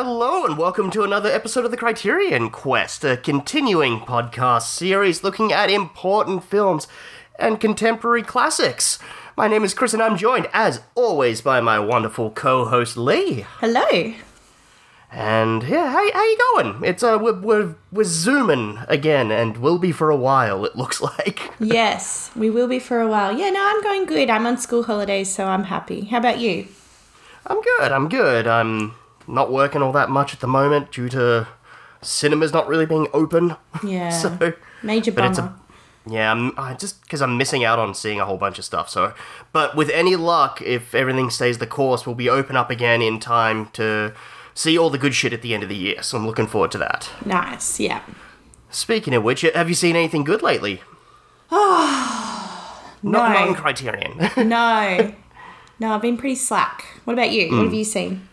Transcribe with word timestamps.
Hello, 0.00 0.44
and 0.44 0.56
welcome 0.56 0.92
to 0.92 1.02
another 1.02 1.28
episode 1.28 1.64
of 1.64 1.72
the 1.72 1.76
Criterion 1.76 2.50
Quest, 2.50 3.02
a 3.02 3.16
continuing 3.16 3.98
podcast 3.98 4.62
series 4.62 5.24
looking 5.24 5.52
at 5.52 5.72
important 5.72 6.44
films 6.44 6.86
and 7.36 7.60
contemporary 7.60 8.22
classics. 8.22 9.00
My 9.36 9.48
name 9.48 9.64
is 9.64 9.74
Chris, 9.74 9.92
and 9.92 10.00
I'm 10.00 10.16
joined, 10.16 10.48
as 10.52 10.82
always, 10.94 11.40
by 11.40 11.60
my 11.60 11.80
wonderful 11.80 12.30
co-host 12.30 12.96
Lee. 12.96 13.44
Hello. 13.58 14.14
And 15.10 15.64
yeah, 15.64 15.90
how, 15.90 16.12
how 16.12 16.24
you 16.24 16.38
going? 16.54 16.84
It's 16.84 17.02
uh, 17.02 17.18
we're, 17.20 17.40
we're 17.40 17.74
we're 17.90 18.04
zooming 18.04 18.78
again, 18.86 19.32
and 19.32 19.56
will 19.56 19.78
be 19.78 19.90
for 19.90 20.10
a 20.10 20.16
while. 20.16 20.64
It 20.64 20.76
looks 20.76 21.00
like. 21.18 21.50
Yes, 21.58 22.30
we 22.36 22.50
will 22.50 22.68
be 22.68 22.78
for 22.78 23.00
a 23.00 23.08
while. 23.08 23.36
Yeah, 23.36 23.50
no, 23.50 23.66
I'm 23.66 23.82
going 23.82 24.04
good. 24.04 24.30
I'm 24.30 24.46
on 24.46 24.58
school 24.58 24.84
holidays, 24.84 25.34
so 25.34 25.46
I'm 25.46 25.64
happy. 25.64 26.04
How 26.04 26.18
about 26.18 26.38
you? 26.38 26.68
I'm 27.48 27.60
good. 27.60 27.90
I'm 27.90 28.08
good. 28.08 28.46
I'm 28.46 28.94
not 29.28 29.52
working 29.52 29.82
all 29.82 29.92
that 29.92 30.10
much 30.10 30.34
at 30.34 30.40
the 30.40 30.48
moment 30.48 30.90
due 30.90 31.08
to 31.10 31.46
cinemas 32.02 32.52
not 32.52 32.66
really 32.68 32.86
being 32.86 33.08
open. 33.12 33.56
Yeah. 33.84 34.10
so, 34.10 34.54
Major 34.82 35.12
but 35.12 35.20
bummer. 35.20 35.30
it's 35.30 35.38
a 35.38 35.54
yeah, 36.10 36.30
I'm, 36.30 36.58
I 36.58 36.74
just 36.74 37.02
because 37.02 37.20
I'm 37.20 37.36
missing 37.36 37.64
out 37.64 37.78
on 37.78 37.94
seeing 37.94 38.20
a 38.20 38.24
whole 38.24 38.38
bunch 38.38 38.58
of 38.58 38.64
stuff. 38.64 38.88
So, 38.88 39.12
but 39.52 39.76
with 39.76 39.90
any 39.90 40.16
luck, 40.16 40.62
if 40.62 40.94
everything 40.94 41.30
stays 41.30 41.58
the 41.58 41.66
course, 41.66 42.06
we'll 42.06 42.14
be 42.14 42.30
open 42.30 42.56
up 42.56 42.70
again 42.70 43.02
in 43.02 43.20
time 43.20 43.66
to 43.74 44.14
see 44.54 44.78
all 44.78 44.90
the 44.90 44.98
good 44.98 45.14
shit 45.14 45.32
at 45.32 45.42
the 45.42 45.54
end 45.54 45.62
of 45.62 45.68
the 45.68 45.76
year. 45.76 46.02
So 46.02 46.16
I'm 46.18 46.26
looking 46.26 46.46
forward 46.46 46.70
to 46.72 46.78
that. 46.78 47.10
Nice. 47.24 47.78
Yeah. 47.78 48.02
Speaking 48.70 49.14
of 49.14 49.22
which, 49.22 49.42
have 49.42 49.68
you 49.68 49.74
seen 49.74 49.96
anything 49.96 50.24
good 50.24 50.42
lately? 50.42 50.82
not 51.50 52.82
No. 53.02 53.28
non 53.28 53.54
Criterion. 53.54 54.30
No. 54.48 55.14
no, 55.78 55.92
I've 55.92 56.02
been 56.02 56.16
pretty 56.16 56.34
slack. 56.34 56.86
What 57.04 57.14
about 57.14 57.30
you? 57.30 57.50
What 57.50 57.58
hmm. 57.58 57.64
have 57.64 57.74
you 57.74 57.84
seen? 57.84 58.27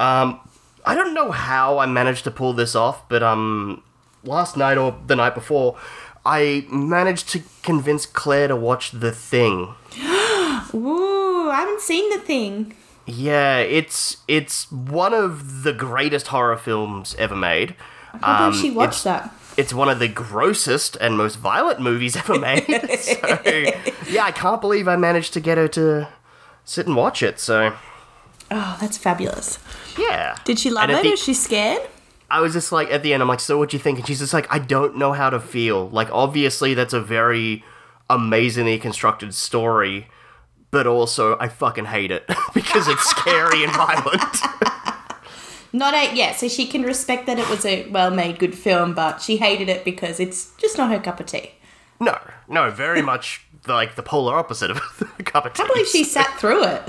Um, 0.00 0.40
I 0.84 0.94
don't 0.94 1.14
know 1.14 1.30
how 1.30 1.78
I 1.78 1.86
managed 1.86 2.24
to 2.24 2.30
pull 2.30 2.52
this 2.52 2.74
off, 2.74 3.08
but 3.08 3.22
um, 3.22 3.82
last 4.24 4.56
night 4.56 4.78
or 4.78 4.96
the 5.06 5.16
night 5.16 5.34
before, 5.34 5.76
I 6.24 6.66
managed 6.70 7.28
to 7.30 7.42
convince 7.62 8.06
Claire 8.06 8.48
to 8.48 8.56
watch 8.56 8.90
The 8.92 9.12
Thing. 9.12 9.74
Ooh, 10.74 11.48
I 11.50 11.56
haven't 11.60 11.80
seen 11.80 12.08
the 12.10 12.18
thing. 12.18 12.74
Yeah, 13.06 13.58
it's 13.58 14.18
it's 14.28 14.70
one 14.70 15.14
of 15.14 15.62
the 15.62 15.72
greatest 15.72 16.26
horror 16.28 16.58
films 16.58 17.14
ever 17.18 17.34
made. 17.34 17.74
I 18.12 18.18
can't 18.18 18.24
Um, 18.24 18.52
she 18.52 18.70
watched 18.70 18.92
it's, 18.94 19.02
that. 19.04 19.34
It's 19.56 19.72
one 19.72 19.88
of 19.88 19.98
the 19.98 20.08
grossest 20.08 20.96
and 21.00 21.16
most 21.16 21.36
violent 21.36 21.80
movies 21.80 22.16
ever 22.16 22.38
made. 22.48 22.66
so, 23.00 23.16
yeah, 24.08 24.24
I 24.24 24.32
can't 24.32 24.60
believe 24.60 24.86
I 24.86 24.96
managed 24.96 25.32
to 25.34 25.40
get 25.40 25.56
her 25.56 25.68
to 25.68 26.08
sit 26.64 26.86
and 26.86 26.94
watch 26.96 27.22
it. 27.22 27.40
So, 27.40 27.74
Oh, 28.50 28.76
that's 28.80 28.96
fabulous. 28.98 29.58
yeah. 29.98 30.36
Did 30.44 30.58
she 30.58 30.70
love 30.70 30.88
it? 30.90 31.02
the- 31.02 31.12
Is 31.12 31.22
she 31.22 31.34
scared? 31.34 31.82
I 32.30 32.40
was 32.40 32.52
just 32.52 32.72
like, 32.72 32.90
at 32.90 33.02
the 33.02 33.14
end, 33.14 33.22
I'm 33.22 33.28
like, 33.28 33.40
so 33.40 33.56
what 33.56 33.70
do 33.70 33.76
you 33.76 33.82
think? 33.82 33.98
And 33.98 34.06
she's 34.06 34.18
just 34.18 34.34
like, 34.34 34.46
I 34.52 34.58
don't 34.58 34.96
know 34.98 35.12
how 35.14 35.30
to 35.30 35.40
feel. 35.40 35.88
Like, 35.88 36.10
obviously, 36.12 36.74
that's 36.74 36.92
a 36.92 37.00
very 37.00 37.64
amazingly 38.10 38.78
constructed 38.78 39.34
story, 39.34 40.08
but 40.70 40.86
also, 40.86 41.38
I 41.38 41.48
fucking 41.48 41.86
hate 41.86 42.10
it 42.10 42.26
because 42.54 42.86
it's 42.88 43.02
scary 43.08 43.64
and 43.64 43.72
violent. 43.74 44.22
Not 45.72 45.92
a 45.94 46.14
yeah. 46.14 46.34
So 46.34 46.48
she 46.48 46.66
can 46.66 46.82
respect 46.82 47.26
that 47.26 47.38
it 47.38 47.48
was 47.50 47.64
a 47.66 47.88
well-made, 47.90 48.38
good 48.38 48.56
film, 48.56 48.94
but 48.94 49.20
she 49.20 49.36
hated 49.36 49.68
it 49.68 49.84
because 49.84 50.18
it's 50.18 50.52
just 50.56 50.78
not 50.78 50.90
her 50.90 50.98
cup 50.98 51.20
of 51.20 51.26
tea. 51.26 51.50
no, 52.00 52.18
no, 52.48 52.70
very 52.70 53.02
much 53.02 53.42
like 53.66 53.94
the 53.94 54.02
polar 54.02 54.34
opposite 54.36 54.70
of 54.70 54.78
a 55.18 55.22
cup 55.22 55.44
of 55.44 55.52
tea. 55.52 55.62
I 55.62 55.66
can't 55.66 55.72
believe 55.74 55.88
she 55.88 56.04
sat 56.04 56.38
through 56.40 56.64
it. 56.64 56.82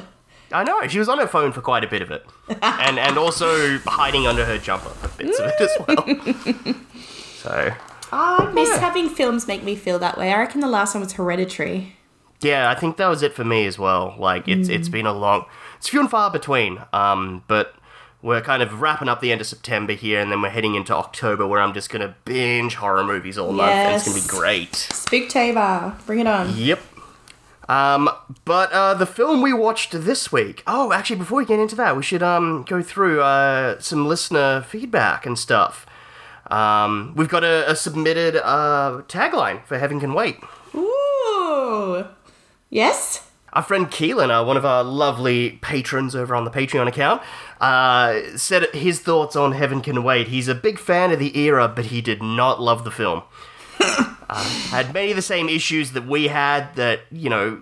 I 0.51 0.63
know, 0.63 0.87
she 0.87 0.99
was 0.99 1.07
on 1.09 1.19
her 1.19 1.27
phone 1.27 1.51
for 1.51 1.61
quite 1.61 1.83
a 1.83 1.87
bit 1.87 2.01
of 2.01 2.11
it. 2.11 2.25
and, 2.61 2.97
and 2.99 3.17
also 3.17 3.77
hiding 3.79 4.27
under 4.27 4.45
her 4.45 4.57
jumper 4.57 4.89
for 4.89 5.07
bits 5.21 5.39
of 5.39 5.47
it 5.47 5.61
as 5.61 5.69
well. 5.87 5.97
Mm. 5.97 6.75
so, 7.35 7.73
ah, 8.11 8.47
I 8.47 8.51
miss 8.51 8.69
Yeah. 8.69 8.79
having 8.79 9.09
films 9.09 9.47
make 9.47 9.63
me 9.63 9.75
feel 9.75 9.99
that 9.99 10.17
way. 10.17 10.31
I 10.33 10.39
reckon 10.39 10.61
the 10.61 10.67
last 10.67 10.93
one 10.95 11.03
was 11.03 11.13
Hereditary. 11.13 11.95
Yeah, 12.41 12.69
I 12.69 12.75
think 12.75 12.97
that 12.97 13.07
was 13.07 13.21
it 13.21 13.33
for 13.33 13.43
me 13.43 13.65
as 13.67 13.77
well. 13.77 14.15
Like 14.17 14.47
it's 14.47 14.69
mm. 14.69 14.73
it's 14.75 14.87
been 14.87 15.05
a 15.05 15.11
long, 15.13 15.45
it's 15.77 15.89
few 15.89 15.99
and 15.99 16.09
far 16.09 16.31
between. 16.31 16.79
Um, 16.93 17.43
but 17.47 17.75
we're 18.21 18.41
kind 18.41 18.63
of 18.63 18.81
wrapping 18.81 19.09
up 19.09 19.19
the 19.19 19.31
end 19.31 19.41
of 19.41 19.47
September 19.47 19.91
here, 19.93 20.21
and 20.21 20.31
then 20.31 20.41
we're 20.41 20.49
heading 20.49 20.75
into 20.75 20.95
October, 20.95 21.45
where 21.45 21.59
I'm 21.61 21.73
just 21.73 21.89
gonna 21.89 22.15
binge 22.25 22.75
horror 22.75 23.03
movies 23.03 23.37
all 23.37 23.51
month, 23.51 23.71
and 23.71 23.93
it's 23.95 24.05
gonna 24.05 24.15
be 24.15 24.21
Yes. 24.21 24.31
great. 24.31 24.71
Spooktober, 24.71 26.05
bring 26.05 26.19
it 26.19 26.27
on. 26.27 26.55
Yep. 26.55 26.79
Um, 27.69 28.09
but 28.45 28.71
uh, 28.71 28.95
the 28.95 29.05
film 29.05 29.43
we 29.43 29.53
watched 29.53 29.91
this 29.91 30.31
week. 30.31 30.63
Oh, 30.65 30.91
actually, 30.91 31.17
before 31.17 31.37
we 31.37 31.45
get 31.45 31.59
into 31.59 31.75
that, 31.75 31.95
we 31.95 32.01
should 32.01 32.23
um 32.23 32.65
go 32.67 32.81
through 32.81 33.21
uh 33.21 33.79
some 33.79 34.07
listener 34.07 34.61
feedback 34.61 35.27
and 35.27 35.37
stuff. 35.37 35.85
Um, 36.49 37.13
we've 37.15 37.29
got 37.29 37.43
a, 37.43 37.69
a 37.69 37.75
submitted 37.75 38.35
uh 38.37 39.03
tagline 39.07 39.63
for 39.65 39.77
Heaven 39.77 39.99
Can 39.99 40.15
Wait. 40.15 40.37
Ooh. 40.73 42.07
Yes? 42.71 43.27
Our 43.53 43.63
friend 43.63 43.87
Keelan, 43.87 44.29
uh, 44.29 44.45
one 44.45 44.57
of 44.57 44.65
our 44.65 44.83
lovely 44.83 45.59
patrons 45.61 46.15
over 46.15 46.35
on 46.35 46.45
the 46.45 46.51
Patreon 46.51 46.87
account, 46.87 47.21
uh, 47.59 48.35
said 48.35 48.65
his 48.73 48.99
thoughts 48.99 49.35
on 49.35 49.53
Heaven 49.53 49.81
Can 49.81 50.03
Wait. 50.03 50.27
He's 50.27 50.47
a 50.47 50.55
big 50.55 50.77
fan 50.79 51.11
of 51.11 51.19
the 51.19 51.37
era, 51.37 51.67
but 51.67 51.85
he 51.85 52.01
did 52.01 52.21
not 52.21 52.61
love 52.61 52.83
the 52.83 52.91
film. 52.91 53.23
Uh, 53.79 54.43
had 54.69 54.93
many 54.93 55.11
of 55.11 55.15
the 55.15 55.21
same 55.21 55.49
issues 55.49 55.91
that 55.91 56.05
we 56.05 56.27
had. 56.27 56.75
That 56.75 57.01
you 57.11 57.29
know, 57.29 57.61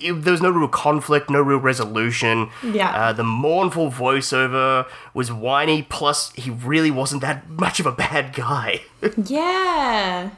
it, 0.00 0.12
there 0.22 0.32
was 0.32 0.42
no 0.42 0.50
real 0.50 0.68
conflict, 0.68 1.30
no 1.30 1.40
real 1.40 1.58
resolution. 1.58 2.50
Yeah. 2.62 2.90
Uh, 2.90 3.12
the 3.12 3.24
mournful 3.24 3.90
voiceover 3.90 4.86
was 5.14 5.32
whiny. 5.32 5.82
Plus, 5.82 6.32
he 6.32 6.50
really 6.50 6.90
wasn't 6.90 7.22
that 7.22 7.48
much 7.48 7.80
of 7.80 7.86
a 7.86 7.92
bad 7.92 8.34
guy. 8.34 8.82
Yeah. 9.24 10.30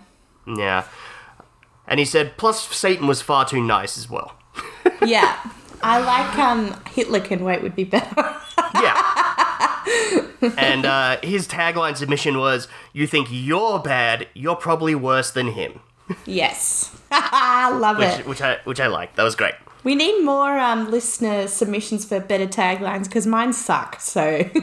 yeah. 0.46 0.84
And 1.86 1.98
he 1.98 2.04
said, 2.04 2.36
plus 2.36 2.62
Satan 2.74 3.06
was 3.06 3.20
far 3.22 3.44
too 3.44 3.60
nice 3.62 3.98
as 3.98 4.08
well. 4.08 4.36
Yeah. 5.04 5.38
I 5.82 5.98
like 5.98 6.38
um 6.38 6.78
Hitler 6.90 7.20
can 7.20 7.42
wait 7.42 7.62
would 7.62 7.74
be 7.74 7.84
better. 7.84 8.36
Yeah. 8.74 9.00
and 10.56 10.86
uh, 10.86 11.18
his 11.22 11.46
tagline 11.48 11.96
submission 11.96 12.38
was, 12.38 12.68
"You 12.92 13.06
think 13.06 13.28
you're 13.30 13.78
bad? 13.78 14.28
You're 14.34 14.56
probably 14.56 14.94
worse 14.94 15.30
than 15.30 15.48
him," 15.52 15.80
yes. 16.26 16.96
I 17.10 17.70
love 17.76 17.98
which 17.98 18.18
it. 18.20 18.26
which 18.26 18.42
I 18.42 18.58
which 18.64 18.80
I 18.80 18.86
like. 18.86 19.16
That 19.16 19.24
was 19.24 19.34
great. 19.34 19.54
We 19.82 19.94
need 19.94 20.22
more 20.22 20.58
um 20.58 20.90
listener 20.90 21.46
submissions 21.48 22.04
for 22.04 22.20
better 22.20 22.46
taglines 22.46 23.04
because 23.04 23.26
mine 23.26 23.52
suck. 23.52 23.98
So 24.00 24.44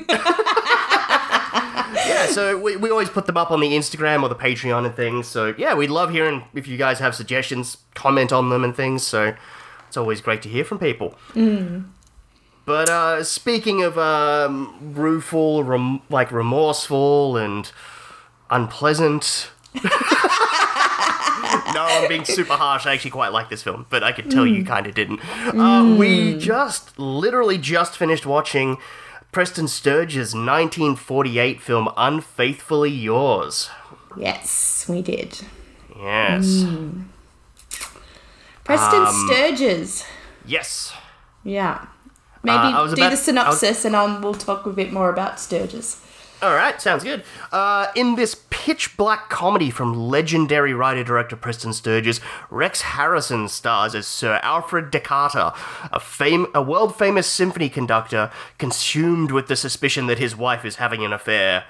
Yeah, 2.06 2.28
so 2.28 2.58
we, 2.58 2.76
we 2.78 2.90
always 2.92 3.10
put 3.10 3.26
them 3.26 3.38
up 3.38 3.50
on 3.52 3.60
the 3.60 3.72
Instagram 3.72 4.22
or 4.24 4.30
the 4.30 4.36
Patreon 4.36 4.86
and 4.86 4.96
things. 4.96 5.28
So 5.28 5.54
yeah, 5.58 5.74
we'd 5.74 5.90
love 5.90 6.12
hearing 6.12 6.44
if 6.54 6.68
you 6.68 6.78
guys 6.78 7.00
have 7.00 7.16
suggestions, 7.16 7.78
comment 7.96 8.32
on 8.32 8.50
them 8.50 8.64
and 8.64 8.76
things. 8.76 9.04
So 9.04 9.36
it's 9.88 9.98
always 9.98 10.22
great 10.22 10.42
to 10.44 10.50
hear 10.50 10.64
from 10.64 10.80
people. 10.80 11.16
But 12.68 12.90
uh, 12.90 13.24
speaking 13.24 13.82
of 13.82 13.98
um, 13.98 14.94
rueful, 14.94 15.64
rem- 15.64 16.02
like 16.10 16.34
remorseful 16.34 17.38
and 17.38 17.72
unpleasant. 18.50 19.52
no, 19.84 19.90
I'm 21.76 22.10
being 22.10 22.26
super 22.26 22.56
harsh. 22.56 22.86
I 22.86 22.94
actually 22.94 23.12
quite 23.12 23.32
like 23.32 23.50
this 23.50 23.64
film, 23.64 23.86
but 23.90 24.04
I 24.04 24.12
could 24.12 24.30
tell 24.30 24.46
you 24.46 24.66
kind 24.66 24.86
of 24.86 24.94
didn't. 24.96 25.22
Uh, 25.58 25.96
we 25.98 26.38
just, 26.38 27.00
literally 27.00 27.58
just 27.58 27.96
finished 27.98 28.26
watching 28.26 28.78
Preston 29.32 29.70
Sturges' 29.70 30.36
1948 30.36 31.62
film 31.62 31.88
Unfaithfully 31.96 32.92
Yours. 32.92 33.70
yes, 34.18 34.88
we 34.90 35.02
did. 35.02 35.40
Yes. 35.98 36.66
Preston 38.66 39.04
Um, 39.04 39.28
Sturges. 39.30 40.04
Yes. 40.46 40.94
Yeah. 41.46 41.86
Maybe 42.48 42.58
Uh, 42.58 42.80
I 42.80 42.82
was 42.82 42.94
do 42.94 43.02
about- 43.02 43.12
the 43.12 43.18
synopsis 43.18 43.86
and 43.86 43.96
um, 43.96 44.22
we'll 44.22 44.34
talk 44.34 44.66
a 44.66 44.70
bit 44.72 44.92
more 44.92 45.10
about 45.10 45.40
Sturges. 45.40 46.02
All 46.42 46.54
right, 46.54 46.80
sounds 46.80 47.04
good. 47.04 47.24
Uh, 47.52 47.88
in 47.96 48.14
this 48.16 48.36
pitch 48.52 48.96
black 48.96 49.28
comedy 49.28 49.72
from 49.72 49.94
legendary 49.96 50.72
writer 50.72 51.04
director 51.04 51.36
Preston 51.36 51.74
Sturges, 51.74 52.22
Rex 52.52 52.82
Harrison 52.82 53.48
stars 53.48 53.96
as 53.96 54.06
Sir 54.06 54.40
Alfred 54.44 54.92
de 54.92 55.00
Carter, 55.00 55.52
a, 55.92 56.00
fame, 56.00 56.46
a 56.54 56.62
world 56.62 56.96
famous 56.96 57.26
symphony 57.26 57.70
conductor 57.70 58.30
consumed 58.60 59.32
with 59.32 59.48
the 59.48 59.56
suspicion 59.56 60.06
that 60.08 60.20
his 60.20 60.36
wife 60.36 60.64
is 60.64 60.76
having 60.76 61.04
an 61.04 61.12
affair. 61.12 61.64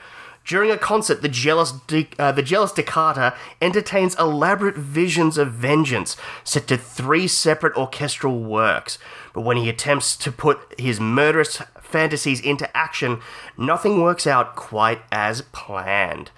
During 0.46 0.72
a 0.72 0.78
concert, 0.78 1.22
the 1.22 1.28
jealous, 1.30 1.72
De- 1.88 2.08
uh, 2.20 2.32
the 2.34 2.42
jealous 2.42 2.72
de 2.72 2.82
Carter 2.84 3.34
entertains 3.62 4.16
elaborate 4.18 4.76
visions 4.78 5.38
of 5.38 5.52
vengeance 5.52 6.16
set 6.46 6.68
to 6.68 6.78
three 6.78 7.28
separate 7.28 7.76
orchestral 7.78 8.40
works. 8.40 8.98
But 9.38 9.44
when 9.46 9.58
he 9.58 9.70
attempts 9.70 10.18
to 10.18 10.32
put 10.32 10.74
his 10.80 11.00
murderous 11.00 11.62
fantasies 11.80 12.42
into 12.42 12.76
action, 12.76 13.22
nothing 13.56 14.02
works 14.02 14.26
out 14.26 14.56
quite 14.56 15.04
as 15.12 15.44
planned. 15.52 16.32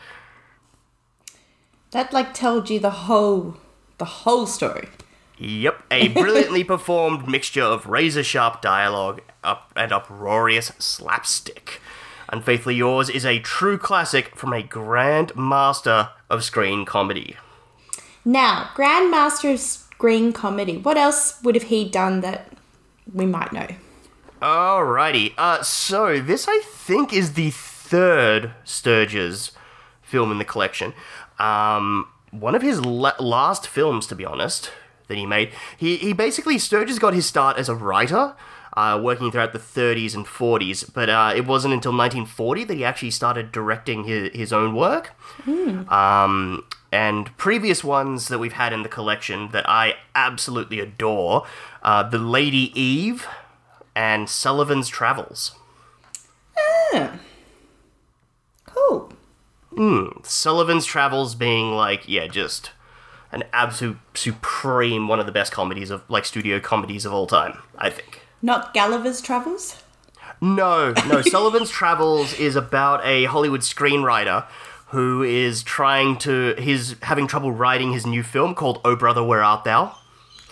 That 1.91 2.11
like 2.11 2.33
told 2.33 2.69
you 2.69 2.77
the 2.77 3.07
whole 3.07 3.55
the 3.99 4.03
whole 4.03 4.45
story. 4.45 4.89
Yep, 5.37 5.81
a 5.89 6.07
brilliantly 6.19 6.65
performed 6.65 7.25
mixture 7.25 7.63
of 7.63 7.87
razor 7.87 8.21
sharp 8.21 8.61
dialogue 8.61 9.21
up 9.45 9.71
and 9.77 9.93
uproarious 9.93 10.73
slapstick. 10.77 11.79
Unfaithfully 12.27 12.75
Yours 12.75 13.09
is 13.09 13.25
a 13.25 13.39
true 13.39 13.77
classic 13.77 14.35
from 14.35 14.51
a 14.51 14.61
grand 14.61 15.33
master 15.37 16.09
of 16.29 16.43
screen 16.43 16.83
comedy. 16.83 17.37
Now, 18.25 18.71
Grandmaster 18.75 19.53
of 19.53 19.61
Screen 19.61 20.33
Comedy. 20.33 20.77
What 20.77 20.97
else 20.97 21.41
would 21.43 21.55
have 21.55 21.69
he 21.69 21.87
done 21.87 22.19
that 22.19 22.58
we 23.13 23.25
might 23.25 23.51
know? 23.53 23.67
Alrighty. 24.41 25.33
Uh, 25.37 25.61
so 25.63 26.19
this 26.19 26.47
I 26.47 26.59
think 26.63 27.11
is 27.13 27.33
the 27.33 27.51
third 27.51 28.51
Sturges 28.63 29.51
film 30.01 30.31
in 30.31 30.37
the 30.37 30.45
collection. 30.45 30.93
Um, 31.37 32.07
one 32.31 32.55
of 32.55 32.61
his 32.61 32.83
la- 32.85 33.19
last 33.19 33.67
films, 33.67 34.07
to 34.07 34.15
be 34.15 34.25
honest, 34.25 34.71
that 35.07 35.17
he 35.17 35.25
made. 35.25 35.51
He 35.77 35.97
he 35.97 36.13
basically 36.13 36.57
Sturges 36.57 36.99
got 36.99 37.13
his 37.13 37.25
start 37.25 37.57
as 37.57 37.69
a 37.69 37.75
writer. 37.75 38.35
Uh, 38.77 38.97
working 39.01 39.31
throughout 39.31 39.51
the 39.51 39.59
30s 39.59 40.13
and 40.15 40.25
40s, 40.27 40.93
but 40.93 41.09
uh, 41.09 41.33
it 41.35 41.45
wasn't 41.45 41.73
until 41.73 41.91
1940 41.91 42.63
that 42.65 42.75
he 42.75 42.85
actually 42.85 43.09
started 43.09 43.51
directing 43.51 44.03
his, 44.03 44.31
his 44.31 44.53
own 44.53 44.73
work. 44.75 45.11
Um, 45.91 46.63
and 46.91 47.35
previous 47.35 47.83
ones 47.83 48.27
that 48.27 48.37
we've 48.37 48.53
had 48.53 48.71
in 48.71 48.83
the 48.83 48.87
collection 48.87 49.49
that 49.49 49.67
I 49.67 49.95
absolutely 50.15 50.79
adore 50.79 51.45
uh, 51.83 52.03
The 52.03 52.17
Lady 52.17 52.71
Eve 52.79 53.27
and 53.95 54.29
Sullivan's 54.29 54.87
Travels. 54.87 55.55
Cool. 58.65 59.11
Sullivan's 60.23 60.85
Travels 60.85 61.35
being 61.35 61.71
like, 61.71 62.07
yeah, 62.07 62.27
just 62.27 62.71
an 63.31 63.43
absolute 63.53 63.97
supreme 64.13 65.07
one 65.07 65.19
of 65.19 65.25
the 65.25 65.31
best 65.31 65.51
comedies 65.51 65.89
of 65.91 66.01
like 66.09 66.25
studio 66.25 66.59
comedies 66.59 67.05
of 67.05 67.13
all 67.13 67.27
time, 67.27 67.59
I 67.77 67.89
think. 67.89 68.21
Not 68.41 68.73
Gulliver's 68.73 69.21
Travels? 69.21 69.81
No, 70.41 70.93
no, 71.07 71.21
Sullivan's 71.23 71.69
Travels 71.69 72.33
is 72.33 72.55
about 72.55 73.05
a 73.05 73.25
Hollywood 73.25 73.61
screenwriter 73.61 74.45
who 74.87 75.21
is 75.21 75.61
trying 75.61 76.17
to 76.19 76.55
he's 76.57 76.95
having 77.03 77.27
trouble 77.27 77.51
writing 77.51 77.93
his 77.93 78.05
new 78.05 78.23
film 78.23 78.55
called 78.55 78.81
Oh 78.83 78.95
Brother 78.95 79.23
Where 79.23 79.43
Art 79.43 79.63
Thou? 79.63 79.95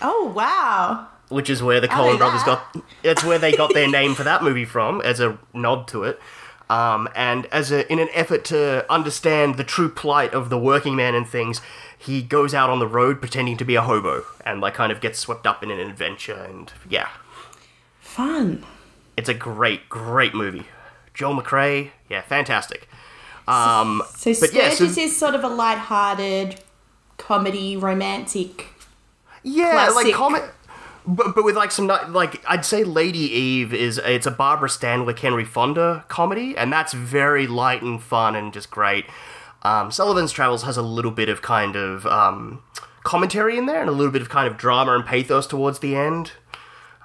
Oh, 0.01 0.31
wow. 0.35 1.07
Which 1.29 1.49
is 1.49 1.61
where 1.61 1.81
the 1.81 1.87
Coen 1.89 2.17
brothers 2.17 2.43
that. 2.45 2.63
got. 2.73 2.83
It's 3.03 3.23
where 3.23 3.37
they 3.37 3.51
got 3.51 3.73
their 3.73 3.89
name 3.89 4.15
for 4.15 4.23
that 4.23 4.43
movie 4.43 4.63
from, 4.65 5.01
as 5.01 5.19
a 5.19 5.37
nod 5.53 5.87
to 5.89 6.03
it. 6.03 6.19
Um, 6.69 7.07
and 7.15 7.45
as 7.47 7.71
a, 7.71 7.89
in 7.91 7.99
an 7.99 8.09
effort 8.13 8.43
to 8.45 8.89
understand 8.91 9.55
the 9.55 9.63
true 9.63 9.89
plight 9.89 10.33
of 10.33 10.49
the 10.49 10.57
working 10.57 10.95
man 10.95 11.15
and 11.15 11.27
things, 11.27 11.61
he 11.97 12.21
goes 12.21 12.53
out 12.53 12.69
on 12.69 12.79
the 12.79 12.87
road 12.87 13.19
pretending 13.21 13.55
to 13.57 13.65
be 13.65 13.75
a 13.75 13.81
hobo 13.81 14.23
and 14.45 14.59
like 14.61 14.73
kind 14.73 14.91
of 14.91 14.99
gets 15.01 15.17
swept 15.19 15.47
up 15.47 15.63
in 15.63 15.71
an 15.71 15.79
adventure. 15.79 16.33
And 16.35 16.71
yeah, 16.89 17.07
Fun. 17.99 18.63
it's 19.15 19.29
a 19.29 19.33
great, 19.33 19.87
great 19.89 20.33
movie. 20.33 20.65
Joel 21.13 21.41
McCrea, 21.41 21.91
yeah, 22.09 22.21
fantastic. 22.21 22.87
Um, 23.47 24.03
So 24.15 24.33
but 24.39 24.53
yeah, 24.53 24.69
so- 24.71 24.83
is 24.85 25.15
sort 25.17 25.35
of 25.35 25.43
a 25.43 25.47
light-hearted 25.49 26.59
comedy, 27.17 27.77
romantic. 27.77 28.67
Yeah, 29.43 29.73
like 29.75 29.91
classic. 29.93 30.13
comic, 30.13 30.43
but, 31.07 31.33
but 31.35 31.45
with 31.45 31.55
like 31.55 31.71
some 31.71 31.87
like 31.87 32.43
I'd 32.47 32.65
say 32.65 32.83
Lady 32.83 33.19
Eve 33.19 33.73
is 33.73 33.97
it's 33.97 34.27
a 34.27 34.31
Barbara 34.31 34.69
Stanwyck 34.69 35.19
Henry 35.19 35.45
Fonda 35.45 36.05
comedy, 36.09 36.55
and 36.57 36.71
that's 36.71 36.93
very 36.93 37.47
light 37.47 37.81
and 37.81 38.01
fun 38.01 38.35
and 38.35 38.51
just 38.53 38.69
great. 38.69 39.05
Um, 39.63 39.91
Sullivan's 39.91 40.31
Travels 40.31 40.63
has 40.63 40.77
a 40.77 40.81
little 40.81 41.11
bit 41.11 41.29
of 41.29 41.41
kind 41.41 41.75
of 41.75 42.05
um, 42.05 42.61
commentary 43.03 43.57
in 43.57 43.65
there 43.65 43.81
and 43.81 43.89
a 43.89 43.93
little 43.93 44.11
bit 44.11 44.21
of 44.21 44.29
kind 44.29 44.47
of 44.47 44.57
drama 44.57 44.93
and 44.93 45.05
pathos 45.05 45.47
towards 45.47 45.79
the 45.79 45.95
end. 45.95 46.33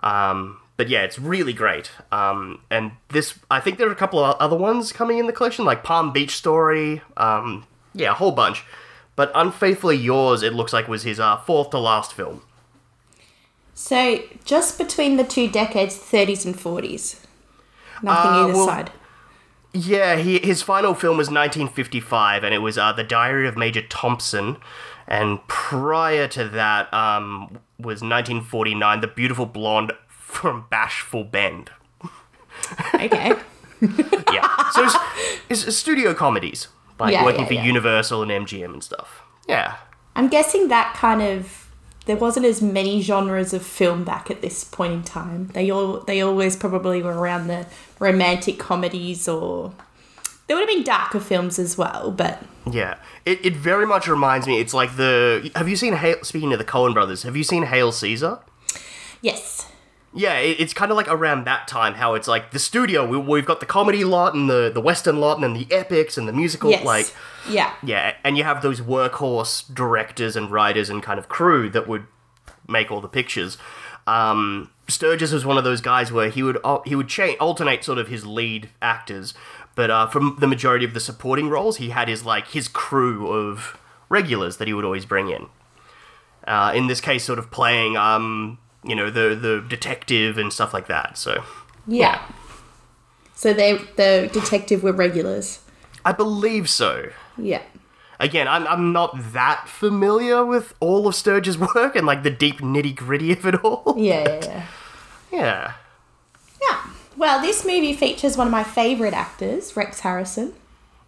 Um, 0.02 0.58
but 0.76 0.88
yeah, 0.88 1.02
it's 1.02 1.19
really 1.19 1.52
great. 1.52 1.93
Um, 2.10 2.60
and 2.70 2.93
this, 3.08 3.38
I 3.50 3.60
think 3.60 3.78
there 3.78 3.88
are 3.88 3.93
a 3.93 3.96
couple 3.96 4.19
of 4.19 4.37
other 4.38 4.56
ones 4.56 4.93
coming 4.93 5.19
in 5.19 5.26
the 5.26 5.32
collection, 5.32 5.64
like 5.64 5.84
Palm 5.84 6.12
Beach 6.12 6.37
Story. 6.37 7.02
Um, 7.16 7.66
yeah, 7.94 8.10
a 8.10 8.14
whole 8.14 8.32
bunch. 8.32 8.64
But 9.14 9.31
Unfaithfully 9.34 9.96
Yours, 9.96 10.43
it 10.43 10.55
looks 10.55 10.72
like 10.72 10.88
was 10.88 11.05
his 11.05 11.20
uh, 11.20 11.37
fourth 11.38 11.70
to 11.70 11.78
last 11.78 12.14
film. 12.14 12.43
So 13.74 14.20
just 14.44 14.78
between 14.78 15.16
the 15.16 15.24
two 15.24 15.48
decades, 15.48 15.96
30s 15.96 16.44
and 16.44 16.54
40s. 16.54 17.20
Nothing 18.02 18.30
Uh, 18.32 18.44
either 18.44 18.52
well- 18.54 18.66
side. 18.66 18.90
Yeah, 19.74 20.16
he, 20.16 20.38
his 20.38 20.60
final 20.60 20.92
film 20.92 21.16
was 21.16 21.28
1955, 21.28 22.44
and 22.44 22.52
it 22.52 22.58
was 22.58 22.76
uh, 22.76 22.92
The 22.92 23.04
Diary 23.04 23.48
of 23.48 23.56
Major 23.56 23.80
Thompson. 23.80 24.58
And 25.08 25.38
prior 25.48 26.28
to 26.28 26.46
that 26.50 26.92
um, 26.92 27.58
was 27.78 28.02
1949, 28.02 29.00
The 29.00 29.06
Beautiful 29.06 29.46
Blonde 29.46 29.92
from 30.08 30.66
Bashful 30.70 31.24
Bend. 31.24 31.70
Okay. 32.94 33.32
Yeah, 34.32 34.70
so 34.70 34.84
it's, 34.84 35.64
it's, 35.66 35.76
studio 35.76 36.14
comedies, 36.14 36.69
like 37.00 37.12
Yeah, 37.12 37.24
working 37.24 37.40
yeah, 37.40 37.46
for 37.48 37.54
yeah. 37.54 37.64
Universal 37.64 38.22
and 38.22 38.30
MGM 38.46 38.72
and 38.72 38.84
stuff. 38.84 39.22
Yeah, 39.48 39.74
I'm 40.14 40.28
guessing 40.28 40.69
that 40.69 40.94
kind 40.94 41.20
of 41.20 41.62
there 42.06 42.16
wasn't 42.16 42.46
as 42.46 42.60
many 42.60 43.00
genres 43.00 43.52
of 43.52 43.64
film 43.64 44.04
back 44.04 44.31
at 44.31 44.43
this 44.43 44.64
point 44.64 44.93
in 44.93 45.02
time. 45.02 45.49
They 45.49 45.70
all 45.70 46.00
they 46.00 46.20
always 46.20 46.56
probably 46.56 47.02
were 47.02 47.16
around 47.16 47.46
the 47.46 47.66
romantic 47.99 48.58
comedies 48.58 49.28
or 49.28 49.72
there 50.46 50.56
would 50.56 50.69
have 50.69 50.76
been 50.76 50.84
darker 50.84 51.20
films 51.20 51.58
as 51.58 51.78
well, 51.78 52.10
but 52.10 52.43
yeah. 52.70 52.96
It, 53.25 53.44
it 53.44 53.56
very 53.56 53.87
much 53.87 54.08
reminds 54.08 54.46
me. 54.46 54.60
It's 54.60 54.75
like 54.75 54.96
the. 54.96 55.50
Have 55.54 55.69
you 55.69 55.76
seen 55.76 55.94
Hail? 55.94 56.16
Speaking 56.22 56.52
of 56.52 56.58
the 56.58 56.64
Coen 56.64 56.93
Brothers, 56.93 57.22
have 57.22 57.37
you 57.37 57.44
seen 57.44 57.64
Hail 57.64 57.93
Caesar? 57.93 58.38
yes. 59.20 59.69
Yeah, 60.14 60.38
it, 60.38 60.61
it's 60.61 60.75
kind 60.75 60.91
of 60.91 60.97
like 60.97 61.09
around 61.09 61.47
that 61.47 61.67
time 61.67 61.94
how 61.94 62.14
it's 62.14 62.29
like 62.29 62.50
the 62.50 62.59
studio. 62.59 63.06
We, 63.06 63.17
we've 63.17 63.47
got 63.47 63.61
the 63.61 63.67
comedy 63.67 64.05
lot 64.05 64.35
and 64.35 64.49
the 64.49 64.70
the 64.73 64.81
western 64.81 65.20
lot, 65.20 65.35
and 65.35 65.44
then 65.44 65.55
the 65.55 65.67
epics 65.75 66.19
and 66.19 66.29
the 66.29 66.32
musical. 66.32 66.70
Yes. 66.70 66.85
Like, 66.85 67.14
yeah. 67.49 67.75
yeah, 67.82 68.14
and 68.23 68.37
you 68.37 68.44
have 68.44 68.62
those 68.62 68.81
workhorse 68.81 69.73
directors 69.73 70.37
and 70.37 70.50
writers 70.50 70.91
and 70.91 71.03
kind 71.03 71.19
of 71.19 71.29
crew 71.29 71.70
that 71.70 71.88
would 71.88 72.06
make 72.69 72.91
all 72.91 73.00
the 73.00 73.09
pictures. 73.09 73.56
Um, 74.06 74.70
Sturges 74.88 75.32
was 75.32 75.47
one 75.47 75.56
of 75.56 75.64
those 75.64 75.81
guys 75.81 76.12
where 76.12 76.29
he 76.29 76.43
would 76.43 76.58
he 76.85 76.94
would 76.94 77.08
cha- 77.08 77.37
alternate 77.41 77.85
sort 77.85 77.99
of 77.99 78.08
his 78.08 78.26
lead 78.26 78.70
actors, 78.81 79.32
but 79.75 79.91
uh, 79.91 80.06
from 80.08 80.37
the 80.41 80.47
majority 80.47 80.85
of 80.85 80.93
the 80.93 81.00
supporting 81.00 81.48
roles, 81.48 81.79
he 81.79 81.91
had 81.91 82.08
his 82.08 82.25
like 82.25 82.48
his 82.48 82.69
crew 82.69 83.29
of 83.29 83.79
regulars 84.08 84.58
that 84.58 84.69
he 84.69 84.75
would 84.75 84.84
always 84.84 85.06
bring 85.06 85.31
in. 85.31 85.46
Uh, 86.46 86.72
in 86.75 86.89
this 86.89 87.01
case, 87.01 87.25
sort 87.25 87.39
of 87.39 87.51
playing 87.51 87.96
um, 87.96 88.58
you 88.84 88.94
know 88.94 89.10
the 89.10 89.34
the 89.34 89.65
detective 89.69 90.39
and 90.39 90.53
stuff 90.53 90.74
like 90.74 90.89
that. 90.89 91.17
So 91.19 91.43
Yeah. 91.86 92.20
So 93.34 93.53
they 93.53 93.74
the 93.96 94.31
detective 94.32 94.82
were 94.82 94.93
regulars. 94.93 95.60
I 96.05 96.12
believe 96.12 96.69
so. 96.69 97.10
Yeah. 97.36 97.62
Again, 98.20 98.46
I'm, 98.46 98.67
I'm 98.69 98.93
not 98.93 99.32
that 99.32 99.69
familiar 99.69 100.44
with 100.44 100.74
all 100.79 101.08
of 101.08 101.15
Sturges' 101.15 101.58
work 101.74 101.96
and 101.96 102.06
like 102.06 102.22
the 102.22 102.31
deep 102.31 102.60
nitty 102.60 102.94
gritty 102.94 103.32
of 103.32 103.44
it 103.46 103.65
all. 103.65 103.94
Yeah, 103.98 104.22
yeah, 104.22 104.44
yeah. 104.44 104.67
Yeah. 105.32 105.72
Yeah. 106.60 106.86
Well, 107.17 107.41
this 107.41 107.65
movie 107.65 107.94
features 107.94 108.36
one 108.36 108.46
of 108.46 108.53
my 108.53 108.65
favorite 108.65 109.15
actors, 109.15 109.77
Rex 109.77 110.01
Harrison. 110.01 110.55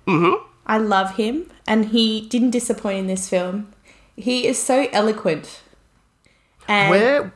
Mm-hmm. 0.07 0.45
I 0.67 0.79
love 0.79 1.17
him, 1.17 1.51
and 1.67 1.87
he 1.87 2.23
didn't 2.23 2.51
disappoint 2.51 2.99
in 2.99 3.07
this 3.07 3.29
film. 3.29 3.73
He 4.17 4.47
is 4.47 4.61
so 4.61 4.89
eloquent. 4.93 5.61
And 6.67 6.91
Where? 6.91 7.33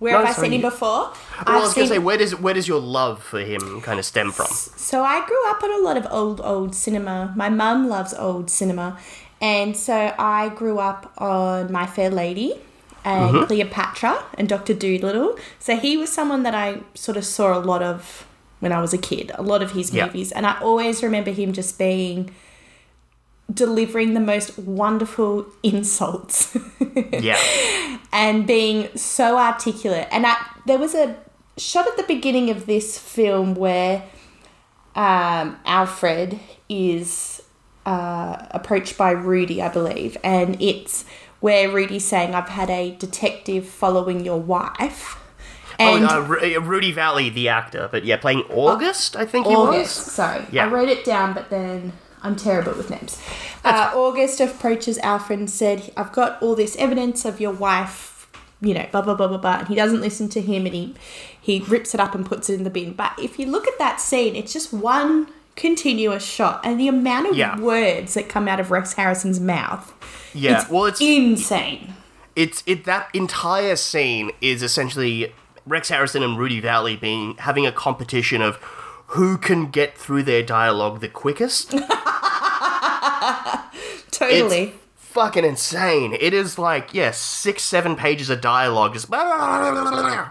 Where 0.00 0.14
No, 0.14 0.24
have 0.24 0.38
I 0.38 0.42
seen 0.42 0.52
him 0.54 0.62
before? 0.62 0.88
Well, 0.88 1.12
I 1.46 1.60
was 1.60 1.74
gonna 1.74 1.86
say, 1.86 1.98
where 1.98 2.16
does 2.16 2.34
where 2.34 2.54
does 2.54 2.66
your 2.66 2.80
love 2.80 3.22
for 3.22 3.40
him 3.40 3.80
kind 3.82 3.98
of 3.98 4.04
stem 4.06 4.32
from? 4.32 4.46
So 4.48 5.04
I 5.04 5.24
grew 5.26 5.50
up 5.50 5.62
on 5.62 5.70
a 5.70 5.84
lot 5.84 5.96
of 5.98 6.06
old, 6.10 6.40
old 6.40 6.74
cinema. 6.74 7.32
My 7.36 7.50
mum 7.50 7.88
loves 7.88 8.14
old 8.14 8.50
cinema. 8.50 8.98
And 9.42 9.76
so 9.76 10.14
I 10.18 10.48
grew 10.50 10.78
up 10.78 11.12
on 11.18 11.70
My 11.70 11.86
Fair 11.86 12.10
Lady 12.10 12.54
and 13.04 13.34
mm-hmm. 13.34 13.44
Cleopatra 13.44 14.22
and 14.38 14.48
Dr. 14.48 14.74
Dolittle. 14.74 15.36
So 15.58 15.76
he 15.76 15.96
was 15.96 16.10
someone 16.10 16.42
that 16.44 16.54
I 16.54 16.80
sort 16.94 17.16
of 17.16 17.24
saw 17.24 17.56
a 17.58 17.60
lot 17.60 17.82
of 17.82 18.26
when 18.60 18.72
I 18.72 18.80
was 18.80 18.92
a 18.92 18.98
kid, 18.98 19.32
a 19.34 19.42
lot 19.42 19.62
of 19.62 19.72
his 19.72 19.92
Yeah. 19.92 20.06
movies. 20.06 20.32
And 20.32 20.46
I 20.46 20.58
always 20.60 21.02
remember 21.02 21.30
him 21.30 21.52
just 21.52 21.78
being 21.78 22.34
delivering 23.52 24.14
the 24.14 24.20
most 24.20 24.58
wonderful 24.58 25.46
insults 25.62 26.56
Yeah. 27.12 27.38
and 28.12 28.46
being 28.46 28.88
so 28.96 29.38
articulate. 29.38 30.08
And 30.12 30.26
I, 30.26 30.36
there 30.66 30.78
was 30.78 30.94
a 30.94 31.16
shot 31.56 31.86
at 31.86 31.96
the 31.96 32.02
beginning 32.04 32.50
of 32.50 32.66
this 32.66 32.98
film 32.98 33.54
where 33.54 34.04
um, 34.94 35.58
Alfred 35.66 36.38
is 36.68 37.42
uh, 37.86 38.46
approached 38.50 38.96
by 38.98 39.10
Rudy, 39.12 39.62
I 39.62 39.68
believe, 39.68 40.16
and 40.22 40.60
it's 40.60 41.04
where 41.40 41.70
Rudy's 41.70 42.04
saying, 42.04 42.34
"I've 42.34 42.48
had 42.50 42.68
a 42.70 42.90
detective 42.96 43.66
following 43.66 44.24
your 44.24 44.38
wife." 44.40 45.16
And 45.78 46.04
oh, 46.04 46.16
uh, 46.24 46.60
Rudy 46.60 46.92
Vallée, 46.92 47.32
the 47.32 47.48
actor, 47.48 47.88
but 47.90 48.04
yeah, 48.04 48.18
playing 48.18 48.42
August, 48.50 49.16
I 49.16 49.24
think 49.24 49.46
he 49.46 49.54
August. 49.54 49.96
was. 50.04 50.12
Sorry, 50.12 50.44
Yeah. 50.52 50.66
I 50.66 50.68
wrote 50.68 50.88
it 50.90 51.04
down, 51.04 51.32
but 51.32 51.48
then 51.48 51.92
I'm 52.22 52.36
terrible 52.36 52.72
with 52.74 52.90
names. 52.90 53.20
Uh, 53.64 53.90
August 53.94 54.40
approaches 54.40 54.98
Alfred 54.98 55.38
and 55.38 55.50
said, 55.50 55.92
"I've 55.96 56.12
got 56.12 56.40
all 56.42 56.54
this 56.54 56.76
evidence 56.76 57.24
of 57.24 57.40
your 57.40 57.52
wife 57.52 58.08
you 58.62 58.74
know, 58.74 58.86
blah 58.92 59.00
blah 59.00 59.14
blah 59.14 59.26
blah 59.26 59.38
blah. 59.38 59.58
And 59.60 59.68
he 59.68 59.74
doesn't 59.74 60.02
listen 60.02 60.28
to 60.30 60.40
him, 60.40 60.66
and 60.66 60.74
he 60.74 60.94
he 61.40 61.60
rips 61.60 61.94
it 61.94 62.00
up 62.00 62.14
and 62.14 62.26
puts 62.26 62.50
it 62.50 62.54
in 62.54 62.64
the 62.64 62.68
bin. 62.70 62.92
But 62.92 63.12
if 63.18 63.38
you 63.38 63.46
look 63.46 63.66
at 63.66 63.78
that 63.78 64.00
scene, 64.02 64.36
it's 64.36 64.52
just 64.52 64.70
one 64.72 65.28
continuous 65.56 66.22
shot, 66.24 66.60
and 66.62 66.78
the 66.78 66.86
amount 66.88 67.28
of 67.30 67.36
Yeah. 67.36 67.58
words 67.58 68.12
that 68.14 68.28
come 68.28 68.46
out 68.48 68.60
of 68.60 68.70
Rex 68.70 68.92
Harrison's 68.94 69.40
mouth, 69.40 69.92
Yeah, 70.34 70.60
it's 70.60 70.70
well, 70.70 70.84
it's 70.84 71.00
insane. 71.00 71.94
it's 72.36 72.62
it 72.66 72.84
that 72.84 73.08
entire 73.14 73.76
scene 73.76 74.30
is 74.42 74.62
essentially 74.62 75.32
Rex 75.66 75.88
Harrison 75.88 76.22
and 76.22 76.38
Rudy 76.38 76.60
Vallée 76.60 77.00
being 77.00 77.36
having 77.38 77.66
a 77.66 77.72
competition 77.72 78.42
of 78.42 78.56
who 79.08 79.38
can 79.38 79.70
get 79.70 79.96
through 79.96 80.22
their 80.24 80.42
dialogue 80.42 81.00
the 81.00 81.08
quickest. 81.08 81.74
Totally. 84.20 84.62
It's 84.62 84.76
fucking 84.96 85.44
insane. 85.44 86.16
It 86.18 86.34
is 86.34 86.58
like 86.58 86.94
yeah, 86.94 87.10
six 87.10 87.62
seven 87.62 87.96
pages 87.96 88.30
of 88.30 88.40
dialogue 88.40 88.94
just. 88.94 89.08
yeah, 89.10 90.30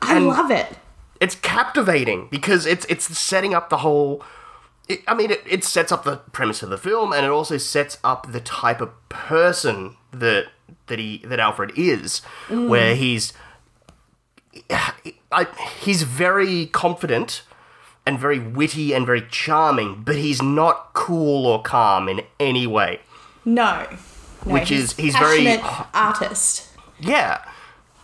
I 0.00 0.16
And- 0.16 0.26
love 0.26 0.50
it. 0.50 0.78
It's 1.20 1.36
captivating 1.36 2.26
because 2.32 2.66
it's 2.66 2.84
it's 2.86 3.16
setting 3.16 3.54
up 3.54 3.70
the 3.70 3.78
whole. 3.78 4.24
It, 4.88 5.02
I 5.06 5.14
mean, 5.14 5.30
it, 5.30 5.44
it 5.48 5.62
sets 5.62 5.92
up 5.92 6.02
the 6.02 6.16
premise 6.16 6.64
of 6.64 6.70
the 6.70 6.78
film, 6.78 7.12
and 7.12 7.24
it 7.24 7.30
also 7.30 7.58
sets 7.58 7.98
up 8.02 8.32
the 8.32 8.40
type 8.40 8.80
of 8.80 8.90
person 9.08 9.96
that 10.10 10.46
that 10.88 10.98
he 10.98 11.18
that 11.18 11.38
Alfred 11.38 11.70
is, 11.76 12.22
mm. 12.48 12.66
where 12.66 12.96
he's 12.96 13.32
I, 15.30 15.46
he's 15.80 16.02
very 16.02 16.66
confident 16.66 17.42
and 18.06 18.18
very 18.18 18.38
witty 18.38 18.92
and 18.92 19.06
very 19.06 19.22
charming, 19.30 20.02
but 20.04 20.16
he's 20.16 20.42
not 20.42 20.92
cool 20.92 21.46
or 21.46 21.62
calm 21.62 22.08
in 22.08 22.22
any 22.40 22.66
way. 22.66 23.00
No, 23.44 23.86
no 24.46 24.52
Which 24.54 24.70
is- 24.70 24.92
he's 24.96 25.14
very- 25.16 25.60
artist. 25.94 26.68
Yeah, 27.00 27.38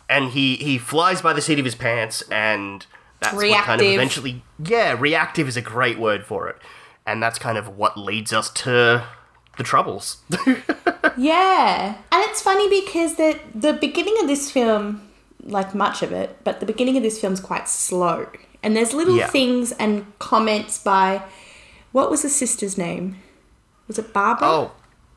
and 0.09 0.31
he 0.31 0.57
he 0.57 0.78
flies 0.78 1.21
by 1.23 1.33
the 1.33 1.40
seat 1.40 1.59
of 1.59 1.64
his 1.64 1.75
pants, 1.75 2.23
and 2.31 2.85
that's 3.21 3.35
what 3.35 3.64
kind 3.64 3.81
of 3.81 3.87
eventually. 3.87 4.43
Yeah, 4.59 4.97
reactive 4.99 5.47
is 5.49 5.57
a 5.57 5.61
great 5.62 5.99
word 5.99 6.25
for 6.25 6.49
it, 6.49 6.57
and 7.07 7.23
that's 7.23 7.38
kind 7.38 7.57
of 7.59 7.76
what 7.76 7.97
leads 7.97 8.33
us 8.33 8.50
to 8.50 9.05
the 9.57 9.62
troubles. 9.64 10.19
Yeah, 11.17 11.97
and 12.12 12.23
it's 12.31 12.40
funny 12.43 12.69
because 12.81 13.17
the 13.17 13.38
the 13.55 13.73
beginning 13.73 14.17
of 14.21 14.28
this 14.28 14.50
film, 14.50 15.09
like 15.43 15.75
much 15.75 16.02
of 16.02 16.12
it, 16.12 16.38
but 16.45 16.61
the 16.61 16.67
beginning 16.67 16.97
of 16.97 17.02
this 17.02 17.21
film's 17.21 17.40
quite 17.40 17.69
slow, 17.69 18.28
and 18.62 18.77
there's 18.77 18.93
little 18.93 19.17
Yeah. 19.17 19.29
things 19.29 19.73
and 19.73 20.07
comments 20.19 20.79
by, 20.79 21.23
what 21.93 22.11
was 22.11 22.23
the 22.23 22.29
sister's 22.29 22.77
name? 22.79 23.17
Was 23.87 23.99
it 23.99 24.12
Barbara? 24.12 24.49
oh, 24.49 24.71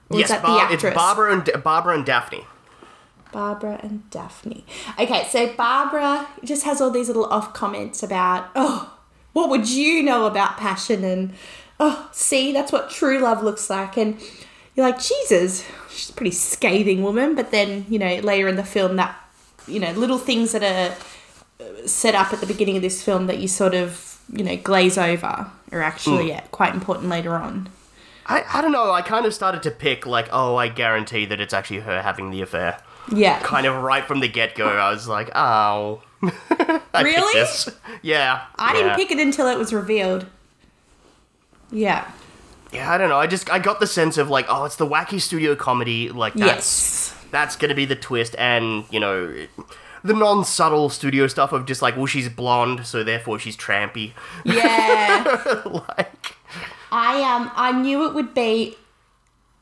Or 0.10 0.20
yes, 0.20 0.30
that 0.30 0.42
the 0.42 0.48
Bar- 0.48 0.66
it's 0.66 0.74
actress? 0.76 0.96
Barbara 0.96 1.34
and 1.34 1.64
Barbara 1.64 1.96
and 1.96 2.06
Daphne. 2.06 2.46
Barbara 3.32 3.80
and 3.82 4.10
Daphne. 4.10 4.66
Okay, 5.00 5.26
so 5.30 5.54
Barbara 5.54 6.28
just 6.44 6.64
has 6.66 6.82
all 6.82 6.90
these 6.92 7.08
little 7.08 7.26
off 7.26 7.54
comments 7.54 8.04
about, 8.04 8.50
oh, 8.56 8.98
what 9.34 9.50
would 9.50 9.70
you 9.70 10.04
know 10.04 10.26
about 10.26 10.58
passion? 10.58 11.04
And, 11.06 11.34
oh, 11.80 12.10
see, 12.12 12.52
that's 12.52 12.72
what 12.74 12.90
true 12.90 13.20
love 13.20 13.42
looks 13.42 13.70
like. 13.70 13.96
And 13.98 14.20
you're 14.76 14.86
like, 14.86 15.00
Jesus, 15.02 15.66
she's 15.90 16.10
a 16.10 16.14
pretty 16.14 16.32
scathing 16.32 17.04
woman. 17.04 17.34
But 17.36 17.52
then, 17.52 17.86
you 17.88 18.00
know, 18.00 18.16
later 18.18 18.50
in 18.50 18.58
the 18.58 18.66
film, 18.66 18.98
that, 18.98 19.16
you 19.66 19.80
know, 19.80 19.92
little 19.94 20.18
things 20.18 20.52
that 20.52 20.64
are 20.64 20.94
set 21.86 22.16
up 22.16 22.34
at 22.34 22.40
the 22.40 22.46
beginning 22.46 22.76
of 22.76 22.82
this 22.82 23.04
film 23.04 23.28
that 23.28 23.40
you 23.40 23.48
sort 23.48 23.74
of, 23.74 24.20
you 24.32 24.44
know, 24.44 24.56
glaze 24.58 24.98
over 24.98 25.50
are 25.72 25.82
actually, 25.82 26.24
hmm. 26.24 26.30
yeah, 26.30 26.42
quite 26.52 26.74
important 26.74 27.10
later 27.10 27.36
on. 27.36 27.70
I, 28.26 28.44
I 28.54 28.62
don't 28.62 28.72
know. 28.72 28.92
I 28.92 29.02
kind 29.02 29.26
of 29.26 29.34
started 29.34 29.64
to 29.64 29.72
pick 29.72 30.06
like, 30.06 30.30
oh, 30.32 30.56
I 30.56 30.68
guarantee 30.68 31.26
that 31.26 31.42
it's 31.42 31.54
actually 31.54 31.80
her 31.82 32.02
having 32.02 32.32
the 32.32 32.42
affair. 32.42 32.80
Yeah. 33.12 33.40
Kind 33.40 33.66
of 33.66 33.82
right 33.82 34.06
from 34.06 34.20
the 34.20 34.28
get 34.28 34.56
go, 34.56 34.68
I 34.68 34.92
was 34.92 35.08
like, 35.08 35.30
oh. 35.36 36.04
I 36.24 37.02
Really? 37.02 37.48
Yeah. 38.04 38.46
I 38.56 38.74
didn't 38.74 38.96
pick 38.96 39.12
it 39.12 39.20
until 39.20 39.48
it 39.48 39.58
was 39.58 39.74
revealed. 39.74 40.28
Yeah. 41.72 42.10
Yeah, 42.72 42.92
I 42.92 42.98
don't 42.98 43.10
know. 43.10 43.18
I 43.18 43.28
just 43.28 43.52
I 43.52 43.60
got 43.60 43.80
the 43.80 43.88
sense 43.88 44.18
of 44.18 44.30
like, 44.30 44.46
oh, 44.48 44.64
it's 44.66 44.78
the 44.78 44.88
wacky 44.88 45.20
studio 45.20 45.56
comedy. 45.56 46.10
Like 46.10 46.34
that's 46.34 47.12
Yes. 47.12 47.16
that's 47.32 47.56
gonna 47.56 47.76
be 47.76 47.86
the 47.86 47.96
twist, 47.96 48.36
and 48.38 48.86
you 48.92 49.00
know, 49.00 49.26
it- 49.26 49.50
the 50.04 50.14
non-subtle 50.14 50.90
studio 50.90 51.28
stuff 51.28 51.52
of 51.52 51.66
just 51.66 51.82
like, 51.82 51.96
well, 51.96 52.06
she's 52.06 52.30
blonde, 52.30 52.86
so 52.86 53.04
therefore 53.04 53.40
she's 53.40 53.56
trampy. 53.56 54.14
Yeah. 54.44 55.62
like, 55.66 56.36
I 56.92 57.22
um 57.22 57.52
I 57.56 57.72
knew 57.72 58.08
it 58.08 58.14
would 58.14 58.34
be 58.34 58.76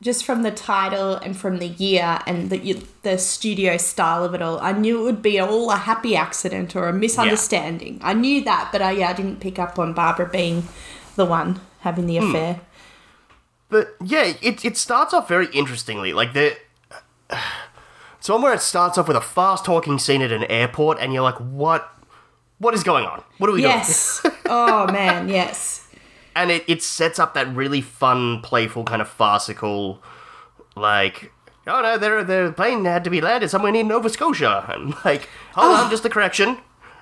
just 0.02 0.24
from 0.24 0.42
the 0.42 0.50
title 0.50 1.16
and 1.16 1.36
from 1.36 1.58
the 1.58 1.68
year 1.68 2.20
and 2.26 2.48
the 2.48 2.82
the 3.02 3.18
studio 3.18 3.76
style 3.76 4.24
of 4.24 4.34
it 4.34 4.42
all. 4.42 4.58
I 4.60 4.72
knew 4.72 5.00
it 5.00 5.04
would 5.04 5.22
be 5.22 5.38
all 5.38 5.70
a 5.70 5.76
happy 5.76 6.16
accident 6.16 6.74
or 6.74 6.88
a 6.88 6.92
misunderstanding. 6.92 8.00
I 8.02 8.14
knew 8.14 8.42
that, 8.44 8.70
but 8.72 8.82
I 8.82 8.92
yeah, 8.92 9.10
I 9.10 9.12
didn't 9.12 9.40
pick 9.40 9.58
up 9.58 9.78
on 9.78 9.92
Barbara 9.92 10.28
being 10.28 10.64
the 11.16 11.26
one 11.26 11.60
having 11.80 12.06
the 12.06 12.16
affair. 12.16 12.60
but 13.68 13.94
yeah, 14.02 14.32
it 14.40 14.64
it 14.64 14.76
starts 14.76 15.12
off 15.12 15.28
very 15.28 15.48
interestingly. 15.52 16.12
Like 16.12 16.32
the. 16.32 16.56
It's 18.20 18.28
one 18.28 18.42
where 18.42 18.52
it 18.52 18.60
starts 18.60 18.98
off 18.98 19.08
with 19.08 19.16
a 19.16 19.20
fast-talking 19.22 19.98
scene 19.98 20.20
at 20.20 20.30
an 20.30 20.44
airport, 20.44 20.98
and 21.00 21.14
you're 21.14 21.22
like, 21.22 21.36
"What? 21.38 21.90
What 22.58 22.74
is 22.74 22.82
going 22.82 23.06
on? 23.06 23.22
What 23.38 23.48
are 23.48 23.54
we 23.54 23.62
doing?" 23.62 23.72
Yes. 23.72 24.20
oh 24.46 24.86
man, 24.92 25.30
yes. 25.30 25.88
and 26.36 26.50
it, 26.50 26.62
it 26.68 26.82
sets 26.82 27.18
up 27.18 27.32
that 27.32 27.48
really 27.54 27.80
fun, 27.80 28.42
playful, 28.42 28.84
kind 28.84 29.00
of 29.00 29.08
farcical, 29.08 30.02
like, 30.76 31.32
oh 31.66 31.80
no, 31.80 31.96
their 31.96 32.22
the 32.22 32.52
plane 32.54 32.84
had 32.84 33.04
to 33.04 33.10
be 33.10 33.22
landed 33.22 33.48
somewhere 33.48 33.72
near 33.72 33.84
Nova 33.84 34.10
Scotia, 34.10 34.66
and 34.68 34.94
like, 35.02 35.26
hold 35.54 35.72
on, 35.72 35.90
just 35.90 36.04
a 36.04 36.10
correction. 36.10 36.58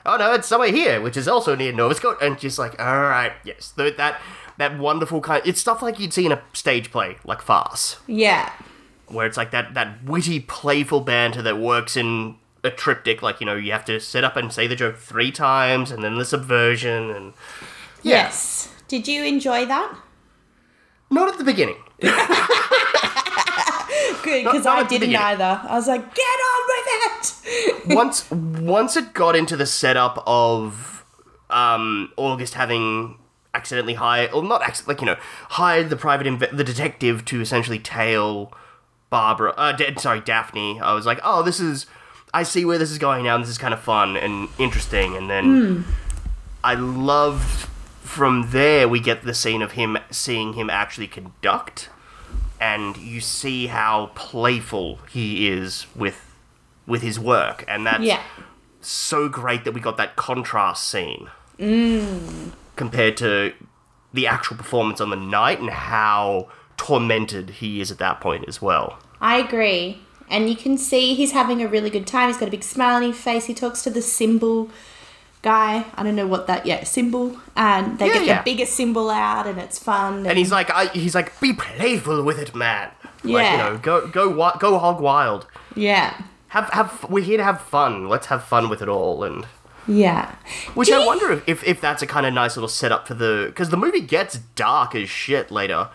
Oh 0.06 0.16
no, 0.16 0.32
it's 0.34 0.46
somewhere 0.46 0.70
here, 0.70 1.00
which 1.00 1.16
is 1.16 1.26
also 1.26 1.56
near 1.56 1.72
Nova 1.72 1.96
Scotia, 1.96 2.24
and 2.24 2.38
just 2.38 2.60
like, 2.60 2.78
all 2.80 3.00
right, 3.00 3.32
yes, 3.44 3.72
that 3.76 4.20
that 4.58 4.78
wonderful 4.78 5.20
kind. 5.20 5.42
It's 5.44 5.60
stuff 5.60 5.82
like 5.82 5.98
you'd 5.98 6.12
see 6.12 6.26
in 6.26 6.32
a 6.32 6.40
stage 6.52 6.92
play, 6.92 7.16
like 7.24 7.42
farce, 7.42 7.96
Yeah. 8.06 8.52
Where 9.08 9.26
it's 9.26 9.36
like 9.36 9.50
that 9.50 9.74
that 9.74 10.04
witty, 10.04 10.40
playful 10.40 11.00
banter 11.00 11.42
that 11.42 11.58
works 11.58 11.96
in 11.96 12.36
a 12.64 12.70
triptych. 12.70 13.22
Like 13.22 13.40
you 13.40 13.46
know, 13.46 13.54
you 13.54 13.72
have 13.72 13.84
to 13.86 14.00
set 14.00 14.24
up 14.24 14.36
and 14.36 14.52
say 14.52 14.66
the 14.66 14.76
joke 14.76 14.96
three 14.96 15.30
times, 15.32 15.90
and 15.90 16.02
then 16.02 16.16
the 16.18 16.24
subversion, 16.24 17.10
and 17.10 17.32
Yeah. 18.02 18.22
Yes. 18.24 18.72
Did 18.88 19.06
you 19.08 19.22
enjoy 19.24 19.66
that? 19.66 19.94
not 21.10 21.28
at 21.28 21.38
the 21.38 21.44
beginning. 21.44 21.76
Good, 24.22 24.44
because 24.44 24.66
I 24.66 24.84
didn't 24.86 25.14
either. 25.14 25.60
I 25.64 25.74
was 25.74 25.88
like, 25.88 26.14
get 26.14 26.22
on 26.22 26.60
with 26.68 26.86
it. 27.86 27.86
once 27.96 28.30
once 28.30 28.96
it 28.96 29.14
got 29.14 29.34
into 29.36 29.56
the 29.56 29.66
setup 29.66 30.22
of 30.26 31.04
um, 31.50 32.12
August 32.16 32.54
having 32.54 33.16
accidentally 33.54 33.94
hired, 33.94 34.32
or 34.32 34.42
not 34.42 34.62
acc- 34.62 34.86
like 34.86 35.00
you 35.00 35.06
know, 35.06 35.16
hired 35.50 35.88
the 35.90 35.96
private 35.96 36.26
inve- 36.26 36.54
the 36.56 36.64
detective 36.64 37.24
to 37.26 37.40
essentially 37.40 37.78
tail 37.78 38.52
Barbara. 39.10 39.52
Uh, 39.56 39.72
Da- 39.72 39.94
sorry, 39.96 40.20
Daphne. 40.20 40.80
I 40.80 40.92
was 40.92 41.06
like, 41.06 41.20
oh, 41.22 41.42
this 41.42 41.60
is. 41.60 41.86
I 42.34 42.42
see 42.42 42.64
where 42.64 42.76
this 42.78 42.90
is 42.90 42.98
going 42.98 43.24
now. 43.24 43.34
and 43.36 43.42
This 43.42 43.50
is 43.50 43.58
kind 43.58 43.72
of 43.72 43.80
fun 43.80 44.16
and 44.16 44.48
interesting. 44.58 45.16
And 45.16 45.30
then 45.30 45.84
I 46.62 46.74
loved 46.74 47.68
from 48.02 48.50
there 48.50 48.88
we 48.88 49.00
get 49.00 49.22
the 49.22 49.34
scene 49.34 49.62
of 49.62 49.72
him 49.72 49.98
seeing 50.10 50.54
him 50.54 50.70
actually 50.70 51.06
conduct, 51.06 51.90
and 52.60 52.96
you 52.96 53.20
see 53.20 53.66
how 53.68 54.10
playful 54.14 54.98
he 55.10 55.48
is 55.48 55.86
with 55.94 56.34
with 56.86 57.02
his 57.02 57.20
work, 57.20 57.64
and 57.68 57.86
that's 57.86 58.02
yeah. 58.02 58.22
so 58.80 59.28
great 59.28 59.64
that 59.64 59.72
we 59.72 59.80
got 59.80 59.96
that 59.98 60.16
contrast 60.16 60.88
scene 60.88 61.28
compared 62.76 63.16
to 63.18 63.52
the 64.12 64.26
actual 64.26 64.56
performance 64.56 65.00
on 65.00 65.10
the 65.10 65.16
night 65.16 65.60
and 65.60 65.70
how 65.70 66.48
tormented 66.78 67.50
he 67.50 67.80
is 67.82 67.90
at 67.90 67.98
that 67.98 68.20
point 68.20 68.46
as 68.48 68.62
well. 68.62 68.98
I 69.20 69.36
agree. 69.38 70.00
And 70.30 70.48
you 70.48 70.56
can 70.56 70.78
see 70.78 71.14
he's 71.14 71.32
having 71.32 71.62
a 71.62 71.68
really 71.68 71.90
good 71.90 72.06
time. 72.06 72.28
He's 72.28 72.38
got 72.38 72.48
a 72.48 72.50
big 72.50 72.62
smile 72.62 72.96
on 72.96 73.02
his 73.02 73.18
face. 73.18 73.44
He 73.46 73.54
talks 73.54 73.82
to 73.82 73.90
the 73.90 74.00
cymbal 74.02 74.70
guy. 75.42 75.84
I 75.94 76.02
don't 76.02 76.16
know 76.16 76.26
what 76.26 76.46
that, 76.46 76.66
yeah, 76.66 76.84
cymbal. 76.84 77.36
And 77.56 77.98
they 77.98 78.06
Yeah, 78.08 78.12
get 78.14 78.26
yeah. 78.26 78.38
the 78.38 78.44
biggest 78.44 78.74
cymbal 78.74 79.10
out 79.10 79.46
and 79.46 79.58
it's 79.58 79.78
fun. 79.78 80.26
And 80.26 80.38
he's 80.38 80.52
like, 80.52 80.70
I, 80.70 80.86
he's 80.88 81.14
like, 81.14 81.38
be 81.40 81.52
playful 81.52 82.22
with 82.22 82.38
it, 82.38 82.54
man. 82.54 82.90
Like 83.24 83.50
you 83.50 83.58
know, 83.58 83.78
go 83.78 84.06
go 84.06 84.32
go 84.58 84.78
hog 84.78 85.00
wild. 85.00 85.46
yeah. 85.74 86.22
Have 86.48 86.70
have 86.70 87.04
we're 87.10 87.22
here 87.24 87.36
to 87.36 87.44
have 87.44 87.60
fun. 87.60 88.08
Let's 88.08 88.26
have 88.28 88.42
fun 88.44 88.68
with 88.70 88.80
it 88.80 88.88
all 88.88 89.22
and. 89.24 89.46
Yeah. 89.86 90.34
Which 90.74 90.90
I 90.90 91.04
wonder 91.04 91.32
if, 91.32 91.42
if, 91.48 91.64
if 91.64 91.80
that's 91.80 92.02
a 92.02 92.06
kind 92.06 92.26
of 92.26 92.32
nice 92.34 92.56
little 92.56 92.68
setup 92.68 93.08
for 93.08 93.14
the 93.14 93.44
because 93.48 93.70
the 93.70 93.76
movie 93.76 94.00
gets 94.02 94.38
dark 94.54 94.94
as 94.94 95.08
shit 95.10 95.50
later, 95.50 95.88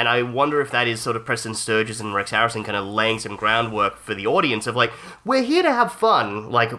and 0.00 0.08
I 0.08 0.22
wonder 0.22 0.62
if 0.62 0.70
that 0.70 0.88
is 0.88 0.98
sort 1.02 1.14
of 1.14 1.26
Preston 1.26 1.52
Sturges 1.52 2.00
and 2.00 2.14
Rex 2.14 2.30
Harrison 2.30 2.64
kind 2.64 2.74
of 2.74 2.86
laying 2.86 3.18
some 3.18 3.36
groundwork 3.36 3.98
for 3.98 4.14
the 4.14 4.26
audience 4.26 4.66
of 4.66 4.74
like 4.74 4.90
we're 5.26 5.42
here 5.42 5.62
to 5.62 5.70
have 5.70 5.92
fun, 5.92 6.50
like 6.50 6.72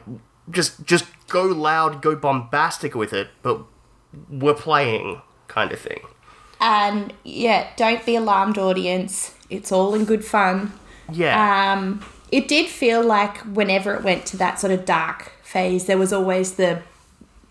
just 0.50 0.84
just 0.84 1.06
go 1.28 1.44
loud, 1.44 2.02
go 2.02 2.16
bombastic 2.16 2.96
with 2.96 3.14
it, 3.14 3.30
but 3.44 3.62
we're 4.28 4.56
playing 4.56 5.22
kind 5.48 5.72
of 5.72 5.80
thing. 5.80 6.02
And 6.60 7.14
yeah, 7.24 7.68
don't 7.78 8.04
be 8.04 8.16
alarmed, 8.16 8.58
audience. 8.58 9.36
It's 9.52 9.72
all 9.72 9.94
in 9.94 10.06
good 10.06 10.26
fun. 10.26 10.74
Yeah, 11.12 11.74
Um, 11.74 12.04
it 12.32 12.48
did 12.48 12.68
feel 12.70 13.06
like 13.06 13.38
whenever 13.40 13.94
it 13.94 14.04
went 14.04 14.26
to 14.28 14.38
that 14.38 14.60
sort 14.60 14.74
of 14.74 14.84
dark 14.84 15.34
phase, 15.44 15.86
there 15.86 15.98
was 16.00 16.12
always 16.12 16.56
the, 16.56 16.82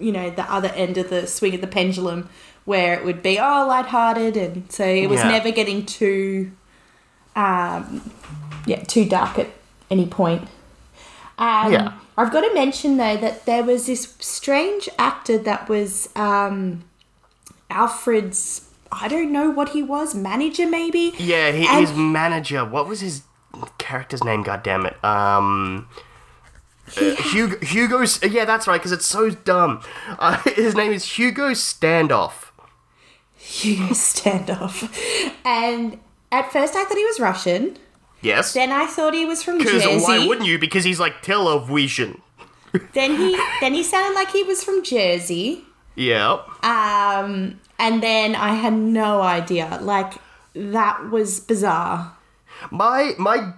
you 0.01 0.11
know, 0.11 0.31
the 0.31 0.51
other 0.53 0.69
end 0.75 0.99
of 0.99 1.11
the 1.11 1.29
swing 1.29 1.55
of 1.55 1.61
the 1.61 1.69
pendulum 1.69 2.29
where 2.65 2.95
it 2.95 3.05
would 3.05 3.23
be 3.23 3.39
oh 3.39 3.67
lighthearted, 3.67 4.37
and 4.37 4.71
so 4.73 4.85
it 4.85 5.09
was 5.09 5.21
Yeah. 5.21 5.31
never 5.31 5.51
getting 5.51 5.85
too, 5.87 6.53
um, 7.37 8.11
yeah, 8.67 8.83
too 8.85 9.05
dark 9.07 9.39
at 9.39 9.49
any 9.91 10.07
point. 10.07 10.43
Um, 11.39 11.73
Yeah. 11.73 11.93
I've 12.19 12.31
got 12.33 12.43
to 12.43 12.53
mention 12.55 12.97
though 12.99 13.17
that 13.17 13.47
there 13.47 13.63
was 13.65 13.87
this 13.87 14.15
strange 14.21 14.89
actor 14.99 15.39
that 15.39 15.69
was 15.69 16.09
um, 16.15 16.85
Alfred's. 17.71 18.67
I 18.93 19.07
don't 19.09 19.31
know 19.33 19.51
what 19.51 19.71
he 19.71 19.83
was, 19.83 20.15
manager 20.15 20.69
maybe. 20.69 21.15
Yeah, 21.17 21.53
he, 21.53 21.67
And- 21.67 21.81
his 21.87 21.97
manager. 21.97 22.65
What 22.65 22.87
was 22.89 23.01
his 23.01 23.23
character's 23.79 24.23
name? 24.25 24.43
God 24.43 24.63
damn 24.63 24.85
it. 24.85 25.03
Um. 25.05 25.89
uh, 27.01 27.15
Hugo, 27.15 27.57
Hugo's. 27.65 28.21
Yeah, 28.23 28.45
that's 28.45 28.67
right. 28.67 28.79
Because 28.79 28.93
it's 28.93 29.07
so 29.07 29.31
dumb. 29.31 29.81
Uh, 30.19 30.37
his 30.57 30.75
name 30.75 30.93
is 30.93 31.05
Hugo 31.19 31.51
Standoff. 31.51 32.50
Hugo 33.61 33.95
Standoff. 33.95 34.89
And 35.45 35.99
at 36.31 36.53
first 36.53 36.77
I 36.77 36.85
thought 36.85 36.97
he 36.97 37.05
was 37.05 37.19
Russian. 37.21 37.77
Yes. 38.23 38.53
Then 38.53 38.71
I 38.71 38.87
thought 38.87 39.15
he 39.15 39.25
was 39.25 39.43
from 39.43 39.59
Because 39.59 39.83
Jersey. 39.83 40.05
why 40.05 40.27
wouldn't 40.27 40.47
you? 40.47 40.59
Because 40.59 40.85
he's 40.85 41.01
like 41.01 41.23
television. 41.23 42.21
Then 42.95 43.17
he 43.17 43.37
then 43.61 43.75
he 43.75 43.83
sounded 43.83 44.15
like 44.15 44.31
he 44.31 44.45
was 44.45 44.63
from 44.63 44.85
Jersey. 44.85 45.65
Yeah. 45.97 46.39
Um 46.63 47.59
and 47.81 48.01
then 48.01 48.37
I 48.37 48.55
had 48.55 48.75
no 48.75 49.23
idea. 49.23 49.79
Like 49.83 50.13
that 50.55 51.11
was 51.11 51.41
bizarre. 51.41 52.17
My 52.71 53.15
my 53.19 53.55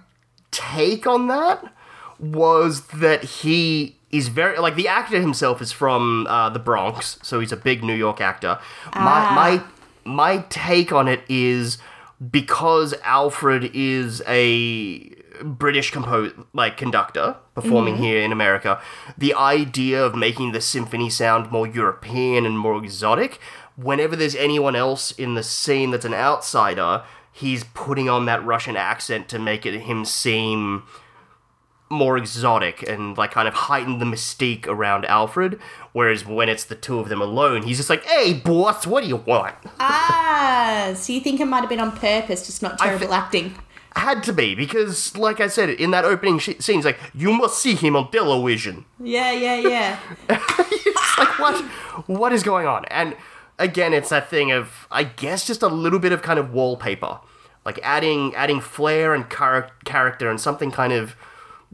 take 0.49 1.05
on 1.05 1.27
that 1.27 1.71
was 2.19 2.87
that 2.87 3.23
he 3.23 3.97
is 4.11 4.29
very 4.29 4.57
like 4.57 4.75
the 4.75 4.87
actor 4.87 5.19
himself 5.19 5.61
is 5.61 5.71
from 5.71 6.25
uh, 6.27 6.49
the 6.49 6.59
Bronx, 6.59 7.17
so 7.21 7.39
he's 7.39 7.51
a 7.51 7.57
big 7.57 7.83
New 7.83 7.95
York 7.95 8.21
actor. 8.21 8.59
My 8.95 9.33
my 9.35 9.63
my 10.05 10.45
take 10.49 10.91
on 10.91 11.07
it 11.07 11.23
is 11.29 11.77
because 12.31 12.93
Alfred 13.03 13.71
is 13.73 14.21
a 14.27 15.13
British 15.43 15.91
compose 15.91 16.33
like 16.53 16.77
conductor 16.77 17.35
performing 17.55 17.95
mm-hmm. 17.95 18.03
here 18.03 18.21
in 18.21 18.31
America, 18.31 18.81
the 19.17 19.33
idea 19.33 20.03
of 20.03 20.15
making 20.15 20.51
the 20.51 20.61
symphony 20.61 21.09
sound 21.09 21.51
more 21.51 21.67
European 21.67 22.45
and 22.45 22.57
more 22.57 22.81
exotic. 22.83 23.39
Whenever 23.75 24.15
there's 24.15 24.35
anyone 24.35 24.75
else 24.75 25.11
in 25.11 25.33
the 25.33 25.43
scene 25.43 25.91
that's 25.91 26.05
an 26.05 26.13
outsider, 26.13 27.03
he's 27.31 27.63
putting 27.73 28.07
on 28.07 28.25
that 28.25 28.45
Russian 28.45 28.77
accent 28.77 29.27
to 29.29 29.39
make 29.39 29.65
it 29.65 29.81
him 29.81 30.05
seem 30.05 30.83
more 31.93 32.17
exotic 32.17 32.83
and 32.87 33.17
like 33.17 33.31
kind 33.31 33.47
of 33.47 33.53
heighten 33.53 33.99
the 33.99 34.05
mystique 34.05 34.67
around 34.67 35.05
Alfred. 35.05 35.59
Whereas 35.93 36.25
when 36.25 36.49
it's 36.49 36.65
the 36.65 36.75
two 36.75 36.99
of 36.99 37.09
them 37.09 37.21
alone, 37.21 37.63
he's 37.63 37.77
just 37.77 37.89
like, 37.89 38.03
"Hey, 38.05 38.33
boss, 38.33 38.85
what 38.87 39.03
do 39.03 39.09
you 39.09 39.17
want?" 39.17 39.55
Ah, 39.79 40.93
so 40.95 41.13
you 41.13 41.19
think 41.21 41.39
it 41.39 41.45
might 41.45 41.61
have 41.61 41.69
been 41.69 41.79
on 41.79 41.91
purpose, 41.91 42.45
just 42.45 42.61
not 42.61 42.77
terrible 42.79 43.07
thi- 43.07 43.13
acting. 43.13 43.55
Had 43.95 44.23
to 44.23 44.33
be 44.33 44.55
because, 44.55 45.15
like 45.17 45.39
I 45.39 45.47
said, 45.47 45.69
in 45.69 45.91
that 45.91 46.03
opening 46.03 46.39
sh- 46.39 46.57
scene, 46.59 46.77
it's 46.79 46.85
like, 46.85 46.99
"You 47.13 47.31
must 47.31 47.59
see 47.59 47.75
him 47.75 47.95
on 47.95 48.09
television." 48.11 48.85
Yeah, 48.99 49.31
yeah, 49.31 49.55
yeah. 49.55 49.99
it's 50.29 51.17
like 51.17 51.39
what 51.39 51.61
what 52.07 52.33
is 52.33 52.41
going 52.43 52.65
on 52.65 52.85
and 52.85 53.15
again 53.59 53.93
it's 53.93 54.09
that 54.09 54.27
thing 54.29 54.51
of 54.51 54.87
i 54.89 55.03
guess 55.03 55.45
just 55.45 55.61
a 55.61 55.67
little 55.67 55.99
bit 55.99 56.11
of 56.11 56.23
kind 56.23 56.39
of 56.39 56.51
wallpaper 56.51 57.19
like 57.65 57.79
adding 57.83 58.33
adding 58.35 58.59
flair 58.59 59.13
and 59.13 59.29
char- 59.29 59.69
character 59.85 60.27
and 60.29 60.41
something 60.41 60.71
kind 60.71 60.91
of 60.91 61.15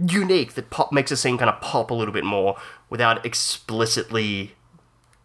unique 0.08 0.54
that 0.54 0.70
pop 0.70 0.92
makes 0.92 1.12
a 1.12 1.18
scene 1.18 1.38
kind 1.38 1.50
of 1.50 1.60
pop 1.62 1.92
a 1.92 1.94
little 1.94 2.14
bit 2.14 2.24
more 2.24 2.58
without 2.90 3.26
explicitly 3.26 4.56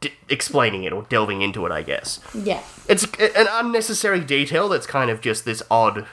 d- 0.01 0.13
explaining 0.29 0.85
it 0.85 0.93
or 0.93 1.03
delving 1.05 1.43
into 1.43 1.65
it 1.65 1.71
i 1.71 1.83
guess 1.83 2.19
yeah. 2.35 2.63
it's 2.89 3.05
an 3.21 3.47
unnecessary 3.51 4.21
detail 4.21 4.69
that's 4.69 4.87
kind 4.87 5.11
of 5.11 5.21
just 5.21 5.45
this 5.45 5.63
odd 5.71 6.07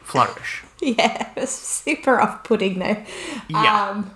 flourish 0.00 0.64
Yeah, 0.80 1.30
it 1.34 1.40
was 1.40 1.50
super 1.50 2.20
off 2.20 2.44
putting 2.44 2.78
though. 2.78 3.02
Yeah. 3.48 3.90
Um, 3.90 4.10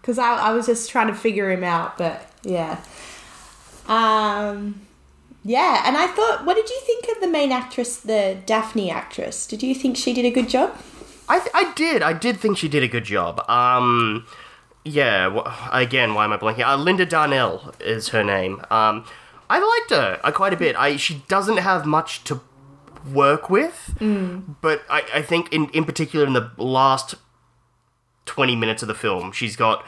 because 0.00 0.18
I, 0.18 0.36
I 0.36 0.52
was 0.52 0.64
just 0.64 0.88
trying 0.90 1.08
to 1.08 1.14
figure 1.14 1.50
him 1.50 1.62
out, 1.62 1.98
but 1.98 2.32
yeah. 2.42 2.80
Um, 3.86 4.80
yeah, 5.44 5.82
and 5.84 5.98
I 5.98 6.06
thought, 6.06 6.46
what 6.46 6.54
did 6.54 6.70
you 6.70 6.80
think 6.86 7.14
of 7.14 7.20
the 7.20 7.28
main 7.28 7.52
actress, 7.52 7.98
the 7.98 8.38
Daphne 8.46 8.90
actress? 8.90 9.46
Did 9.46 9.62
you 9.62 9.74
think 9.74 9.98
she 9.98 10.14
did 10.14 10.24
a 10.24 10.30
good 10.30 10.48
job? 10.48 10.74
I, 11.28 11.38
th- 11.38 11.50
I 11.54 11.72
did. 11.74 12.02
I 12.02 12.12
did 12.12 12.38
think 12.38 12.56
she 12.58 12.68
did 12.68 12.82
a 12.82 12.88
good 12.88 13.04
job. 13.04 13.48
Um, 13.48 14.26
yeah. 14.84 15.42
again, 15.72 16.14
why 16.14 16.24
am 16.24 16.32
I 16.32 16.36
blanking? 16.38 16.66
Uh, 16.66 16.76
Linda 16.76 17.04
Darnell 17.06 17.74
is 17.80 18.08
her 18.08 18.24
name. 18.24 18.62
Um, 18.70 19.04
I 19.50 19.58
liked 19.58 19.90
her 19.90 20.20
uh, 20.24 20.32
quite 20.32 20.52
a 20.52 20.56
bit. 20.56 20.76
I 20.76 20.96
she 20.96 21.22
doesn't 21.28 21.58
have 21.58 21.86
much 21.86 22.24
to 22.24 22.40
work 23.12 23.48
with, 23.48 23.94
but 24.60 24.82
I, 24.90 25.02
I 25.14 25.22
think 25.22 25.52
in 25.52 25.68
in 25.70 25.84
particular 25.84 26.26
in 26.26 26.32
the 26.34 26.50
last 26.58 27.14
twenty 28.26 28.56
minutes 28.56 28.82
of 28.82 28.88
the 28.88 28.94
film, 28.94 29.32
she's 29.32 29.56
got 29.56 29.84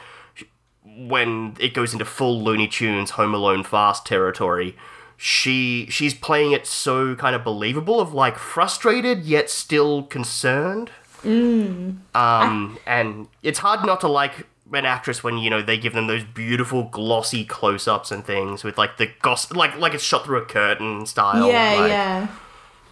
when 0.85 1.55
it 1.59 1.73
goes 1.73 1.93
into 1.93 2.05
full 2.05 2.41
Looney 2.43 2.67
Tunes 2.67 3.11
Home 3.11 3.33
Alone 3.33 3.63
fast 3.63 4.05
territory. 4.05 4.75
She 5.17 5.85
she's 5.91 6.15
playing 6.15 6.51
it 6.51 6.65
so 6.65 7.15
kind 7.15 7.35
of 7.35 7.43
believable 7.43 7.99
of 7.99 8.13
like 8.13 8.39
frustrated 8.39 9.23
yet 9.23 9.51
still 9.51 10.03
concerned. 10.03 10.89
Um, 11.23 12.77
and 12.85 13.27
it's 13.43 13.59
hard 13.59 13.85
not 13.85 14.01
to 14.01 14.07
like 14.07 14.47
an 14.73 14.85
actress 14.85 15.23
when 15.23 15.37
you 15.37 15.49
know 15.49 15.61
they 15.61 15.77
give 15.77 15.93
them 15.93 16.07
those 16.07 16.23
beautiful 16.23 16.83
glossy 16.83 17.43
close-ups 17.43 18.11
and 18.11 18.25
things 18.25 18.63
with 18.63 18.77
like 18.77 18.97
the 18.97 19.09
goss 19.21 19.51
like 19.51 19.77
like 19.77 19.93
it's 19.93 20.03
shot 20.03 20.25
through 20.25 20.37
a 20.37 20.45
curtain 20.45 21.05
style. 21.05 21.47
yeah, 21.47 21.75
like, 21.79 21.89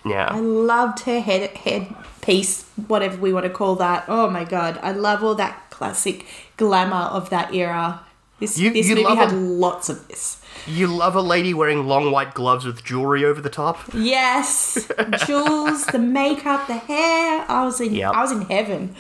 yeah. 0.05 0.27
I 0.31 0.39
loved 0.39 1.01
her 1.01 1.19
head 1.19 1.49
headpiece, 1.57 2.63
whatever 2.87 3.17
we 3.17 3.33
want 3.33 3.45
to 3.45 3.49
call 3.49 3.75
that. 3.77 4.05
Oh 4.07 4.29
my 4.29 4.43
god, 4.43 4.79
I 4.81 4.91
love 4.91 5.23
all 5.23 5.35
that 5.35 5.69
classic 5.69 6.25
glamour 6.57 6.95
of 6.95 7.29
that 7.29 7.53
era. 7.53 8.01
This 8.39 8.57
You- 8.57 8.71
this 8.71 8.87
you 8.87 8.95
movie 8.95 9.15
had 9.15 9.31
a- 9.31 9.35
lots 9.35 9.89
of 9.89 10.07
this. 10.07 10.37
You 10.67 10.87
love 10.87 11.15
a 11.15 11.21
lady 11.21 11.53
wearing 11.53 11.87
long 11.87 12.11
white 12.11 12.33
gloves 12.33 12.65
with 12.65 12.83
jewelry 12.83 13.23
over 13.25 13.41
the 13.41 13.49
top. 13.49 13.79
Yes, 13.93 14.89
jewels, 15.25 15.85
the 15.87 15.99
makeup, 15.99 16.67
the 16.67 16.73
hair. 16.77 17.45
I 17.47 17.63
was 17.65 17.79
in 17.81 17.93
Yep. 17.95 18.11
I 18.13 18.21
was 18.21 18.31
in 18.31 18.41
heaven. 18.41 18.95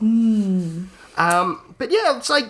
Um, 1.16 1.74
but 1.78 1.90
yeah, 1.90 2.16
it's 2.16 2.30
like 2.30 2.46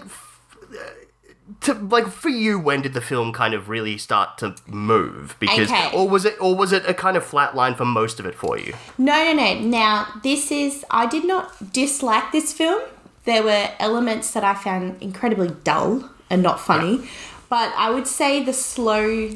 to 1.63 1.73
like 1.75 2.09
for 2.09 2.29
you, 2.29 2.59
when 2.59 2.83
did 2.83 2.93
the 2.93 3.01
film 3.01 3.33
kind 3.33 3.55
of 3.55 3.69
really 3.71 3.97
start 3.97 4.37
to 4.39 4.55
move? 4.67 5.37
Because 5.41 5.71
Okay. 5.71 5.91
or 5.97 6.07
was 6.09 6.25
it 6.27 6.37
or 6.41 6.55
was 6.55 6.73
it 6.73 6.85
a 6.87 6.93
kind 6.93 7.17
of 7.17 7.25
flat 7.25 7.57
line 7.57 7.75
for 7.75 7.87
most 7.87 8.21
of 8.21 8.27
it 8.27 8.35
for 8.35 8.59
you? 8.59 8.75
No, 8.99 9.25
no, 9.25 9.33
no. 9.33 9.59
Now, 9.61 10.07
this 10.23 10.51
is. 10.53 10.85
I 10.91 11.07
did 11.07 11.25
not 11.25 11.73
dislike 11.73 12.31
this 12.33 12.53
film. 12.53 12.83
There 13.29 13.43
were 13.43 13.65
elements 13.79 14.31
that 14.33 14.43
I 14.43 14.55
found 14.55 15.03
incredibly 15.03 15.51
dull 15.63 16.09
and 16.31 16.43
not 16.43 16.59
funny. 16.61 16.95
But 17.51 17.73
I 17.77 17.91
would 17.91 18.07
say 18.07 18.43
the 18.43 18.53
slow 18.53 19.31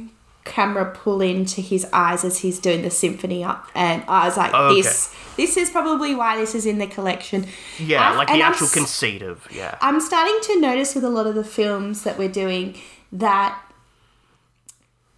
camera 0.44 0.86
pull 1.02 1.20
into 1.20 1.60
his 1.60 1.86
eyes 1.92 2.24
as 2.24 2.38
he's 2.38 2.58
doing 2.58 2.82
the 2.82 2.90
symphony 2.90 3.44
up. 3.44 3.68
And 3.74 4.02
I 4.08 4.26
was 4.26 4.36
like, 4.36 4.50
oh, 4.54 4.68
Okay. 4.68 4.82
this. 4.82 5.14
This 5.36 5.56
is 5.56 5.70
probably 5.70 6.14
why 6.14 6.36
this 6.36 6.54
is 6.54 6.66
in 6.66 6.78
the 6.78 6.86
collection. 6.86 7.46
Yeah, 7.78 8.10
Af- 8.12 8.16
like 8.18 8.28
the 8.28 8.34
I'm 8.34 8.42
actual 8.42 8.68
conceit 8.68 9.22
of 9.22 9.46
yeah. 9.50 9.76
I'm 9.80 10.00
starting 10.00 10.38
to 10.48 10.60
notice 10.60 10.94
with 10.94 11.04
a 11.04 11.08
lot 11.10 11.26
of 11.26 11.34
the 11.34 11.44
films 11.44 12.02
that 12.04 12.18
we're 12.18 12.28
doing 12.44 12.76
that 13.12 13.58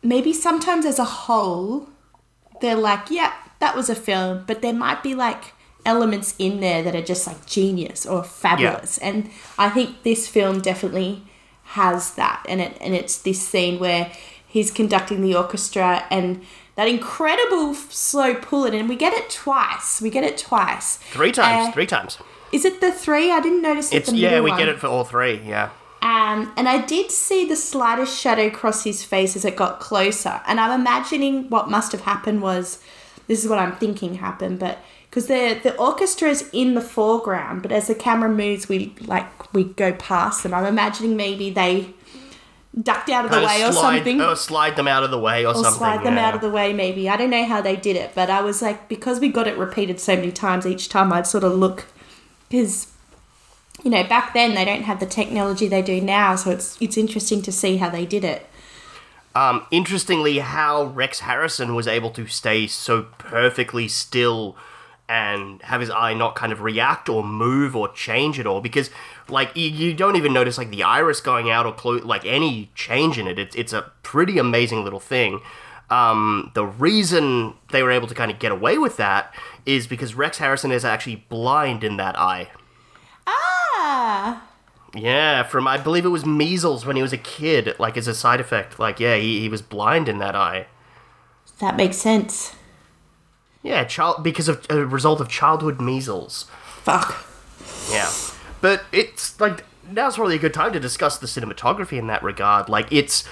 maybe 0.03 0.33
sometimes 0.33 0.85
as 0.85 0.99
a 0.99 1.05
whole, 1.05 1.89
they're 2.61 2.77
like, 2.77 3.11
yeah, 3.11 3.33
that 3.61 3.75
was 3.75 3.89
a 3.91 3.95
film, 3.95 4.45
but 4.47 4.63
there 4.63 4.73
might 4.75 5.03
be 5.03 5.15
like 5.15 5.54
elements 5.85 6.35
in 6.38 6.61
there 6.61 6.83
that 6.83 6.94
are 6.94 7.03
just 7.03 7.27
like 7.27 7.47
genius 7.47 8.07
or 8.07 8.25
fabulous. 8.25 8.99
And 8.99 9.31
I 9.59 9.68
think 9.70 10.03
this 10.03 10.29
film 10.29 10.61
definitely 10.61 11.23
has 11.64 12.14
that. 12.14 12.44
And 12.49 12.61
it 12.61 12.77
and 12.81 12.94
it's 12.94 13.18
this 13.18 13.40
scene 13.47 13.79
where 13.79 14.11
he's 14.47 14.70
conducting 14.70 15.20
the 15.23 15.35
orchestra 15.35 16.05
and 16.11 16.42
that 16.77 16.88
incredible 16.88 17.70
f- 17.70 17.92
slow 17.92 18.35
pull 18.35 18.64
it 18.64 18.75
and 18.75 18.88
we 18.88 18.97
get 18.97 19.12
it 19.12 19.31
twice. 19.31 20.01
We 20.01 20.11
get 20.11 20.25
it 20.25 20.37
twice. 20.38 20.97
Three 20.97 21.33
times, 21.33 21.68
Uh, 21.68 21.73
three 21.73 21.87
times. 21.87 22.18
Is 22.53 22.64
it 22.64 22.81
the 22.81 22.92
three? 22.92 23.31
I 23.33 23.40
didn't 23.40 23.62
notice 23.62 23.92
it 23.92 23.97
It's 23.99 24.11
the 24.11 24.16
yeah, 24.16 24.40
we 24.40 24.51
one. 24.51 24.59
get 24.59 24.68
it 24.68 24.79
for 24.79 24.87
all 24.87 25.05
three. 25.05 25.40
Yeah. 25.44 25.70
Um, 26.03 26.53
and 26.57 26.68
I 26.68 26.79
did 26.85 27.11
see 27.11 27.49
the 27.49 27.57
slightest 27.57 28.18
shadow 28.20 28.51
cross 28.51 28.85
his 28.85 29.03
face 29.05 29.37
as 29.37 29.44
it 29.44 29.57
got 29.57 29.81
closer. 29.81 30.40
And 30.47 30.61
I'm 30.61 30.79
imagining 30.79 31.49
what 31.49 31.70
must 31.70 31.92
have 31.92 32.03
happened 32.03 32.42
was 32.42 32.79
this 33.27 33.42
is 33.42 33.49
what 33.49 33.59
I'm 33.59 33.75
thinking 33.77 34.16
happened, 34.16 34.59
but 34.59 34.79
because 35.14 35.29
the 35.29 35.61
the 35.62 35.77
orchestra 35.77 36.29
is 36.29 36.50
in 36.53 36.74
the 36.74 36.81
foreground, 36.81 37.62
but 37.62 37.70
as 37.70 37.87
the 37.87 37.94
camera 37.94 38.29
moves, 38.29 38.68
we 38.68 38.92
like 39.03 39.55
we 39.55 39.62
go 39.62 39.92
past 39.92 40.42
them. 40.42 40.53
I'm 40.53 40.64
imagining 40.64 41.14
maybe 41.16 41.50
they 41.50 41.94
ducked 42.83 43.09
out 43.11 43.24
of 43.24 43.31
the 43.31 43.38
way 43.38 43.64
or 43.64 43.70
something. 43.70 44.20
Or 44.20 44.35
slide 44.35 44.74
them 44.74 44.88
out 44.88 45.05
of 45.05 45.12
the 45.12 45.18
way 45.20 45.44
or, 45.44 45.50
or 45.50 45.55
something. 45.55 45.72
slide 45.74 46.05
them 46.05 46.16
yeah. 46.16 46.27
out 46.27 46.35
of 46.35 46.40
the 46.40 46.50
way, 46.50 46.72
maybe. 46.72 47.09
I 47.09 47.16
don't 47.16 47.31
know 47.31 47.44
how 47.44 47.61
they 47.61 47.77
did 47.77 47.94
it, 47.94 48.11
but 48.16 48.29
I 48.29 48.40
was 48.40 48.61
like, 48.61 48.88
because 48.88 49.20
we 49.20 49.29
got 49.29 49.46
it 49.46 49.57
repeated 49.57 50.00
so 50.00 50.16
many 50.16 50.33
times, 50.33 50.66
each 50.66 50.88
time 50.88 51.12
I'd 51.12 51.29
sort 51.29 51.44
of 51.44 51.53
look 51.53 51.87
because 52.48 52.88
you 53.85 53.90
know 53.92 54.03
back 54.03 54.35
then 54.35 54.55
they 54.55 54.64
don't 54.64 54.83
have 54.83 54.98
the 54.98 55.07
technology 55.07 55.68
they 55.68 55.83
do 55.83 56.00
now, 56.00 56.35
so 56.35 56.50
it's 56.50 56.77
it's 56.81 56.96
interesting 56.96 57.40
to 57.42 57.53
see 57.53 57.77
how 57.77 57.88
they 57.88 58.05
did 58.05 58.24
it. 58.24 58.46
Um, 59.37 59.64
interestingly, 59.70 60.40
how 60.40 60.87
Rex 60.87 61.20
Harrison 61.20 61.77
was 61.77 61.87
able 61.87 62.11
to 62.11 62.27
stay 62.27 62.66
so 62.66 63.03
perfectly 63.18 63.87
still 63.87 64.57
and 65.09 65.61
have 65.62 65.81
his 65.81 65.90
eye 65.90 66.14
not 66.14 66.35
kind 66.35 66.53
of 66.53 66.62
react 66.62 67.09
or 67.09 67.23
move 67.23 67.77
or 67.77 67.88
change 67.93 68.40
at 68.40 68.47
all 68.47 68.61
because 68.61 68.90
like 69.29 69.55
you, 69.55 69.69
you 69.69 69.95
don't 69.95 70.17
even 70.17 70.33
notice 70.33 70.57
like 70.57 70.71
the 70.71 70.83
iris 70.83 71.21
going 71.21 71.51
out 71.51 71.67
or 71.67 71.75
clo- 71.75 72.01
like 72.05 72.25
any 72.25 72.71
change 72.75 73.19
in 73.19 73.27
it. 73.27 73.38
It's, 73.38 73.55
it's 73.55 73.73
a 73.73 73.93
pretty 74.03 74.38
amazing 74.38 74.83
little 74.83 75.01
thing. 75.01 75.40
Um, 75.90 76.51
the 76.55 76.64
reason 76.64 77.55
they 77.71 77.83
were 77.83 77.90
able 77.90 78.09
to 78.09 78.14
kind 78.14 78.31
of 78.31 78.38
get 78.38 78.51
away 78.51 78.79
with 78.79 78.97
that 78.97 79.35
is 79.67 79.87
because 79.87 80.14
rex 80.14 80.38
harrison 80.38 80.73
is 80.73 80.85
actually 80.85 81.17
blind 81.29 81.85
in 81.85 81.99
that 81.99 82.19
eye. 82.19 82.49
Ah, 83.27 84.43
yeah 84.95 85.43
from 85.43 85.67
i 85.67 85.77
believe 85.77 86.05
it 86.05 86.11
was 86.11 86.25
measles 86.25 86.87
when 86.87 86.95
he 86.95 87.03
was 87.03 87.12
a 87.12 87.19
kid 87.19 87.75
like 87.79 87.97
as 87.97 88.09
a 88.09 88.14
side 88.14 88.40
effect. 88.40 88.79
Like 88.79 88.99
yeah 88.99 89.17
he, 89.17 89.40
he 89.40 89.49
was 89.51 89.61
blind 89.61 90.09
in 90.09 90.19
that 90.19 90.35
eye. 90.35 90.67
That 91.61 91.77
makes 91.77 91.99
sense. 91.99 92.55
Yeah 93.64 93.83
child 93.83 94.22
because 94.22 94.48
of 94.48 94.64
a 94.70 94.87
result 94.87 95.20
of 95.20 95.29
childhood 95.29 95.81
measles 95.81 96.46
Fuck. 96.85 97.27
Yeah. 97.90 98.12
But 98.61 98.85
it's 98.92 99.40
like 99.40 99.64
now's 99.90 100.16
probably 100.16 100.37
a 100.37 100.38
good 100.38 100.53
time 100.53 100.74
to 100.74 100.81
discuss 100.81 101.16
the 101.16 101.27
cinematography 101.27 101.98
in 101.98 102.09
that 102.09 102.22
regard. 102.22 102.68
Like 102.68 102.92
it's 102.92 103.24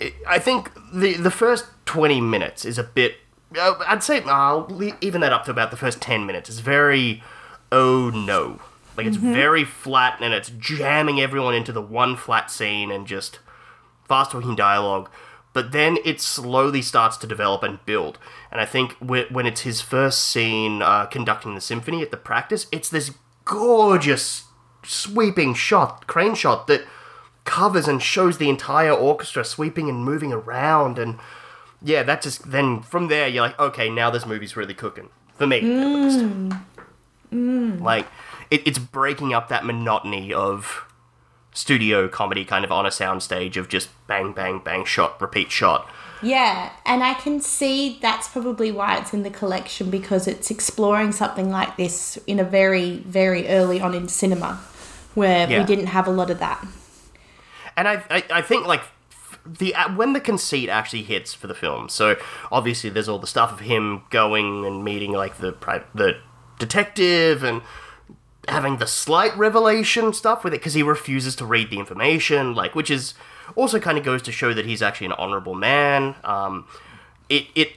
it, 0.00 0.14
I 0.26 0.38
think 0.38 0.70
the 0.94 1.12
the 1.14 1.30
first 1.30 1.66
20 1.84 2.22
minutes 2.22 2.64
is 2.64 2.78
a 2.78 2.82
bit 2.82 3.16
uh, 3.58 3.74
I'd 3.86 4.02
say 4.02 4.22
I'll 4.22 4.66
even 5.02 5.20
that 5.20 5.32
up 5.32 5.44
to 5.44 5.50
about 5.50 5.70
the 5.70 5.76
first 5.76 6.00
10 6.00 6.24
minutes. 6.24 6.48
It's 6.48 6.60
very 6.60 7.22
oh 7.70 8.10
no. 8.14 8.60
Like 8.96 9.06
it's 9.06 9.18
very 9.18 9.64
flat 9.64 10.16
and 10.22 10.32
it's 10.32 10.50
jamming 10.58 11.20
everyone 11.20 11.54
into 11.54 11.70
the 11.70 11.82
one 11.82 12.16
flat 12.16 12.50
scene 12.50 12.90
and 12.90 13.06
just 13.06 13.40
fast 14.08 14.30
talking 14.30 14.56
dialogue. 14.56 15.10
But 15.52 15.72
then 15.72 15.98
it 16.02 16.22
slowly 16.22 16.80
starts 16.80 17.18
to 17.18 17.26
develop 17.26 17.62
and 17.62 17.84
build. 17.84 18.18
And 18.50 18.60
I 18.60 18.64
think 18.64 18.92
when 19.00 19.46
it's 19.46 19.62
his 19.62 19.80
first 19.80 20.24
scene 20.24 20.82
uh, 20.82 21.06
conducting 21.06 21.54
the 21.54 21.60
symphony 21.60 22.02
at 22.02 22.10
the 22.10 22.16
practice, 22.16 22.66
it's 22.70 22.88
this 22.88 23.12
gorgeous 23.44 24.44
sweeping 24.82 25.54
shot, 25.54 26.06
crane 26.06 26.34
shot 26.34 26.66
that 26.68 26.84
covers 27.44 27.88
and 27.88 28.02
shows 28.02 28.38
the 28.38 28.48
entire 28.48 28.92
orchestra 28.92 29.44
sweeping 29.44 29.88
and 29.88 30.04
moving 30.04 30.32
around. 30.32 30.98
And 30.98 31.18
yeah, 31.82 32.02
that 32.02 32.22
just 32.22 32.50
then 32.50 32.82
from 32.82 33.08
there 33.08 33.28
you're 33.28 33.42
like, 33.42 33.58
okay, 33.58 33.88
now 33.88 34.10
this 34.10 34.26
movie's 34.26 34.56
really 34.56 34.74
cooking 34.74 35.08
for 35.34 35.46
me. 35.46 35.58
at 35.58 35.86
least. 35.86 36.24
Like 37.80 38.06
it, 38.50 38.66
it's 38.66 38.78
breaking 38.78 39.32
up 39.34 39.48
that 39.48 39.64
monotony 39.64 40.32
of 40.32 40.84
studio 41.52 42.06
comedy 42.06 42.44
kind 42.44 42.64
of 42.64 42.70
on 42.70 42.84
a 42.86 42.90
soundstage 42.90 43.56
of 43.56 43.68
just 43.68 43.88
bang, 44.06 44.32
bang, 44.32 44.60
bang, 44.62 44.84
shot, 44.84 45.20
repeat 45.20 45.50
shot. 45.50 45.88
Yeah, 46.22 46.72
and 46.86 47.04
I 47.04 47.14
can 47.14 47.40
see 47.40 47.98
that's 48.00 48.28
probably 48.28 48.72
why 48.72 48.98
it's 48.98 49.12
in 49.12 49.22
the 49.22 49.30
collection 49.30 49.90
because 49.90 50.26
it's 50.26 50.50
exploring 50.50 51.12
something 51.12 51.50
like 51.50 51.76
this 51.76 52.18
in 52.26 52.38
a 52.40 52.44
very, 52.44 52.98
very 52.98 53.48
early 53.48 53.80
on 53.80 53.94
in 53.94 54.08
cinema 54.08 54.54
where 55.14 55.48
Yeah. 55.48 55.58
we 55.60 55.64
didn't 55.66 55.86
have 55.88 56.06
a 56.06 56.10
lot 56.10 56.30
of 56.30 56.38
that. 56.38 56.64
and 57.76 57.86
I, 57.86 58.02
I, 58.10 58.24
I 58.30 58.42
think 58.42 58.66
like 58.66 58.82
the 59.44 59.74
uh, 59.74 59.94
when 59.94 60.12
the 60.14 60.20
conceit 60.20 60.68
actually 60.70 61.02
hits 61.02 61.34
for 61.34 61.46
the 61.46 61.54
film. 61.54 61.88
So 61.88 62.16
obviously 62.50 62.90
there's 62.90 63.08
all 63.08 63.18
the 63.18 63.26
stuff 63.26 63.52
of 63.52 63.60
him 63.60 64.02
going 64.10 64.64
and 64.64 64.82
meeting 64.82 65.12
like 65.12 65.38
the 65.38 65.54
the 65.94 66.16
detective 66.58 67.44
and 67.44 67.60
having 68.48 68.76
the 68.78 68.86
slight 68.86 69.36
revelation 69.36 70.12
stuff 70.12 70.44
with 70.44 70.54
it 70.54 70.60
because 70.60 70.74
he 70.74 70.82
refuses 70.82 71.34
to 71.36 71.46
read 71.46 71.70
the 71.70 71.78
information, 71.78 72.54
like 72.54 72.74
which 72.74 72.90
is 72.90 73.14
also 73.54 73.78
kind 73.78 73.98
of 73.98 74.04
goes 74.04 74.22
to 74.22 74.32
show 74.32 74.52
that 74.54 74.66
he's 74.66 74.82
actually 74.82 75.06
an 75.06 75.12
honorable 75.12 75.54
man. 75.54 76.14
Um, 76.24 76.66
it 77.28 77.46
it 77.54 77.72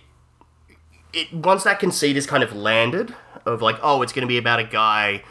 it 1.13 1.33
once 1.33 1.63
that 1.63 1.79
conceit 1.79 2.17
is 2.17 2.25
kind 2.25 2.43
of 2.43 2.55
landed 2.55 3.15
of 3.45 3.61
like 3.61 3.77
oh 3.81 4.01
it's 4.01 4.13
going 4.13 4.21
to 4.21 4.27
be 4.27 4.37
about 4.37 4.59
a 4.59 4.63
guy 4.63 5.23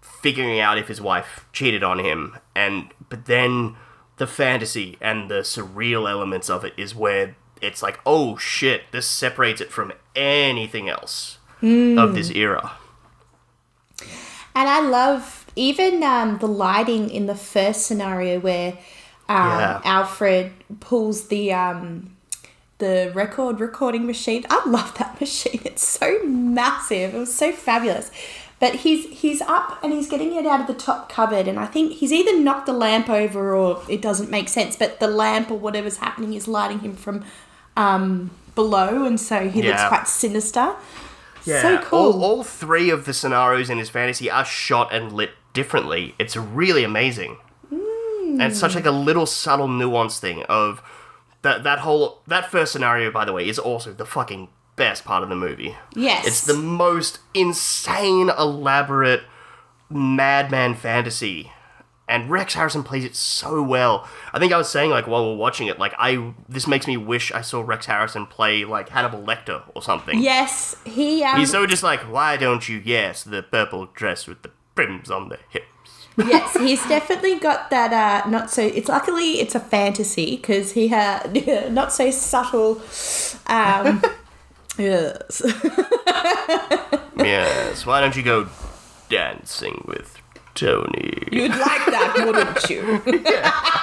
figuring 0.00 0.60
out 0.60 0.78
if 0.78 0.88
his 0.88 1.00
wife 1.00 1.46
cheated 1.52 1.82
on 1.82 1.98
him 1.98 2.36
and 2.54 2.90
but 3.08 3.24
then 3.26 3.76
the 4.18 4.26
fantasy 4.26 4.96
and 5.00 5.30
the 5.30 5.40
surreal 5.40 6.08
elements 6.10 6.50
of 6.50 6.64
it 6.64 6.74
is 6.76 6.94
where 6.94 7.34
it's 7.60 7.82
like 7.82 7.98
oh 8.04 8.36
shit 8.36 8.82
this 8.92 9.06
separates 9.06 9.60
it 9.60 9.70
from 9.70 9.92
anything 10.14 10.88
else 10.88 11.38
of 11.98 12.14
this 12.14 12.30
era 12.30 12.72
And 14.54 14.68
I 14.68 14.80
love 14.80 15.46
even 15.56 16.02
um, 16.02 16.38
the 16.38 16.48
lighting 16.48 17.10
in 17.10 17.26
the 17.26 17.34
first 17.34 17.86
scenario 17.86 18.38
where 18.40 18.72
um, 19.28 19.58
Yeah. 19.58 19.80
Alfred 19.84 20.52
pulls 20.80 21.28
the 21.28 21.52
um, 21.52 22.16
the 22.78 23.12
record 23.14 23.60
recording 23.60 24.06
machine. 24.06 24.44
I 24.50 24.68
love 24.68 24.94
that 24.98 25.20
machine. 25.20 25.60
It's 25.64 25.86
so 25.86 26.22
massive. 26.24 27.14
It 27.14 27.18
was 27.18 27.34
so 27.34 27.52
fabulous. 27.52 28.10
But 28.60 28.76
he's 28.76 29.06
he's 29.20 29.40
up 29.40 29.78
and 29.82 29.92
he's 29.92 30.08
getting 30.08 30.34
it 30.36 30.46
out 30.46 30.60
of 30.60 30.66
the 30.68 30.74
top 30.74 31.08
cupboard, 31.08 31.48
and 31.48 31.58
I 31.58 31.66
think 31.66 31.94
he's 31.94 32.12
either 32.12 32.38
knocked 32.38 32.66
the 32.66 32.72
lamp 32.72 33.08
over 33.08 33.56
or 33.56 33.82
it 33.88 34.00
doesn't 34.00 34.30
make 34.30 34.48
sense. 34.48 34.76
But 34.76 35.00
the 35.00 35.08
lamp 35.08 35.50
or 35.50 35.58
whatever's 35.58 35.96
happening 35.96 36.34
is 36.34 36.46
lighting 36.46 36.78
him 36.80 36.94
from 36.94 37.24
um, 37.76 38.30
below, 38.54 39.04
and 39.04 39.18
so 39.20 39.48
he 39.48 39.62
looks 39.62 39.82
quite 39.88 40.06
sinister. 40.06 40.74
So 41.44 41.78
cool. 41.82 41.98
all, 41.98 42.24
all 42.24 42.42
three 42.42 42.90
of 42.90 43.04
the 43.04 43.12
scenarios 43.12 43.68
in 43.70 43.78
his 43.78 43.88
fantasy 43.90 44.30
are 44.30 44.44
shot 44.44 44.92
and 44.92 45.12
lit 45.12 45.30
differently 45.52 46.14
it's 46.18 46.36
really 46.36 46.84
amazing 46.84 47.36
and 47.70 48.40
it's 48.42 48.58
such 48.58 48.74
like 48.74 48.86
a 48.86 48.90
little 48.90 49.26
subtle 49.26 49.68
nuance 49.68 50.18
thing 50.18 50.42
of 50.44 50.82
that 51.42 51.62
that 51.64 51.80
whole 51.80 52.22
that 52.26 52.50
first 52.50 52.72
scenario 52.72 53.10
by 53.10 53.24
the 53.24 53.32
way 53.32 53.46
is 53.46 53.58
also 53.58 53.92
the 53.92 54.06
fucking 54.06 54.48
best 54.76 55.04
part 55.04 55.22
of 55.22 55.28
the 55.28 55.36
movie 55.36 55.76
yes, 55.94 56.26
It's 56.26 56.46
the 56.46 56.54
most 56.56 57.18
insane, 57.34 58.30
elaborate 58.30 59.22
madman 59.90 60.74
fantasy. 60.74 61.52
And 62.12 62.30
Rex 62.30 62.52
Harrison 62.52 62.82
plays 62.82 63.06
it 63.06 63.16
so 63.16 63.62
well. 63.62 64.06
I 64.34 64.38
think 64.38 64.52
I 64.52 64.58
was 64.58 64.68
saying 64.68 64.90
like 64.90 65.06
while 65.06 65.24
we 65.24 65.30
we're 65.30 65.38
watching 65.38 65.66
it, 65.66 65.78
like 65.78 65.94
I 65.98 66.34
this 66.46 66.66
makes 66.66 66.86
me 66.86 66.98
wish 66.98 67.32
I 67.32 67.40
saw 67.40 67.62
Rex 67.62 67.86
Harrison 67.86 68.26
play 68.26 68.66
like 68.66 68.90
Hannibal 68.90 69.22
Lecter 69.22 69.62
or 69.74 69.80
something. 69.82 70.20
yes. 70.20 70.76
He 70.84 71.24
um, 71.24 71.38
He's 71.40 71.50
so 71.50 71.66
just 71.66 71.82
like, 71.82 72.00
why 72.00 72.36
don't 72.36 72.68
you 72.68 72.82
yes, 72.84 73.24
the 73.24 73.42
purple 73.42 73.86
dress 73.86 74.26
with 74.26 74.42
the 74.42 74.50
brims 74.74 75.10
on 75.10 75.30
the 75.30 75.38
hips. 75.48 75.66
yes, 76.18 76.54
he's 76.58 76.86
definitely 76.86 77.38
got 77.38 77.70
that. 77.70 77.92
Uh, 77.92 78.28
not 78.28 78.50
so. 78.50 78.62
It's 78.62 78.88
luckily 78.88 79.40
it's 79.40 79.54
a 79.54 79.60
fantasy 79.60 80.36
because 80.36 80.72
he 80.72 80.88
had 80.88 81.32
not 81.72 81.92
so 81.94 82.10
subtle. 82.10 82.82
Um, 83.46 84.02
yes. 84.78 85.40
yes, 87.16 87.86
why 87.86 88.00
don't 88.02 88.14
you 88.14 88.22
go 88.22 88.48
dancing 89.08 89.82
with 89.86 90.18
Tony? 90.62 91.28
You'd 91.32 91.50
like 91.50 91.86
that, 91.86 92.14
wouldn't 92.24 92.70
you? 92.70 93.02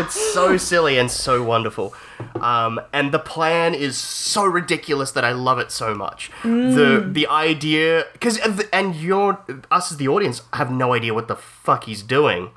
It's 0.00 0.32
so 0.32 0.56
silly 0.56 0.96
and 0.96 1.10
so 1.10 1.42
wonderful. 1.42 1.92
Um, 2.36 2.80
and 2.92 3.10
the 3.10 3.18
plan 3.18 3.74
is 3.74 3.98
so 3.98 4.44
ridiculous 4.44 5.10
that 5.10 5.24
I 5.24 5.32
love 5.32 5.58
it 5.58 5.72
so 5.72 5.92
much. 5.92 6.30
The 6.44 7.04
the 7.10 7.26
idea 7.26 8.04
because 8.12 8.38
and 8.72 8.94
you're 8.94 9.40
us 9.72 9.90
as 9.90 9.98
the 9.98 10.06
audience 10.06 10.42
have 10.52 10.70
no 10.70 10.94
idea 10.94 11.14
what 11.14 11.26
the 11.26 11.34
fuck 11.34 11.84
he's 11.84 12.04
doing. 12.04 12.50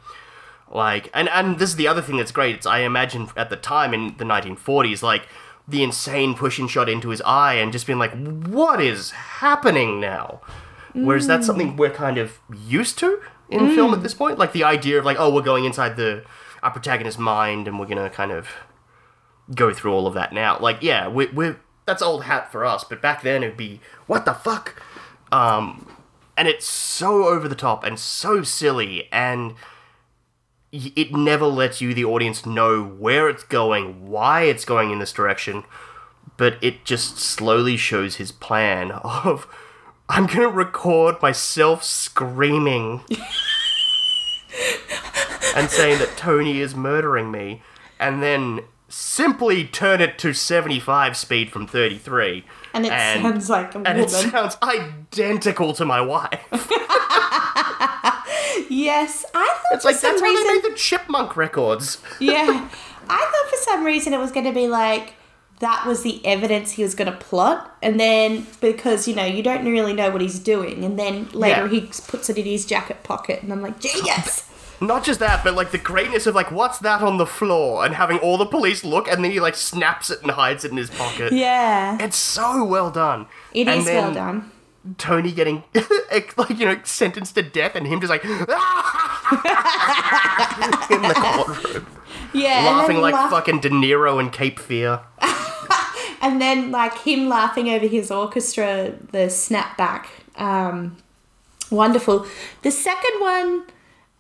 Like 0.70 1.10
and 1.16 1.30
and 1.30 1.58
this 1.58 1.72
is 1.72 1.76
the 1.78 1.88
other 1.88 2.04
thing 2.04 2.18
that's 2.18 2.32
great. 2.32 2.56
It's 2.56 2.68
I 2.68 2.80
imagine 2.82 3.30
at 3.36 3.50
the 3.50 3.58
time 3.58 3.94
in 3.96 4.16
the 4.18 4.24
1940s 4.24 5.02
like 5.02 5.28
the 5.68 5.82
insane 5.84 6.36
pushing 6.36 6.68
shot 6.68 6.90
into 6.90 7.10
his 7.10 7.22
eye 7.26 7.56
and 7.56 7.72
just 7.72 7.88
being 7.88 8.00
like 8.00 8.14
what 8.46 8.80
is 8.80 9.12
happening 9.12 10.00
now? 10.00 10.42
Whereas 10.94 11.28
that's 11.28 11.46
something 11.46 11.78
we're 11.78 11.90
kind 11.90 12.18
of 12.18 12.40
used 12.54 12.98
to 13.00 13.22
in 13.50 13.74
film 13.76 13.94
at 13.94 14.04
this 14.04 14.14
point. 14.14 14.38
Like 14.38 14.54
the 14.54 14.64
idea 14.64 15.00
of 15.00 15.06
like, 15.06 15.18
oh, 15.20 15.34
we're 15.34 15.42
going 15.42 15.66
inside 15.66 15.96
the 15.96 16.24
our 16.64 16.72
protagonist's 16.72 17.20
mind 17.20 17.68
and 17.68 17.80
we're 17.80 17.88
gonna 17.88 18.10
kind 18.10 18.32
of 18.32 18.48
go 19.56 19.74
through 19.74 19.94
all 19.94 20.08
of 20.08 20.14
that 20.14 20.34
now. 20.34 20.58
Like, 20.60 20.82
yeah, 20.82 21.08
we 21.08 21.28
we 21.28 21.56
that's 21.86 22.02
old 22.02 22.24
hat 22.24 22.52
for 22.52 22.66
us, 22.66 22.84
but 22.84 23.02
back 23.02 23.22
then 23.22 23.44
it'd 23.44 23.58
be 23.58 23.82
what 24.08 24.26
the 24.26 24.34
fuck? 24.34 24.82
Um 25.32 25.88
and 26.38 26.48
it's 26.48 26.66
so 26.66 27.26
over 27.26 27.48
the 27.48 27.56
top 27.56 27.84
and 27.84 28.00
so 28.00 28.44
silly 28.44 29.08
and 29.12 29.56
it 30.72 31.14
never 31.14 31.46
lets 31.46 31.82
you 31.82 31.94
the 31.94 32.06
audience 32.06 32.46
know 32.46 32.82
where 32.82 33.28
it's 33.28 33.44
going, 33.44 34.08
why 34.08 34.44
it's 34.44 34.64
going 34.64 34.90
in 34.90 35.00
this 35.00 35.12
direction, 35.12 35.66
but 36.38 36.58
it 36.62 36.86
just 36.86 37.18
slowly 37.18 37.76
shows 37.76 38.16
his 38.16 38.32
plan 38.32 38.92
of 39.04 39.48
I'm 40.14 40.26
gonna 40.28 40.50
record 40.50 41.22
myself 41.22 41.84
screaming 41.86 43.02
and 45.56 45.70
saying 45.70 46.00
that 46.00 46.14
Tony 46.18 46.60
is 46.60 46.76
murdering 46.76 47.32
me, 47.32 47.62
and 48.00 48.22
then 48.22 48.62
simply 48.90 49.64
turn 49.64 50.02
it 50.02 50.18
to 50.20 50.34
75 50.34 51.16
speed 51.16 51.50
from 51.52 51.66
33. 51.66 52.44
And 52.74 52.86
it 52.86 52.90
sounds 52.90 53.50
like 53.50 53.74
a 53.74 53.78
and 53.78 53.86
woman. 53.86 54.02
it 54.04 54.10
sounds 54.10 54.58
identical 54.62 55.72
to 55.74 55.86
my 55.86 56.02
wife. 56.02 56.42
Yes, 58.70 59.26
I 59.34 59.46
thought 59.48 59.74
It's 59.74 59.84
for 59.84 59.90
like 59.92 59.98
some 59.98 60.12
that's 60.12 60.22
reason. 60.22 60.46
how 60.46 60.54
they 60.56 60.62
made 60.62 60.72
the 60.72 60.78
chipmunk 60.78 61.36
records. 61.36 61.98
yeah, 62.20 62.70
I 63.10 63.18
thought 63.20 63.50
for 63.50 63.58
some 63.64 63.84
reason 63.84 64.14
it 64.14 64.18
was 64.18 64.32
going 64.32 64.46
to 64.46 64.54
be 64.54 64.68
like 64.70 65.14
that 65.62 65.86
was 65.88 66.04
the 66.04 66.24
evidence 66.26 66.72
he 66.74 66.84
was 66.84 66.94
going 66.94 67.10
to 67.12 67.18
plot, 67.18 67.76
and 67.82 68.00
then 68.00 68.46
because 68.60 69.08
you 69.08 69.16
know 69.16 69.26
you 69.26 69.42
don't 69.42 69.66
really 69.66 69.94
know 69.94 70.10
what 70.12 70.22
he's 70.22 70.38
doing, 70.40 70.84
and 70.84 71.00
then 71.00 71.30
later 71.34 71.66
Yeah. 71.68 71.80
he 71.82 71.82
puts 72.08 72.30
it 72.30 72.38
in 72.38 72.46
his 72.46 72.66
jacket 72.66 73.04
pocket, 73.04 73.42
and 73.42 73.52
I'm 73.54 73.62
like, 73.62 73.80
genius. 73.80 74.48
Not 74.84 75.04
just 75.04 75.20
that, 75.20 75.44
but 75.44 75.54
like 75.54 75.70
the 75.72 75.78
greatness 75.78 76.26
of 76.26 76.34
like, 76.34 76.50
what's 76.52 76.80
that 76.80 77.04
on 77.04 77.18
the 77.18 77.28
floor? 77.28 77.86
And 77.86 77.94
having 77.94 78.18
all 78.18 78.38
the 78.40 78.48
police 78.48 78.84
look, 78.84 79.08
and 79.08 79.24
then 79.24 79.30
he 79.32 79.40
like 79.40 79.54
snaps 79.56 80.10
it 80.10 80.22
and 80.24 80.32
hides 80.32 80.66
it 80.66 80.72
in 80.72 80.78
his 80.78 80.90
pocket. 80.90 81.32
Yeah, 81.34 81.98
It's 82.02 82.18
so 82.18 82.66
well 82.66 82.90
done. 82.90 83.28
it 83.54 83.68
And 83.68 83.80
is 83.82 83.86
well 83.86 84.12
done. 84.14 84.50
Tony 84.98 85.32
getting 85.32 85.64
like 86.38 86.50
you 86.58 86.66
know 86.66 86.80
sentenced 86.84 87.36
to 87.36 87.44
death, 87.44 87.76
and 87.76 87.86
him 87.86 88.02
just 88.02 88.10
like 88.10 88.26
in 88.26 88.32
the 91.02 91.14
courtroom, 91.16 91.86
Yeah, 92.34 92.64
laughing 92.66 92.98
like 93.00 93.14
laugh- 93.14 93.30
fucking 93.30 93.60
De 93.60 93.70
Niro 93.70 94.20
in 94.20 94.32
Cape 94.32 94.58
Fear. 94.60 95.02
And 96.22 96.40
then 96.42 96.72
like 96.72 96.98
him 97.00 97.28
laughing 97.28 97.70
over 97.70 97.88
his 97.88 98.12
orchestra, 98.12 98.94
the 99.12 99.28
snapback. 99.28 100.06
Um, 100.36 100.98
wonderful. 101.70 102.26
The 102.62 102.72
second 102.72 103.20
one 103.20 103.64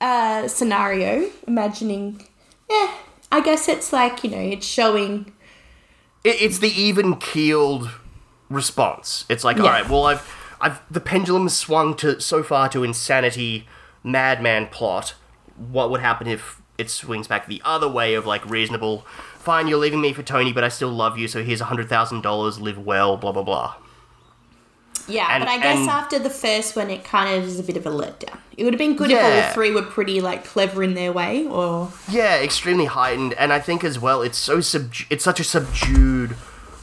uh, 0.01 0.47
scenario, 0.47 1.29
imagining, 1.47 2.27
yeah, 2.69 2.93
I 3.31 3.41
guess 3.41 3.67
it's 3.69 3.93
like 3.93 4.23
you 4.23 4.29
know 4.31 4.37
it's 4.39 4.65
showing. 4.67 5.31
It, 6.23 6.41
it's 6.41 6.59
the 6.59 6.69
even 6.69 7.15
keeled 7.17 7.89
response. 8.49 9.25
It's 9.29 9.43
like, 9.43 9.57
Yeah. 9.57 9.63
all 9.63 9.69
right, 9.69 9.89
well, 9.89 10.05
I've, 10.05 10.55
I've 10.59 10.81
the 10.91 10.99
pendulum 10.99 11.49
swung 11.49 11.95
to 11.97 12.19
so 12.19 12.43
far 12.43 12.69
to 12.69 12.83
insanity, 12.83 13.67
madman 14.03 14.67
plot. 14.67 15.15
What 15.55 15.89
would 15.91 16.01
happen 16.01 16.27
if 16.27 16.61
it 16.77 16.89
swings 16.89 17.27
back 17.27 17.47
the 17.47 17.61
other 17.63 17.87
way 17.87 18.13
of 18.15 18.25
like 18.25 18.47
reasonable? 18.49 19.05
Fine, 19.41 19.67
you're 19.67 19.80
leaving 19.80 20.01
me 20.01 20.13
for 20.13 20.23
Tony, 20.23 20.54
but 20.54 20.63
I 20.63 20.69
still 20.69 20.89
love 20.91 21.17
you. 21.17 21.27
So 21.27 21.43
here's 21.43 21.62
a 21.62 21.65
hundred 21.65 21.89
thousand 21.89 22.21
dollars. 22.21 22.60
Live 22.60 22.77
well. 22.77 23.17
Blah 23.17 23.32
blah 23.32 23.43
blah. 23.43 23.75
Yeah, 25.08 25.27
And- 25.32 25.43
but 25.43 25.49
I 25.49 25.58
guess 25.58 25.80
and- 25.80 25.89
after 25.89 26.19
the 26.19 26.30
first 26.30 26.75
one, 26.75 26.89
it 26.91 27.04
kind 27.04 27.36
of 27.36 27.43
is 27.47 27.60
a 27.60 27.63
bit 27.63 27.75
of 27.75 27.86
a 27.88 27.89
letdown. 27.89 28.38
It 28.56 28.63
would 28.63 28.73
have 28.73 28.77
been 28.80 28.95
good 28.95 29.10
if 29.10 29.17
all 29.47 29.54
three 29.54 29.71
were 29.71 29.82
pretty 29.82 30.21
like 30.21 30.45
clever 30.45 30.84
in 30.84 30.93
their 30.93 31.12
way, 31.12 31.47
or 31.47 31.91
Yeah, 32.08 32.36
extremely 32.38 32.86
heightened, 32.86 33.34
and 33.34 33.51
I 33.51 33.60
think 33.60 33.84
as 33.84 33.97
well, 33.97 34.21
it's 34.21 34.38
so 34.38 34.62
sub. 34.62 34.93
It's 35.10 35.23
such 35.23 35.39
a 35.39 35.43
subdued 35.43 36.36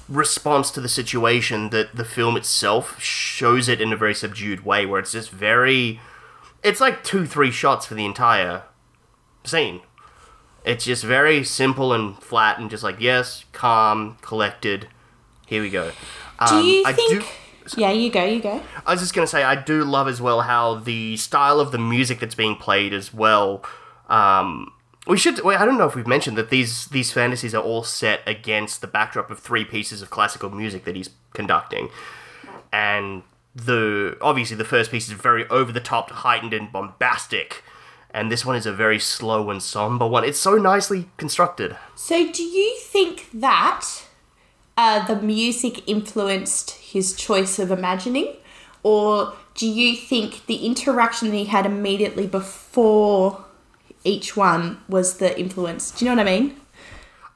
response 0.09 0.71
to 0.73 0.81
the 0.81 0.88
situation 0.88 1.68
that 1.71 1.94
the 1.94 2.05
film 2.05 2.37
itself 2.37 3.01
shows 3.01 3.68
it 3.68 3.81
in 3.81 3.92
a 3.92 3.97
very 3.97 4.14
subdued 4.14 4.64
way, 4.64 4.85
where 4.85 4.99
it's 4.99 5.12
just 5.12 5.31
very. 5.31 6.01
It's 6.64 6.81
like 6.81 7.05
two, 7.05 7.25
three 7.25 7.53
shots 7.53 7.87
for 7.87 7.94
the 7.94 8.05
entire 8.05 8.62
scene. 9.44 9.81
It's 10.64 10.85
just 10.85 11.05
very 11.05 11.44
simple 11.44 11.92
and 11.92 12.16
flat, 12.23 12.59
and 12.59 12.68
just 12.68 12.83
like 12.83 12.97
yes, 13.01 13.44
calm, 13.53 14.16
collected. 14.23 14.88
Here 15.47 15.62
we 15.62 15.71
go. 15.71 15.90
do 16.49 16.55
Um, 16.55 16.64
you 16.64 16.83
I 16.87 16.92
think? 16.92 17.21
do- 17.23 17.27
Yeah, 17.81 17.90
you 17.90 18.11
go, 18.11 18.25
you 18.25 18.40
go. 18.40 18.62
I 18.87 18.92
was 18.92 19.01
just 19.01 19.14
gonna 19.14 19.27
say 19.27 19.42
I 19.42 19.55
do 19.55 19.85
love 19.85 20.09
as 20.09 20.21
well 20.21 20.42
how 20.42 20.75
the 20.77 21.16
style 21.18 21.61
of 21.61 21.71
the 21.73 21.79
music 21.79 22.18
that's 22.21 22.35
being 22.35 22.57
played 22.57 22.92
as 22.94 23.12
well. 23.14 23.62
Um, 24.09 24.73
we 25.07 25.16
should. 25.18 25.42
Wait, 25.42 25.59
I 25.59 25.64
don't 25.66 25.79
know 25.79 25.87
if 25.87 25.94
we've 25.94 26.07
mentioned 26.07 26.37
that 26.38 26.51
these 26.51 26.87
these 26.87 27.12
fantasies 27.12 27.55
are 27.55 27.62
all 27.62 27.83
set 27.83 28.21
against 28.27 28.81
the 28.81 28.87
backdrop 28.87 29.31
of 29.31 29.38
three 29.38 29.64
pieces 29.64 30.03
of 30.03 30.11
classical 30.11 30.51
music 30.51 30.85
that 30.85 30.97
he's 30.97 31.11
conducting, 31.35 31.88
and 32.73 33.23
the 33.55 34.16
obviously 34.21 34.57
the 34.57 34.64
first 34.64 34.90
piece 34.90 35.07
is 35.07 35.12
very 35.12 35.47
over 35.49 35.73
the 35.73 35.81
top, 35.81 36.11
heightened 36.11 36.53
and 36.55 36.71
bombastic, 36.73 37.62
and 38.11 38.31
this 38.33 38.44
one 38.44 38.57
is 38.57 38.66
a 38.66 38.73
very 38.73 38.99
slow 38.99 39.51
and 39.51 39.62
somber 39.62 40.07
one. 40.07 40.25
It's 40.25 40.38
so 40.38 40.57
nicely 40.57 41.09
constructed. 41.16 41.77
So, 41.94 42.31
do 42.31 42.42
you 42.42 42.77
think 42.81 43.29
that 43.35 43.85
uh, 44.77 45.07
the 45.07 45.21
music 45.21 45.87
influenced 45.88 46.71
his 46.71 47.14
choice 47.14 47.59
of 47.59 47.71
imagining, 47.71 48.37
or 48.83 49.35
do 49.55 49.66
you 49.68 49.97
think 49.97 50.47
the 50.47 50.64
interaction 50.66 51.29
that 51.31 51.37
he 51.37 51.44
had 51.47 51.66
immediately 51.66 52.27
before 52.27 53.44
each 54.05 54.37
one 54.37 54.81
was 54.88 55.18
the 55.18 55.38
influence? 55.38 55.90
Do 55.90 56.05
you 56.05 56.11
know 56.11 56.16
what 56.23 56.29
I 56.29 56.38
mean? 56.38 56.57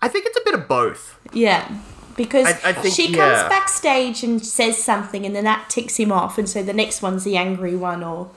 I 0.00 0.08
think 0.08 0.26
it's 0.26 0.38
a 0.38 0.44
bit 0.44 0.54
of 0.54 0.68
both. 0.68 1.18
Yeah. 1.32 1.68
Because 2.16 2.46
I- 2.46 2.70
I 2.70 2.72
think- 2.74 2.94
she 2.94 3.06
comes 3.06 3.38
yeah. 3.38 3.48
backstage 3.48 4.22
and 4.22 4.44
says 4.44 4.82
something, 4.82 5.24
and 5.24 5.34
then 5.34 5.44
that 5.44 5.70
ticks 5.70 5.96
him 5.96 6.12
off, 6.12 6.38
and 6.38 6.48
so 6.48 6.62
the 6.62 6.72
next 6.72 7.02
one's 7.02 7.24
the 7.24 7.36
angry 7.36 7.74
one 7.74 8.02
or 8.04 8.30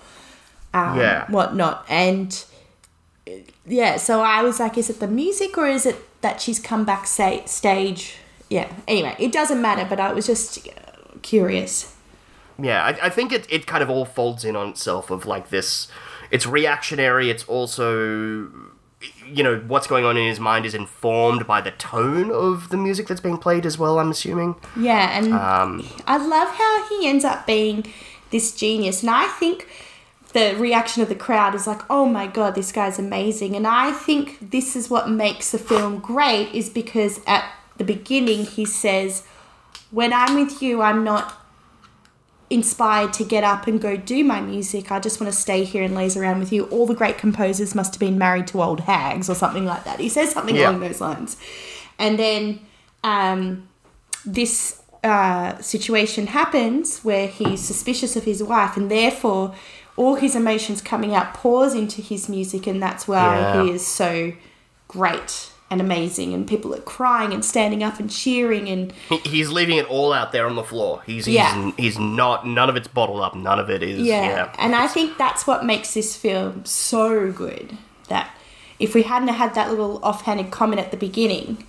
um, 0.75 0.99
Yeah. 0.99 1.25
whatnot. 1.31 1.85
And 1.89 2.43
yeah, 3.65 3.97
so 3.97 4.21
I 4.21 4.43
was 4.43 4.59
like, 4.59 4.77
is 4.77 4.89
it 4.89 4.99
the 4.99 5.07
music 5.07 5.57
or 5.57 5.67
is 5.67 5.85
it 5.85 5.97
that 6.21 6.41
she's 6.41 6.59
come 6.59 6.85
back 6.85 7.07
sa- 7.07 7.45
stage? 7.45 8.17
Yeah. 8.49 8.71
Anyway, 8.87 9.15
it 9.19 9.31
doesn't 9.31 9.61
matter, 9.61 9.85
but 9.89 9.99
I 9.99 10.13
was 10.13 10.27
just 10.27 10.67
uh, 10.67 10.71
curious. 11.21 11.95
Yeah, 12.61 12.83
I, 12.85 13.07
I 13.07 13.09
think 13.09 13.31
it, 13.31 13.45
it 13.49 13.65
kind 13.67 13.81
of 13.83 13.89
all 13.89 14.05
folds 14.05 14.45
in 14.45 14.55
on 14.55 14.69
itself 14.69 15.09
of 15.09 15.25
like 15.25 15.49
this. 15.49 15.87
It's 16.31 16.45
reactionary. 16.47 17.29
It's 17.29 17.43
also, 17.45 18.47
you 19.27 19.43
know, 19.43 19.61
what's 19.67 19.87
going 19.87 20.05
on 20.05 20.15
in 20.17 20.27
his 20.27 20.39
mind 20.39 20.65
is 20.65 20.73
informed 20.73 21.45
by 21.47 21.59
the 21.61 21.71
tone 21.71 22.31
of 22.31 22.69
the 22.69 22.77
music 22.77 23.07
that's 23.07 23.19
being 23.21 23.37
played 23.37 23.65
as 23.65 23.77
well. 23.77 23.99
I'm 23.99 24.11
assuming. 24.11 24.55
Yeah, 24.77 25.17
and 25.17 25.33
Um, 25.33 25.87
I 26.07 26.17
love 26.17 26.49
how 26.49 26.87
he 26.89 27.07
ends 27.07 27.25
up 27.25 27.45
being 27.47 27.85
this 28.31 28.55
genius. 28.55 29.01
And 29.01 29.09
I 29.11 29.27
think 29.27 29.67
the 30.35 30.53
reaction 30.57 31.01
of 31.01 31.07
the 31.07 31.15
crowd 31.15 31.55
is 31.55 31.65
like, 31.65 31.81
oh 31.89 32.05
my 32.05 32.27
god, 32.27 32.55
this 32.55 32.73
guy's 32.73 32.99
amazing. 32.99 33.55
And 33.55 33.65
I 33.65 33.93
think 33.93 34.51
this 34.51 34.75
is 34.75 34.89
what 34.89 35.09
makes 35.09 35.51
the 35.51 35.57
film 35.57 35.99
great, 35.99 36.53
is 36.53 36.69
because 36.69 37.21
at 37.25 37.49
the 37.77 37.85
beginning 37.85 38.45
he 38.45 38.65
says, 38.65 39.23
when 39.91 40.11
I'm 40.11 40.35
with 40.35 40.61
you, 40.61 40.81
I'm 40.81 41.05
not 41.05 41.41
inspired 42.49 43.13
to 43.13 43.23
get 43.23 43.45
up 43.45 43.65
and 43.65 43.79
go 43.79 43.95
do 43.95 44.25
my 44.25 44.41
music. 44.41 44.91
I 44.91 44.99
just 44.99 45.21
want 45.21 45.31
to 45.31 45.39
stay 45.39 45.63
here 45.63 45.81
and 45.83 45.95
laze 45.95 46.17
around 46.17 46.39
with 46.39 46.51
you. 46.51 46.65
All 46.65 46.85
the 46.85 46.95
great 46.95 47.17
composers 47.17 47.73
must 47.73 47.93
have 47.93 47.99
been 48.01 48.17
married 48.17 48.47
to 48.47 48.61
old 48.61 48.81
hags 48.81 49.29
or 49.29 49.35
something 49.35 49.63
like 49.63 49.85
that. 49.85 50.01
He 50.01 50.09
says 50.09 50.31
something 50.31 50.57
Yeah. 50.57 50.69
along 50.69 50.81
those 50.81 50.99
lines. 50.99 51.37
And 51.97 52.19
then 52.19 52.59
um, 53.05 53.69
this 54.25 54.81
uh, 55.01 55.57
situation 55.59 56.27
happens 56.27 56.99
where 57.05 57.27
he's 57.27 57.61
suspicious 57.61 58.17
of 58.17 58.25
his 58.25 58.43
wife 58.43 58.75
and 58.75 58.91
therefore 58.91 59.55
all 59.97 60.15
his 60.15 60.35
emotions 60.35 60.81
coming 60.81 61.13
out 61.15 61.33
pours 61.33 61.73
into 61.73 62.01
his 62.01 62.27
music 62.29 62.67
and 62.67 62.81
that's 62.81 63.07
why 63.07 63.37
Yeah. 63.39 63.63
he 63.63 63.71
is 63.71 63.85
so 63.85 64.33
great 64.87 65.51
and 65.71 65.81
amazing 65.81 66.33
and 66.33 66.47
people 66.47 66.73
are 66.75 66.81
crying 66.81 67.33
and 67.33 67.43
standing 67.43 67.81
up 67.81 67.99
and 67.99 68.09
cheering 68.11 68.69
and 68.69 68.93
he, 69.09 69.17
he's 69.29 69.49
leaving 69.49 69.77
it 69.77 69.85
all 69.89 70.13
out 70.13 70.31
there 70.31 70.45
on 70.47 70.55
the 70.55 70.63
floor. 70.63 71.01
He's 71.05 71.25
he's, 71.25 71.35
Yeah. 71.35 71.71
he's 71.77 71.97
not. 71.97 72.45
None 72.45 72.69
of 72.69 72.75
it's 72.75 72.87
bottled 72.87 73.21
up. 73.21 73.35
None 73.35 73.59
of 73.59 73.69
it 73.69 73.81
is. 73.81 73.99
yeah. 74.01 74.21
Yeah. 74.27 74.55
and 74.59 74.75
i 74.75 74.87
think 74.87 75.17
that's 75.17 75.47
what 75.47 75.65
makes 75.65 75.93
this 75.93 76.15
film 76.15 76.63
so 76.65 77.31
good 77.31 77.77
that 78.09 78.29
if 78.79 78.93
we 78.93 79.03
hadn't 79.03 79.29
had 79.29 79.55
that 79.55 79.69
little 79.69 79.99
offhanded 80.03 80.51
comment 80.51 80.79
at 80.81 80.91
the 80.91 80.97
beginning 80.97 81.65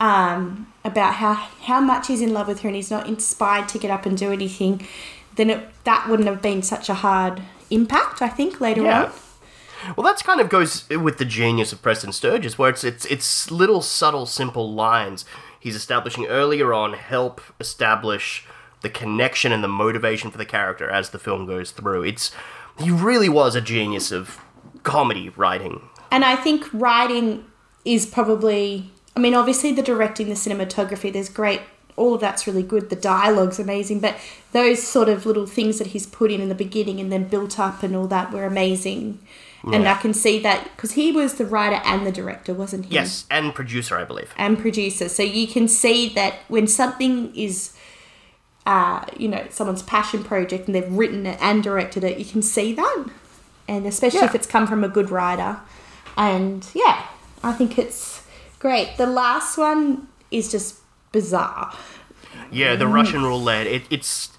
um, 0.00 0.66
about 0.84 1.14
how 1.14 1.34
how 1.34 1.80
much 1.80 2.08
he's 2.08 2.20
in 2.20 2.32
love 2.34 2.48
with 2.48 2.60
her 2.60 2.68
and 2.68 2.76
he's 2.76 2.90
not 2.90 3.06
inspired 3.06 3.68
to 3.68 3.78
get 3.78 3.90
up 3.90 4.04
and 4.06 4.18
do 4.18 4.32
anything 4.32 4.86
then 5.36 5.50
it, 5.50 5.84
that 5.84 6.08
wouldn't 6.08 6.28
have 6.28 6.42
been 6.42 6.62
such 6.62 6.88
a 6.88 6.94
hard 6.94 7.40
impact 7.70 8.20
i 8.22 8.28
think 8.28 8.60
later 8.60 8.82
Yeah. 8.82 9.04
on 9.04 9.12
Well, 9.96 10.04
that's 10.04 10.22
kind 10.22 10.40
of 10.40 10.48
goes 10.48 10.88
with 10.88 11.18
the 11.18 11.24
genius 11.26 11.70
of 11.72 11.82
Preston 11.82 12.10
Sturges, 12.10 12.58
where 12.58 12.70
it's 12.70 12.82
it's 12.82 13.04
it's 13.06 13.50
little 13.50 13.82
subtle, 13.82 14.24
simple 14.26 14.72
lines 14.72 15.24
he's 15.60 15.76
establishing 15.76 16.26
earlier 16.26 16.72
on 16.72 16.94
help 16.94 17.40
establish 17.60 18.46
the 18.80 18.88
connection 18.88 19.52
and 19.52 19.62
the 19.62 19.68
motivation 19.68 20.30
for 20.30 20.38
the 20.38 20.46
character 20.46 20.88
as 20.90 21.10
the 21.10 21.18
film 21.18 21.46
goes 21.46 21.70
through. 21.72 22.02
It's 22.04 22.32
he 22.78 22.90
really 22.90 23.28
was 23.28 23.54
a 23.54 23.60
genius 23.60 24.10
of 24.10 24.38
comedy 24.82 25.28
writing. 25.36 25.82
And 26.10 26.24
I 26.24 26.36
think 26.36 26.64
writing 26.72 27.44
is 27.84 28.06
probably, 28.06 28.90
I 29.14 29.20
mean, 29.20 29.34
obviously 29.34 29.72
the 29.72 29.82
directing, 29.82 30.28
the 30.28 30.34
cinematography, 30.34 31.12
there's 31.12 31.28
great, 31.28 31.60
all 31.96 32.14
of 32.14 32.20
that's 32.20 32.46
really 32.46 32.62
good. 32.62 32.90
The 32.90 32.96
dialogue's 32.96 33.58
amazing, 33.58 34.00
but 34.00 34.16
those 34.52 34.82
sort 34.82 35.08
of 35.08 35.26
little 35.26 35.46
things 35.46 35.78
that 35.78 35.88
he's 35.88 36.06
put 36.06 36.30
in 36.30 36.40
in 36.40 36.48
the 36.48 36.54
beginning 36.54 37.00
and 37.00 37.10
then 37.10 37.24
built 37.28 37.58
up 37.58 37.82
and 37.82 37.96
all 37.96 38.06
that 38.08 38.32
were 38.32 38.44
amazing. 38.44 39.18
And 39.72 39.88
I 39.88 39.94
can 39.94 40.14
see 40.14 40.38
that 40.40 40.62
because 40.76 40.92
he 40.92 41.10
was 41.10 41.34
the 41.34 41.44
writer 41.44 41.82
and 41.84 42.06
the 42.06 42.12
director, 42.12 42.54
wasn't 42.54 42.84
he? 42.86 42.94
Yes, 42.94 43.26
and 43.28 43.52
producer, 43.52 43.96
I 43.98 44.04
believe. 44.04 44.32
And 44.36 44.56
producer. 44.56 45.08
So 45.08 45.24
you 45.24 45.48
can 45.48 45.66
see 45.66 46.08
that 46.10 46.34
when 46.46 46.68
something 46.68 47.34
is, 47.34 47.76
uh, 48.64 49.04
you 49.16 49.26
know, 49.26 49.44
someone's 49.50 49.82
passion 49.82 50.22
project 50.22 50.66
and 50.66 50.74
they've 50.76 50.92
written 50.92 51.26
it 51.26 51.38
and 51.40 51.64
directed 51.64 52.04
it, 52.04 52.16
you 52.16 52.24
can 52.24 52.42
see 52.42 52.74
that. 52.74 53.06
And 53.66 53.86
especially 53.86 54.20
Yeah. 54.20 54.26
if 54.26 54.36
it's 54.36 54.46
come 54.46 54.68
from 54.68 54.84
a 54.84 54.88
good 54.88 55.10
writer. 55.10 55.58
And 56.16 56.64
yeah, 56.72 57.02
I 57.42 57.52
think 57.52 57.76
it's 57.76 58.22
great. 58.60 58.96
The 58.98 59.06
last 59.06 59.58
one 59.58 60.06
is 60.30 60.48
just 60.48 60.76
bizarre. 61.20 61.72
Yeah, 62.50 62.76
the 62.76 62.86
Russian 62.86 63.22
roulette. 63.24 63.66
It, 63.66 63.82
it's 63.90 64.30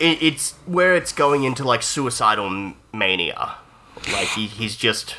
it, 0.00 0.16
it's 0.28 0.44
where 0.66 0.94
it's 1.00 1.12
going 1.12 1.44
into 1.44 1.62
like 1.72 1.82
suicidal 1.82 2.48
mania. 2.92 3.54
Like 4.16 4.28
he, 4.36 4.46
he's 4.46 4.76
just 4.76 5.16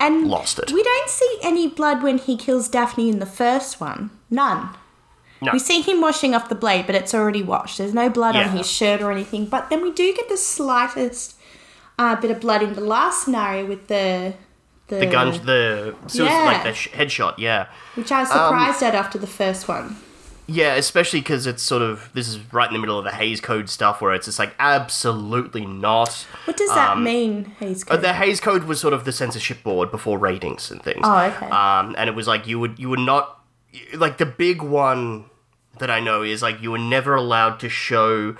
And 0.00 0.26
Lost 0.28 0.58
it. 0.58 0.72
We 0.72 0.82
don't 0.82 1.08
see 1.08 1.32
any 1.42 1.68
blood 1.68 2.02
when 2.02 2.18
he 2.18 2.36
kills 2.36 2.68
Daphne 2.68 3.08
in 3.08 3.18
the 3.20 3.26
first 3.42 3.80
one. 3.80 4.10
None. 4.30 4.70
no. 5.40 5.50
We 5.52 5.58
see 5.58 5.80
him 5.82 6.00
washing 6.00 6.34
off 6.34 6.48
the 6.48 6.54
blade, 6.64 6.86
but 6.86 6.94
it's 7.00 7.14
already 7.14 7.42
washed. 7.42 7.78
There's 7.78 7.94
no 7.94 8.08
blood 8.10 8.34
Yeah. 8.34 8.48
on 8.48 8.56
his 8.56 8.68
shirt 8.78 9.00
or 9.00 9.10
anything. 9.12 9.46
But 9.46 9.70
then 9.70 9.80
we 9.82 9.90
do 9.92 10.12
get 10.18 10.28
the 10.28 10.36
slightest 10.36 11.36
uh, 11.98 12.16
bit 12.16 12.30
of 12.30 12.40
blood 12.40 12.62
in 12.62 12.72
the 12.74 12.80
last 12.96 13.24
scenario 13.24 13.64
with 13.66 13.86
the 13.88 14.34
the, 14.88 14.98
the 14.98 15.06
gun, 15.06 15.28
the 15.46 15.94
suicide, 16.06 16.32
Yeah. 16.34 16.44
like 16.50 16.62
the 16.64 16.74
sh- 16.74 16.88
headshot. 16.98 17.34
Yeah, 17.38 17.66
which 17.94 18.10
I 18.12 18.20
was 18.20 18.30
Um, 18.30 18.36
surprised 18.38 18.82
at 18.82 18.94
after 18.94 19.18
the 19.18 19.32
first 19.40 19.68
one. 19.68 19.96
Yeah. 20.46 20.74
Especially 20.74 21.20
because 21.20 21.46
it's 21.46 21.62
sort 21.62 21.82
of 21.82 22.10
this 22.14 22.28
is 22.28 22.38
right 22.52 22.66
in 22.68 22.72
the 22.74 22.80
middle 22.80 22.98
of 22.98 23.04
the 23.04 23.12
Hays 23.12 23.40
Code 23.40 23.68
stuff, 23.68 24.00
where 24.00 24.12
it's 24.12 24.26
just 24.26 24.38
like 24.38 24.54
absolutely 24.58 25.64
not. 25.66 26.26
What 26.44 26.56
does 26.56 26.68
that 26.70 26.98
mean, 26.98 27.44
Hays? 27.60 27.84
Uh, 27.88 27.96
The 27.96 28.12
Hays 28.14 28.40
Code 28.40 28.64
was 28.64 28.80
sort 28.80 28.94
of 28.94 29.04
the 29.04 29.12
censorship 29.12 29.62
board 29.62 29.90
before 29.90 30.18
ratings 30.18 30.70
and 30.70 30.82
things. 30.82 31.00
Oh, 31.02 31.20
okay. 31.20 31.46
Um, 31.46 31.94
and 31.98 32.08
it 32.08 32.14
was 32.14 32.26
like 32.26 32.46
you 32.46 32.58
would 32.58 32.78
you 32.78 32.88
would 32.88 33.00
not 33.00 33.38
like 33.94 34.18
the 34.18 34.26
big 34.26 34.62
one 34.62 35.26
that 35.78 35.90
I 35.90 36.00
know 36.00 36.22
is 36.22 36.42
like 36.42 36.60
you 36.60 36.70
were 36.70 36.78
never 36.78 37.14
allowed 37.14 37.58
to 37.60 37.68
show 37.68 38.36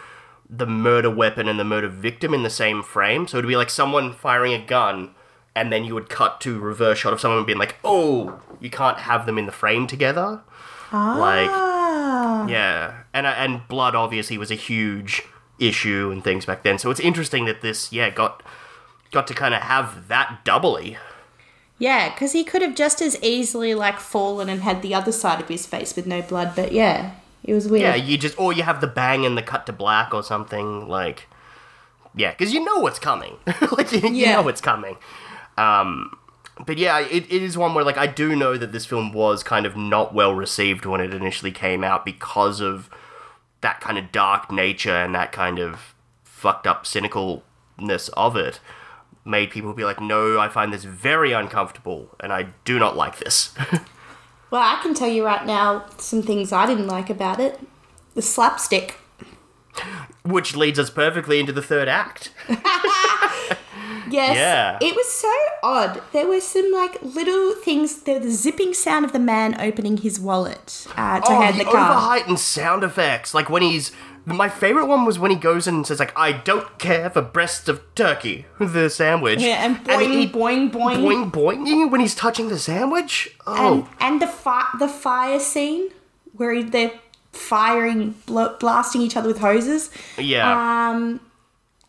the 0.50 0.66
murder 0.66 1.08
weapon 1.10 1.48
and 1.48 1.58
the 1.58 1.64
murder 1.64 1.88
victim 1.88 2.34
in 2.34 2.42
the 2.42 2.50
same 2.50 2.82
frame. 2.82 3.26
So 3.26 3.38
it'd 3.38 3.48
be 3.48 3.56
like 3.56 3.70
someone 3.70 4.12
firing 4.12 4.52
a 4.52 4.58
gun, 4.64 5.14
and 5.56 5.72
then 5.72 5.84
you 5.84 5.94
would 5.94 6.10
cut 6.10 6.40
to 6.42 6.58
reverse 6.60 6.98
shot 6.98 7.14
of 7.14 7.20
someone 7.20 7.44
being 7.46 7.58
like, 7.58 7.76
"Oh, 7.82 8.40
you 8.60 8.68
can't 8.68 8.98
have 8.98 9.24
them 9.24 9.38
in 9.38 9.46
the 9.46 9.52
frame 9.52 9.86
together." 9.86 10.42
Like, 10.92 11.48
ah, 12.22 12.46
yeah, 12.46 13.02
and 13.12 13.26
and 13.26 13.66
blood 13.68 13.94
obviously 13.94 14.38
was 14.38 14.50
a 14.50 14.54
huge 14.56 15.22
issue 15.58 16.10
and 16.12 16.22
things 16.24 16.46
back 16.46 16.62
then. 16.62 16.78
So 16.78 16.90
it's 16.90 17.00
interesting 17.00 17.44
that 17.46 17.60
this, 17.62 17.92
yeah, 17.92 18.10
got 18.10 18.42
got 19.10 19.26
to 19.26 19.34
kind 19.34 19.54
of 19.54 19.62
have 19.62 20.08
that 20.08 20.40
doubly. 20.44 20.96
yeah, 21.78 22.08
because 22.10 22.32
he 22.32 22.44
could 22.44 22.62
have 22.62 22.74
just 22.74 23.02
as 23.02 23.16
easily 23.22 23.74
like 23.74 23.98
fallen 24.00 24.48
and 24.48 24.62
had 24.62 24.82
the 24.82 24.94
other 24.94 25.12
side 25.12 25.40
of 25.40 25.48
his 25.48 25.66
face 25.66 25.94
with 25.96 26.06
no 26.06 26.22
blood. 26.22 26.52
But 26.56 26.72
yeah, 26.72 27.12
it 27.44 27.54
was 27.54 27.68
weird. 27.68 27.82
Yeah, 27.82 27.94
you 27.96 28.16
just 28.18 28.38
or 28.38 28.52
you 28.52 28.62
have 28.62 28.80
the 28.80 28.86
bang 28.86 29.26
and 29.26 29.36
the 29.36 29.42
cut 29.42 29.66
to 29.66 29.72
black 29.72 30.14
or 30.14 30.22
something 30.22 30.88
like. 30.88 31.28
Yeah, 32.14 32.30
because 32.32 32.52
you 32.52 32.62
know 32.64 32.78
what's 32.80 32.98
coming. 32.98 33.36
like 33.72 33.90
you, 33.92 34.00
you 34.00 34.08
Yeah. 34.26 34.36
know 34.36 34.42
what's 34.42 34.60
coming. 34.60 34.96
Um, 35.56 36.16
but 36.64 36.78
yeah, 36.78 37.00
it, 37.00 37.24
it 37.30 37.42
is 37.42 37.56
one 37.56 37.74
where 37.74 37.84
like 37.84 37.98
I 37.98 38.06
do 38.06 38.34
know 38.36 38.56
that 38.56 38.72
this 38.72 38.86
film 38.86 39.12
was 39.12 39.42
kind 39.42 39.66
of 39.66 39.76
not 39.76 40.14
well 40.14 40.34
received 40.34 40.86
when 40.86 41.00
it 41.00 41.14
initially 41.14 41.52
came 41.52 41.82
out 41.84 42.04
because 42.04 42.60
of 42.60 42.88
that 43.60 43.80
kind 43.80 43.98
of 43.98 44.12
dark 44.12 44.50
nature 44.50 44.96
and 44.96 45.14
that 45.14 45.32
kind 45.32 45.58
of 45.58 45.94
fucked 46.24 46.66
up 46.66 46.84
cynicalness 46.84 48.10
of 48.14 48.36
it. 48.36 48.60
Made 49.24 49.50
people 49.50 49.72
be 49.72 49.84
like, 49.84 50.00
no, 50.00 50.40
I 50.40 50.48
find 50.48 50.72
this 50.72 50.82
very 50.82 51.32
uncomfortable 51.32 52.08
and 52.18 52.32
I 52.32 52.48
do 52.64 52.78
not 52.78 52.96
like 52.96 53.18
this. 53.18 53.54
Well, 54.52 54.60
I 54.60 54.78
can 54.82 54.92
tell 54.92 55.08
you 55.08 55.24
right 55.24 55.46
now 55.46 55.86
some 55.96 56.20
things 56.20 56.52
I 56.52 56.66
didn't 56.66 56.86
like 56.86 57.08
about 57.08 57.40
it. 57.40 57.58
The 58.12 58.20
slapstick. 58.20 58.98
Which 60.26 60.54
leads 60.54 60.78
us 60.78 60.90
perfectly 60.90 61.40
into 61.40 61.54
the 61.54 61.62
third 61.62 61.88
act. 61.88 62.32
Yes. 64.12 64.36
Yeah. 64.36 64.78
It 64.80 64.94
was 64.94 65.08
so 65.08 65.32
odd. 65.62 66.02
There 66.12 66.26
were 66.26 66.40
some 66.40 66.70
like 66.72 67.02
little 67.02 67.54
things. 67.54 68.02
There 68.02 68.20
the 68.20 68.30
zipping 68.30 68.74
sound 68.74 69.04
of 69.04 69.12
the 69.12 69.18
man 69.18 69.60
opening 69.60 69.96
his 69.98 70.20
wallet 70.20 70.86
uh, 70.96 71.20
to 71.20 71.32
oh, 71.32 71.40
hand 71.40 71.58
the 71.60 71.64
the 71.64 71.70
car. 71.70 71.90
overheightened 71.92 72.38
sound 72.38 72.84
effects. 72.84 73.34
Like 73.34 73.48
when 73.50 73.62
he's. 73.62 73.92
My 74.24 74.48
favorite 74.48 74.86
one 74.86 75.04
was 75.04 75.18
when 75.18 75.32
he 75.32 75.36
goes 75.36 75.66
in 75.66 75.74
and 75.74 75.84
says, 75.84 75.98
like, 75.98 76.16
I 76.16 76.30
don't 76.30 76.78
care 76.78 77.10
for 77.10 77.20
breasts 77.20 77.66
of 77.68 77.82
turkey, 77.96 78.46
the 78.60 78.88
sandwich. 78.88 79.40
Yeah, 79.40 79.66
and 79.66 79.78
boing, 79.84 80.12
he- 80.12 80.28
boing, 80.28 80.70
boing, 80.70 80.98
boing, 81.02 81.32
boing, 81.32 81.90
when 81.90 82.00
he's 82.00 82.14
touching 82.14 82.46
the 82.48 82.56
sandwich. 82.56 83.36
Oh, 83.48 83.88
and 83.98 84.12
and 84.12 84.22
the 84.22 84.28
fi- 84.28 84.68
the 84.78 84.86
fire 84.86 85.40
scene 85.40 85.90
where 86.34 86.62
they're 86.62 86.92
firing, 87.32 88.14
bl- 88.26 88.54
blasting 88.60 89.02
each 89.02 89.16
other 89.16 89.26
with 89.28 89.38
hoses. 89.38 89.90
yeah. 90.16 90.90
Um, 90.90 91.18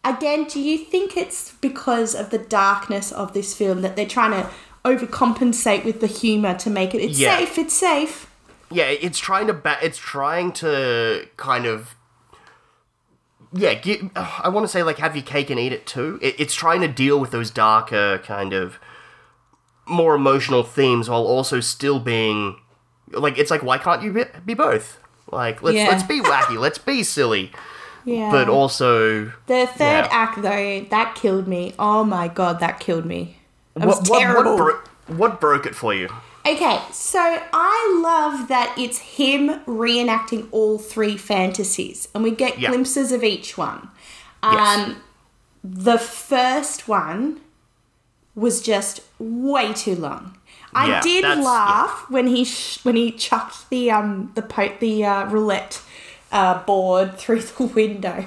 again, 0.04 0.46
do 0.46 0.60
you 0.60 0.78
think 0.78 1.16
it's 1.18 1.54
because 1.54 2.14
of 2.16 2.30
the 2.30 2.38
darkness 2.38 3.12
of 3.12 3.34
this 3.34 3.54
film 3.56 3.82
that 3.82 3.96
they're 3.96 4.06
trying 4.08 4.32
to 4.32 4.50
overcompensate 4.86 5.86
with 5.86 6.02
the 6.02 6.08
humor 6.08 6.54
to 6.56 6.70
make 6.70 6.94
it? 6.94 7.00
It's 7.02 7.20
Yeah. 7.20 7.38
safe. 7.38 7.58
It's 7.58 7.74
safe. 7.74 8.30
yeah, 8.72 8.86
it's 8.86 9.20
trying 9.20 9.46
to 9.48 9.54
ba- 9.54 9.78
it's 9.84 10.00
trying 10.00 10.52
to 10.54 11.28
kind 11.38 11.66
of 11.68 11.96
yeah, 13.56 13.76
gi- 13.76 14.10
I 14.16 14.50
want 14.50 14.64
to 14.64 14.68
say 14.68 14.82
like 14.82 14.98
have 14.98 15.16
your 15.16 15.24
cake 15.24 15.52
and 15.52 15.60
eat 15.60 15.72
it 15.72 15.86
too. 15.86 16.18
It, 16.24 16.40
it's 16.40 16.56
trying 16.56 16.82
to 16.82 16.88
deal 16.88 17.20
with 17.20 17.30
those 17.30 17.52
darker 17.52 18.18
kind 18.26 18.52
of 18.52 18.80
more 19.86 20.16
emotional 20.16 20.64
themes 20.64 21.08
while 21.08 21.22
also 21.24 21.60
still 21.60 22.00
being 22.00 22.56
like 23.12 23.38
it's 23.38 23.52
like 23.52 23.62
why 23.62 23.78
can't 23.78 24.02
you 24.02 24.12
be, 24.12 24.24
be 24.44 24.54
both? 24.56 24.98
Like 25.32 25.62
let's 25.62 25.78
Yeah. 25.78 25.90
let's 25.90 26.02
be 26.04 26.20
wacky, 26.22 26.58
let's 26.58 26.80
be 26.80 27.04
silly, 27.04 27.52
Yeah. 28.06 28.32
but 28.32 28.50
also 28.50 29.26
The 29.48 29.66
third 29.68 30.06
Yeah. 30.06 30.08
act, 30.12 30.42
though, 30.42 30.86
that 30.90 31.16
killed 31.16 31.48
me. 31.48 31.74
Oh 31.80 32.04
my 32.04 32.28
god, 32.28 32.60
that 32.60 32.80
killed 32.80 33.06
me. 33.06 33.38
Was 33.76 33.86
what, 34.02 34.10
what, 34.10 34.20
terrible. 34.20 34.56
what, 34.56 34.58
bro- 34.58 35.18
what 35.18 35.42
broke 35.42 35.66
it 35.66 35.76
for 35.76 35.94
you? 35.94 36.10
okay, 36.46 36.80
so 36.92 37.20
I 37.54 38.02
love 38.04 38.50
that 38.50 38.74
it's 38.78 38.98
him 39.00 39.62
reenacting 39.66 40.48
all 40.52 40.78
three 40.78 41.16
fantasies, 41.18 42.08
and 42.14 42.24
we 42.24 42.32
get 42.32 42.60
Yeah. 42.60 42.70
glimpses 42.70 43.12
of 43.14 43.24
each 43.24 43.58
one. 43.58 43.90
Yes. 44.44 44.78
Um, 44.80 44.98
the 45.64 45.98
first 45.98 46.88
one 46.90 47.40
was 48.36 48.62
just 48.62 49.00
way 49.20 49.72
too 49.74 49.96
long. 49.96 50.38
I 50.76 50.88
Yeah, 50.88 51.02
did 51.02 51.24
laugh 51.40 52.06
when 52.10 52.28
he 52.28 52.44
sh- 52.44 52.80
when 52.84 52.96
he 52.96 53.12
chucked 53.12 53.70
the 53.70 53.92
um 53.92 54.32
the 54.36 54.42
po- 54.42 54.74
the 54.80 55.06
uh, 55.06 55.26
roulette 55.28 55.82
uh, 56.34 56.62
board 56.66 57.18
through 57.18 57.42
the 57.42 57.64
window. 57.64 58.26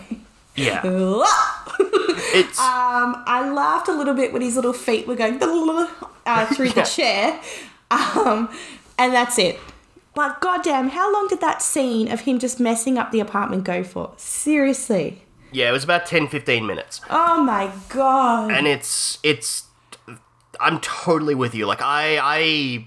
Yeah, 0.55 0.81
Ah! 0.87 1.77
it's 2.33 2.59
Um, 2.59 3.23
I 3.27 3.51
laughed 3.53 3.89
a 3.89 3.93
little 3.93 4.15
bit 4.15 4.33
when 4.33 4.41
his 4.41 4.57
little 4.57 4.73
feet 4.73 5.07
were 5.07 5.15
going 5.17 5.39
uh, 5.43 6.47
through 6.55 6.71
the 6.71 6.83
chair. 6.83 7.39
Um, 7.91 8.49
and 8.99 9.13
that's 9.13 9.39
it. 9.39 9.61
But 10.15 10.41
goddamn, 10.41 10.89
how 10.89 11.13
long 11.13 11.29
did 11.29 11.43
that 11.43 11.61
scene 11.61 12.11
of 12.11 12.21
him 12.21 12.39
just 12.39 12.59
messing 12.59 12.97
up 12.97 13.13
the 13.13 13.21
apartment 13.21 13.65
go 13.65 13.85
for? 13.85 14.15
Seriously. 14.17 15.21
yeah, 15.53 15.69
it 15.69 15.73
was 15.73 15.85
about 15.85 16.07
10, 16.07 16.29
15 16.29 16.67
minutes. 16.67 17.03
Oh 17.11 17.43
my 17.45 17.71
god. 17.91 18.51
and 18.51 18.67
it's 18.67 19.19
it's 19.23 19.65
i'm 20.59 20.81
totally 20.81 21.35
with 21.35 21.55
you 21.55 21.67
like 21.67 21.83
i 21.83 22.17
i 22.23 22.87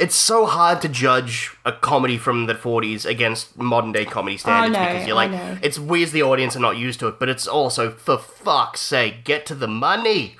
it's 0.00 0.14
so 0.16 0.44
hard 0.46 0.82
to 0.82 0.88
judge 0.88 1.52
a 1.64 1.72
comedy 1.72 2.18
from 2.18 2.46
the 2.46 2.54
40s 2.54 3.06
against 3.06 3.56
modern 3.56 3.92
day 3.92 4.04
comedy 4.04 4.36
standards 4.36 4.74
know, 4.76 4.84
because 4.86 5.06
you're 5.06 5.16
like 5.16 5.30
it's 5.62 5.78
we 5.78 6.02
as 6.02 6.12
the 6.12 6.22
audience 6.22 6.56
are 6.56 6.60
not 6.60 6.76
used 6.76 6.98
to 7.00 7.06
it 7.08 7.18
but 7.20 7.28
it's 7.28 7.46
also 7.46 7.90
for 7.90 8.18
fuck's 8.18 8.80
sake 8.80 9.24
get 9.24 9.46
to 9.46 9.54
the 9.54 9.68
money 9.68 10.36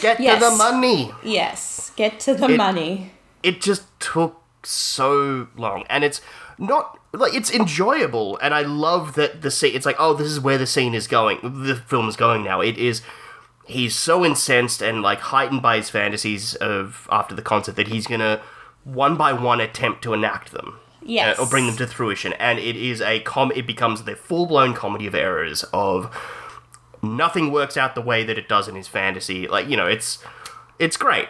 get 0.00 0.18
Yes. 0.20 0.42
to 0.42 0.50
the 0.50 0.56
money 0.56 1.12
yes, 1.22 1.92
get 1.96 2.18
to 2.20 2.34
the 2.34 2.48
It- 2.50 2.56
money. 2.56 3.12
it 3.42 3.60
just 3.60 3.82
took 4.00 4.42
so 4.64 5.46
long 5.56 5.84
and 5.88 6.02
it's 6.02 6.20
not 6.58 6.98
like 7.12 7.32
it's 7.34 7.50
enjoyable 7.52 8.36
and 8.42 8.52
i 8.52 8.62
love 8.62 9.14
that 9.14 9.40
the 9.42 9.50
scene 9.52 9.74
it's 9.74 9.86
like 9.86 9.96
oh 10.00 10.12
this 10.14 10.26
is 10.26 10.40
where 10.40 10.58
the 10.58 10.66
scene 10.66 10.94
is 10.94 11.06
going 11.06 11.38
the 11.64 11.76
film 11.76 12.08
is 12.08 12.16
going 12.16 12.42
now 12.42 12.60
it 12.60 12.76
is 12.76 13.00
he's 13.68 13.94
so 13.94 14.24
incensed 14.24 14.82
and 14.82 15.02
like 15.02 15.20
heightened 15.20 15.62
by 15.62 15.76
his 15.76 15.90
fantasies 15.90 16.54
of 16.56 17.06
after 17.10 17.34
the 17.34 17.42
concert 17.42 17.76
that 17.76 17.88
he's 17.88 18.06
gonna 18.06 18.40
one 18.84 19.16
by 19.16 19.32
one 19.32 19.60
attempt 19.60 20.02
to 20.02 20.14
enact 20.14 20.52
them. 20.52 20.80
Yes. 21.00 21.38
uh, 21.38 21.42
or 21.42 21.48
bring 21.48 21.66
them 21.66 21.76
to 21.76 21.86
fruition. 21.86 22.34
And 22.34 22.58
it 22.58 22.76
is 22.76 23.00
a 23.00 23.20
com 23.20 23.52
it 23.54 23.66
becomes 23.66 24.04
the 24.04 24.16
full-blown 24.16 24.74
comedy 24.74 25.06
of 25.06 25.14
errors 25.14 25.64
of 25.72 26.14
nothing 27.02 27.52
works 27.52 27.76
out 27.76 27.94
the 27.94 28.02
way 28.02 28.24
that 28.24 28.36
it 28.36 28.48
does 28.48 28.68
in 28.68 28.74
his 28.74 28.88
fantasy. 28.88 29.46
Like 29.46 29.68
you 29.68 29.76
know 29.76 29.86
it's 29.86 30.18
it's 30.78 30.96
great 30.96 31.28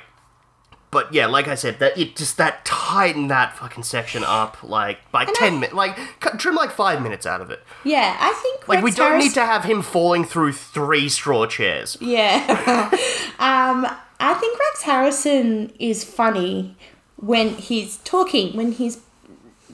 but 0.91 1.13
yeah, 1.13 1.27
like 1.27 1.49
I 1.49 1.55
said, 1.55 1.79
that 1.81 1.99
it 1.99 2.17
just 2.17 2.37
that 2.39 2.65
tighten 2.65 3.29
that 3.29 3.57
fucking 3.57 3.83
section 3.85 4.25
up 4.25 4.57
like 4.63 4.99
by 5.13 5.25
ten 5.27 5.55
minutes, 5.61 5.75
like 5.75 5.97
cut, 6.21 6.39
trim 6.39 6.55
like 6.55 6.71
five 6.71 7.03
minutes 7.03 7.27
out 7.27 7.41
of 7.41 7.51
it. 7.51 7.63
Yeah, 7.85 8.17
I 8.19 8.33
think 8.43 8.67
Like 8.69 8.83
we 8.83 8.91
don't 8.91 9.11
Harris- 9.13 9.25
need 9.25 9.35
to 9.35 9.45
have 9.47 9.65
him 9.65 9.83
falling 9.83 10.25
through 10.25 10.53
three 10.53 11.09
straw 11.09 11.47
chairs. 11.47 11.97
Yeah. 12.01 12.89
um, 13.39 13.87
I 14.21 14.35
think 14.35 14.59
Rex 14.59 14.83
Harrison 14.83 15.73
is 15.79 16.05
funny 16.05 16.77
when 17.17 17.51
he's 17.51 17.99
talking, 17.99 18.57
when 18.57 18.73
he's, 18.73 18.99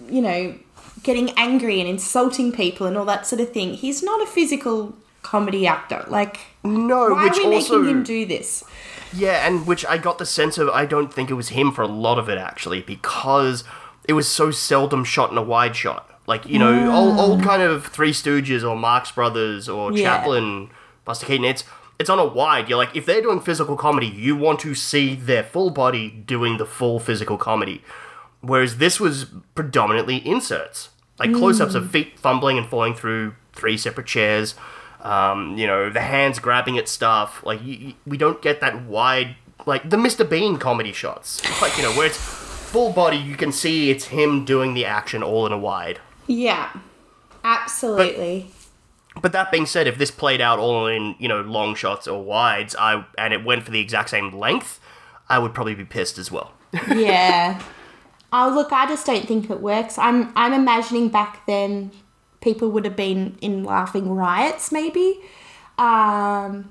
you 0.09 0.21
know, 0.21 0.55
getting 1.03 1.31
angry 1.37 1.81
and 1.81 1.89
insulting 1.89 2.51
people 2.53 2.87
and 2.87 2.97
all 2.97 3.05
that 3.05 3.27
sort 3.27 3.41
of 3.41 3.53
thing. 3.53 3.75
He's 3.75 4.03
not 4.03 4.23
a 4.23 4.27
physical 4.27 4.95
comedy 5.23 5.67
actor. 5.67 6.05
Like, 6.09 6.39
No, 6.63 7.11
why 7.11 7.25
which 7.25 7.39
are 7.39 7.49
we 7.49 7.55
also 7.57 7.79
making 7.79 7.97
him 7.99 8.03
do 8.03 8.27
this? 8.27 8.65
Yeah, 9.15 9.47
and 9.47 9.67
which 9.67 9.85
I 9.87 9.99
got 9.99 10.19
the 10.19 10.27
sense 10.27 10.59
of 10.59 10.69
I 10.69 10.87
don't 10.87 11.13
think 11.13 11.31
it 11.31 11.35
was 11.35 11.51
him 11.51 11.73
for 11.73 11.83
a 11.83 11.89
lot 11.89 12.19
of 12.19 12.29
it 12.29 12.39
actually 12.39 12.83
because 12.83 13.65
it 14.09 14.13
was 14.13 14.29
so 14.29 14.51
seldom 14.51 15.05
shot 15.05 15.31
in 15.31 15.39
a 15.39 15.43
wide 15.43 15.77
shot. 15.77 16.11
Like 16.27 16.47
you 16.47 16.59
know, 16.59 16.93
old, 16.93 17.19
old 17.19 17.41
mm. 17.41 17.45
kind 17.45 17.63
of 17.63 17.87
Three 17.87 18.13
Stooges 18.13 18.69
or 18.69 18.77
Marx 18.77 19.11
Brothers 19.11 19.69
or 19.69 19.93
Yeah. 19.93 20.05
Chaplin, 20.05 20.71
Buster 21.05 21.27
Keaton. 21.27 21.45
It's 21.45 21.65
it's 21.99 22.11
on 22.11 22.19
a 22.19 22.25
wide. 22.25 22.69
You're 22.69 22.79
like, 22.79 22.97
if 22.97 23.07
they're 23.07 23.23
doing 23.23 23.41
physical 23.41 23.77
comedy, 23.77 24.07
you 24.07 24.35
want 24.35 24.61
to 24.61 24.75
see 24.75 25.15
their 25.15 25.45
full 25.45 25.71
body 25.71 26.11
doing 26.11 26.57
the 26.57 26.67
full 26.67 26.99
physical 26.99 27.37
comedy. 27.37 27.83
Whereas 28.41 28.79
this 28.79 28.99
was 28.99 29.27
predominantly 29.55 30.17
inserts, 30.27 30.91
like 31.19 31.33
close 31.33 31.61
ups 31.61 31.75
of 31.75 31.85
mm. 31.85 31.91
feet 31.91 32.19
fumbling 32.19 32.59
and 32.59 32.67
falling 32.67 32.95
through 32.95 33.35
three 33.53 33.77
separate 33.77 34.07
chairs. 34.07 34.55
Um, 35.05 35.57
you 35.59 35.67
know, 35.67 35.91
the 35.91 36.01
hands 36.01 36.39
grabbing 36.39 36.79
at 36.79 36.89
stuff. 36.89 37.45
Like, 37.45 37.61
y 37.61 37.79
y- 37.89 37.95
we 38.07 38.17
don't 38.17 38.41
get 38.43 38.61
that 38.63 38.83
wide, 38.85 39.37
like 39.67 39.89
the 39.91 39.97
Mr. 39.99 40.29
Bean 40.29 40.57
comedy 40.57 40.93
shots. 40.93 41.43
Like, 41.61 41.77
you 41.77 41.83
know, 41.83 41.93
where 41.93 42.07
it's 42.07 42.17
full 42.17 42.91
body, 42.93 43.19
you 43.19 43.37
can 43.37 43.53
see 43.53 43.91
it's 43.91 44.07
him 44.07 44.45
doing 44.45 44.73
the 44.75 44.85
action 44.87 45.23
all 45.23 45.45
in 45.47 45.53
a 45.53 45.59
wide. 45.59 46.01
Yeah. 46.27 46.71
Absolutely. 47.45 48.47
But 49.21 49.33
that 49.33 49.53
being 49.53 49.67
said, 49.67 49.87
if 49.87 49.97
this 49.99 50.11
played 50.11 50.41
out 50.41 50.59
all 50.59 50.87
in 50.87 51.15
you 51.19 51.29
know 51.29 51.41
long 51.43 51.75
shots 51.75 52.09
or 52.09 52.23
wides, 52.25 52.75
I 52.77 53.05
and 53.17 53.33
it 53.33 53.45
went 53.45 53.63
for 53.63 53.71
the 53.71 53.81
exact 53.81 54.11
same 54.11 54.33
length, 54.37 54.81
I 55.29 55.39
would 55.39 55.55
probably 55.55 55.75
be 55.75 55.85
pissed 55.85 56.19
as 56.19 56.31
well. 56.33 56.53
yeah. 56.89 57.63
Oh 58.37 58.53
look, 58.53 58.73
I 58.73 58.87
just 58.89 59.07
don't 59.07 59.29
think 59.29 59.49
it 59.49 59.61
works. 59.61 59.97
I'm 59.97 60.33
I'm 60.35 60.53
imagining 60.53 61.09
back 61.09 61.47
then 61.47 61.93
people 62.45 62.71
would 62.71 62.85
have 62.85 62.95
been 62.95 63.37
in 63.41 63.65
laughing 63.65 64.15
riots 64.15 64.71
maybe. 64.71 65.19
Um 65.79 66.71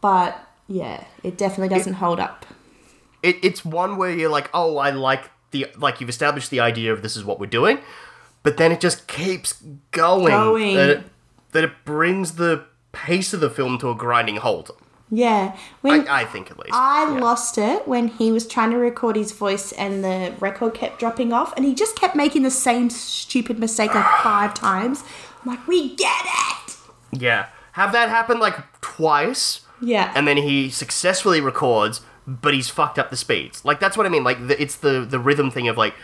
but 0.00 0.38
yeah, 0.66 1.04
it 1.24 1.38
definitely 1.38 1.74
doesn't 1.74 1.94
hold 1.94 2.20
up. 2.20 2.44
It, 3.22 3.36
it's 3.42 3.64
one 3.64 3.96
where 3.96 4.10
you're 4.10 4.28
like, 4.28 4.50
oh, 4.52 4.76
I 4.76 4.90
like 4.90 5.30
the 5.50 5.66
like 5.76 6.00
you've 6.00 6.10
established 6.10 6.50
the 6.50 6.60
idea 6.60 6.92
of 6.92 7.02
this 7.02 7.16
is 7.16 7.24
what 7.24 7.40
we're 7.40 7.46
doing, 7.46 7.78
but 8.42 8.58
then 8.58 8.70
it 8.70 8.80
just 8.80 9.08
keeps 9.08 9.54
going. 9.92 10.32
Going. 10.32 10.76
That 10.76 10.90
it, 10.90 11.04
that 11.52 11.64
it 11.64 11.72
brings 11.84 12.34
the 12.34 12.64
pace 12.92 13.32
of 13.32 13.40
the 13.40 13.50
film 13.50 13.78
to 13.78 13.90
a 13.90 13.94
grinding 13.94 14.36
halt. 14.36 14.70
Yeah. 15.10 15.56
When 15.80 16.06
I, 16.08 16.20
I 16.20 16.24
think 16.26 16.50
at 16.50 16.58
least. 16.58 16.70
I 16.74 17.04
Yeah. 17.12 17.20
lost 17.20 17.56
it 17.58 17.88
when 17.88 18.08
he 18.08 18.30
was 18.30 18.46
trying 18.46 18.70
to 18.72 18.76
record 18.76 19.16
his 19.16 19.32
voice 19.32 19.72
and 19.72 20.04
the 20.04 20.34
record 20.40 20.74
kept 20.74 20.98
dropping 20.98 21.32
off 21.32 21.52
and 21.56 21.64
he 21.64 21.74
just 21.74 21.96
kept 21.96 22.14
making 22.14 22.42
the 22.42 22.50
same 22.50 22.90
stupid 22.90 23.58
mistake 23.58 23.94
like 23.94 24.04
five 24.22 24.52
times. 24.54 25.04
I'm 25.42 25.50
like, 25.52 25.66
we 25.66 25.94
get 25.96 26.24
it. 26.24 26.76
Yeah, 27.12 27.46
have 27.72 27.92
that 27.92 28.08
happen 28.10 28.38
like 28.38 28.56
twice. 28.80 29.62
Yeah. 29.80 30.12
and 30.16 30.26
then 30.26 30.36
he 30.38 30.68
successfully 30.70 31.40
records, 31.40 32.00
but 32.26 32.52
he's 32.52 32.68
fucked 32.68 32.98
up 32.98 33.10
the 33.10 33.16
speeds. 33.16 33.64
Like 33.64 33.78
that's 33.80 33.96
what 33.96 34.04
I 34.06 34.08
mean. 34.08 34.24
Like 34.24 34.48
the, 34.48 34.60
it's 34.60 34.76
the 34.76 35.06
the 35.08 35.18
rhythm 35.20 35.50
thing 35.50 35.68
of 35.68 35.76
like 35.78 35.94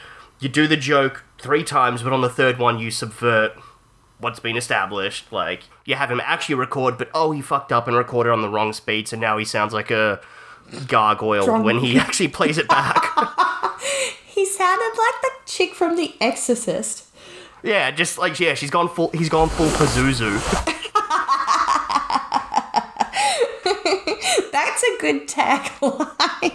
you 0.40 0.48
do 0.48 0.66
the 0.68 0.76
joke 0.76 1.24
three 1.40 1.64
times, 1.64 2.02
but 2.02 2.12
on 2.12 2.20
the 2.22 2.28
third 2.28 2.58
one 2.58 2.78
you 2.78 2.90
subvert 2.92 3.52
what's 4.18 4.40
been 4.40 4.56
established. 4.56 5.30
Like 5.32 5.64
you 5.84 5.94
have 5.94 6.10
him 6.10 6.20
actually 6.24 6.54
record, 6.56 6.98
but 6.98 7.08
oh 7.14 7.32
he 7.32 7.40
fucked 7.40 7.72
up 7.72 7.86
and 7.88 7.96
recorded 7.96 8.30
on 8.30 8.42
the 8.42 8.48
wrong 8.48 8.72
speed, 8.72 9.08
so 9.08 9.16
now 9.16 9.36
he 9.38 9.44
sounds 9.44 9.72
like 9.72 9.90
a 9.90 10.20
gargoyle 10.86 11.44
Drunk. 11.44 11.64
when 11.64 11.78
he 11.78 11.98
actually 12.04 12.28
plays 12.28 12.58
it 12.58 12.68
back. 12.68 13.02
he 14.26 14.44
sounded 14.46 14.92
like 14.98 15.20
the 15.22 15.30
chick 15.46 15.74
from 15.74 15.96
The 15.96 16.14
Exorcist. 16.20 17.06
yeah, 17.62 17.90
just 17.90 18.18
like 18.18 18.38
yeah, 18.40 18.54
she's 18.54 18.70
gone 18.70 18.88
full. 18.88 19.10
He's 19.10 19.28
gone 19.28 19.48
full 19.48 19.68
Pazuzu. 19.68 20.40
That's 24.52 24.82
a 24.82 24.98
good 25.00 25.28
tagline. 25.28 26.52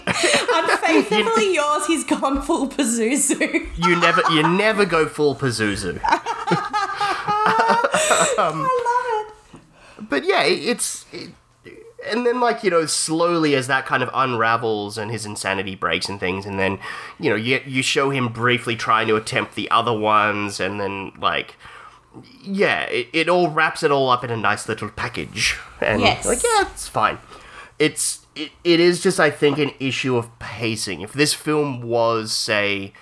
Unfaithfully 0.54 1.54
yours, 1.54 1.86
he's 1.88 2.04
gone 2.04 2.42
full 2.42 2.68
Pazuzu. 2.68 3.70
You 3.78 4.00
never 4.00 4.22
you 4.32 4.44
never 4.44 4.86
go 4.86 5.08
full 5.08 5.36
Pazuzu. 5.36 6.00
Um, 8.38 8.68
I 8.70 9.24
love 9.56 9.62
it. 10.02 10.10
but 10.10 10.24
yeah, 10.26 10.44
it- 10.44 10.64
it's 10.64 11.06
it, 11.12 11.30
and 12.10 12.26
then 12.26 12.40
like 12.40 12.64
you 12.64 12.70
know 12.70 12.86
slowly 12.86 13.56
as 13.56 13.68
that 13.68 13.86
kind 13.86 14.02
of 14.02 14.10
unravels 14.14 14.98
and 14.98 15.12
his 15.12 15.26
insanity 15.26 15.76
breaks 15.76 16.08
and 16.10 16.20
things, 16.20 16.46
and 16.46 16.58
then 16.60 16.80
you 17.20 17.30
know 17.30 17.36
you 17.36 17.62
you 17.66 17.82
show 17.84 18.10
him 18.10 18.30
briefly 18.30 18.76
trying 18.76 19.08
to 19.08 19.16
attempt 19.16 19.56
the 19.56 19.70
other 19.72 19.94
ones, 19.94 20.60
and 20.60 20.80
then 20.80 21.12
like 21.20 21.56
yeah, 22.42 22.82
it, 22.84 23.08
it 23.14 23.30
all 23.30 23.50
wraps 23.50 23.84
it 23.84 23.92
all 23.92 24.10
up 24.10 24.24
in 24.24 24.32
a 24.32 24.38
nice 24.38 24.68
little 24.68 24.90
package, 24.90 25.58
and 25.82 26.02
Yes. 26.02 26.26
like 26.26 26.42
yeah, 26.44 26.62
it's 26.72 26.88
fine. 26.88 27.18
It's 27.78 28.26
it, 28.36 28.52
it 28.64 28.80
is 28.80 29.02
just 29.02 29.20
I 29.20 29.30
think 29.30 29.58
an 29.58 29.72
issue 29.80 30.16
of 30.18 30.38
pacing. 30.40 31.02
If 31.02 31.14
this 31.14 31.34
film 31.34 31.82
was 31.82 32.32
say 32.32 32.94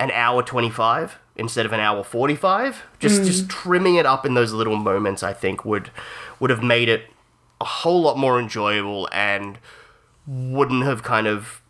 an 0.00 0.10
hour 0.12 0.42
25 0.42 1.18
instead 1.36 1.66
of 1.66 1.72
an 1.72 1.80
hour 1.80 2.04
45 2.04 2.82
just 3.00 3.24
just 3.24 3.48
trimming 3.48 3.96
it 3.96 4.06
up 4.06 4.24
in 4.24 4.34
those 4.34 4.52
little 4.52 4.76
moments 4.76 5.22
i 5.22 5.32
think 5.32 5.64
would 5.64 5.90
would 6.38 6.50
have 6.50 6.62
made 6.62 6.88
it 6.88 7.10
a 7.60 7.64
whole 7.64 8.02
lot 8.02 8.16
more 8.16 8.38
enjoyable 8.38 9.08
and 9.12 9.58
wouldn't 10.26 10.84
have 10.84 11.02
kind 11.02 11.26
of 11.26 11.60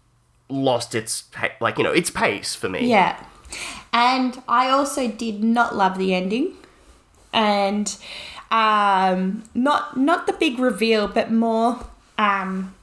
lost 0.48 0.94
its 0.94 1.24
like 1.60 1.78
you 1.78 1.84
know 1.84 1.92
its 1.92 2.10
pace 2.10 2.54
for 2.54 2.68
me 2.68 2.86
Yeah. 2.88 3.16
And 3.92 4.42
I 4.48 4.68
also 4.68 5.06
did 5.06 5.44
not 5.44 5.76
love 5.76 5.96
the 5.98 6.12
ending. 6.14 6.54
And 7.32 7.96
um 8.50 9.44
not 9.54 9.96
not 9.96 10.26
the 10.26 10.32
big 10.32 10.58
reveal, 10.58 11.08
but 11.08 11.30
more 11.30 11.86
um 12.18 12.74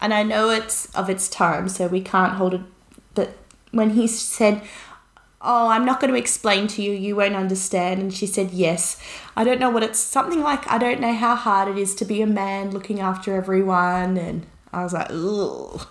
and 0.00 0.12
I 0.14 0.22
know 0.22 0.50
it's 0.50 0.86
of 0.94 1.08
its 1.10 1.28
time, 1.28 1.68
so 1.68 1.86
we 1.86 2.00
can't 2.00 2.34
hold 2.34 2.54
it 2.54 2.60
but 3.14 3.36
when 3.70 3.90
he 3.90 4.06
said 4.06 4.62
Oh, 5.42 5.68
I'm 5.68 5.86
not 5.86 6.00
going 6.00 6.12
to 6.12 6.18
explain 6.18 6.66
to 6.68 6.82
you. 6.82 6.92
You 6.92 7.16
won't 7.16 7.34
understand. 7.34 8.00
And 8.00 8.12
she 8.12 8.26
said, 8.26 8.50
Yes. 8.50 9.00
I 9.36 9.44
don't 9.44 9.58
know 9.58 9.70
what 9.70 9.82
it's 9.82 9.98
something 9.98 10.40
like. 10.42 10.70
I 10.70 10.76
don't 10.78 11.00
know 11.00 11.14
how 11.14 11.34
hard 11.34 11.68
it 11.68 11.78
is 11.78 11.94
to 11.96 12.04
be 12.04 12.20
a 12.20 12.26
man 12.26 12.70
looking 12.72 13.00
after 13.00 13.34
everyone. 13.34 14.18
And 14.18 14.44
I 14.72 14.82
was 14.82 14.92
like, 14.92 15.08
Ugh. 15.10 15.86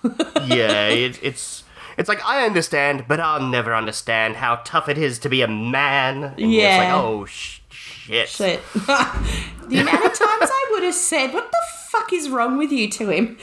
yeah 0.48 0.88
it, 0.90 1.20
it's 1.24 1.64
it's 1.98 2.08
like 2.08 2.24
i 2.26 2.46
understand 2.46 3.04
but 3.10 3.20
i'll 3.20 3.46
never 3.46 3.76
understand 3.76 4.38
how 4.38 4.56
tough 4.64 4.88
it 4.88 4.98
is 4.98 5.20
to 5.20 5.28
be 5.28 5.42
a 5.42 5.48
man 5.50 6.24
and 6.24 6.34
it's 6.34 6.40
like 6.40 6.50
Yeah. 6.88 6.96
oh 6.96 7.26
sh- 7.26 7.60
shit 7.70 8.30
Shit. 8.30 8.62
the 8.74 9.80
amount 9.82 10.06
of 10.06 10.14
times 10.14 10.50
I 10.50 10.68
would 10.72 10.84
have 10.84 10.96
said, 10.96 11.34
"What 11.34 11.52
the 11.52 11.58
fuck 11.90 12.14
is 12.14 12.30
wrong 12.30 12.58
with 12.58 12.72
you?" 12.72 12.90
to 12.92 13.10
him, 13.10 13.38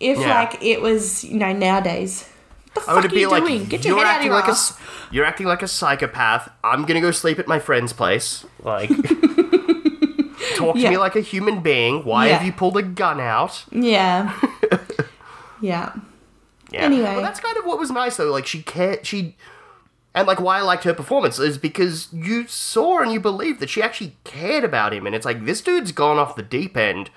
if 0.00 0.18
Yeah. 0.18 0.34
like 0.34 0.62
it 0.62 0.82
was 0.82 1.22
you 1.24 1.38
know 1.38 1.52
nowadays. 1.52 2.28
The 2.74 2.82
I 2.88 2.94
would 2.94 3.10
be 3.10 3.26
like, 3.26 3.42
doing? 3.44 3.64
Get 3.66 3.84
your 3.84 3.96
you're 3.98 4.06
head 4.06 4.10
out 4.10 4.10
of 4.10 4.16
acting 4.16 4.26
your 4.30 4.34
like 4.40 4.48
a, 4.48 4.50
ass. 4.52 4.70
s- 4.72 4.78
you're 5.10 5.24
acting 5.24 5.46
like 5.46 5.62
a 5.62 5.68
psychopath. 5.68 6.50
I'm 6.64 6.84
gonna 6.84 7.00
go 7.02 7.10
sleep 7.10 7.38
at 7.38 7.46
my 7.46 7.58
friend's 7.58 7.92
place. 7.92 8.44
Like, 8.62 8.88
talk 10.56 10.74
to 10.74 10.80
Yeah. 10.80 10.90
me 10.90 10.96
like 10.98 11.16
a 11.16 11.20
human 11.20 11.60
being. 11.60 12.04
Why 12.04 12.26
Yeah. 12.28 12.38
have 12.38 12.46
you 12.46 12.52
pulled 12.52 12.76
a 12.76 12.82
gun 12.82 13.20
out? 13.20 13.64
Yeah. 13.70 14.38
yeah. 15.60 15.92
Yeah. 16.70 16.80
Anyway. 16.82 17.02
well, 17.04 17.20
that's 17.22 17.40
kind 17.40 17.56
of 17.58 17.64
what 17.66 17.78
was 17.78 17.90
nice 17.90 18.16
though. 18.16 18.30
Like, 18.30 18.46
she 18.46 18.62
cared. 18.62 19.04
She, 19.06 19.36
and 20.14 20.26
like 20.26 20.40
why 20.40 20.58
I 20.58 20.62
liked 20.62 20.84
her 20.84 20.94
performance 20.94 21.38
is 21.38 21.58
because 21.58 22.08
you 22.12 22.46
saw 22.46 23.00
and 23.00 23.12
you 23.12 23.20
believed 23.20 23.60
that 23.60 23.70
she 23.70 23.82
actually 23.82 24.16
cared 24.24 24.64
about 24.64 24.92
him, 24.94 25.06
and 25.06 25.14
it's 25.14 25.26
like 25.26 25.44
this 25.44 25.60
dude's 25.60 25.92
gone 25.92 26.18
off 26.18 26.36
the 26.36 26.42
deep 26.42 26.76
end. 26.76 27.10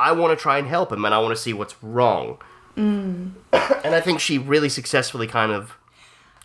I 0.00 0.12
want 0.12 0.36
to 0.36 0.42
try 0.42 0.58
and 0.58 0.66
help 0.66 0.90
him, 0.90 1.04
and 1.04 1.14
I 1.14 1.18
want 1.18 1.36
to 1.36 1.40
see 1.42 1.52
what's 1.52 1.80
wrong. 1.82 2.38
Mm. 2.76 3.32
and 3.84 3.94
I 3.94 4.00
think 4.00 4.20
she 4.20 4.38
really 4.38 4.68
successfully 4.68 5.26
kind 5.26 5.52
of 5.52 5.72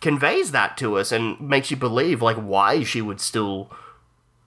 conveys 0.00 0.52
that 0.52 0.76
to 0.78 0.96
us 0.98 1.10
and 1.10 1.40
makes 1.40 1.70
you 1.70 1.76
believe 1.76 2.22
like 2.22 2.36
why 2.36 2.82
she 2.84 3.00
would 3.02 3.20
still 3.20 3.70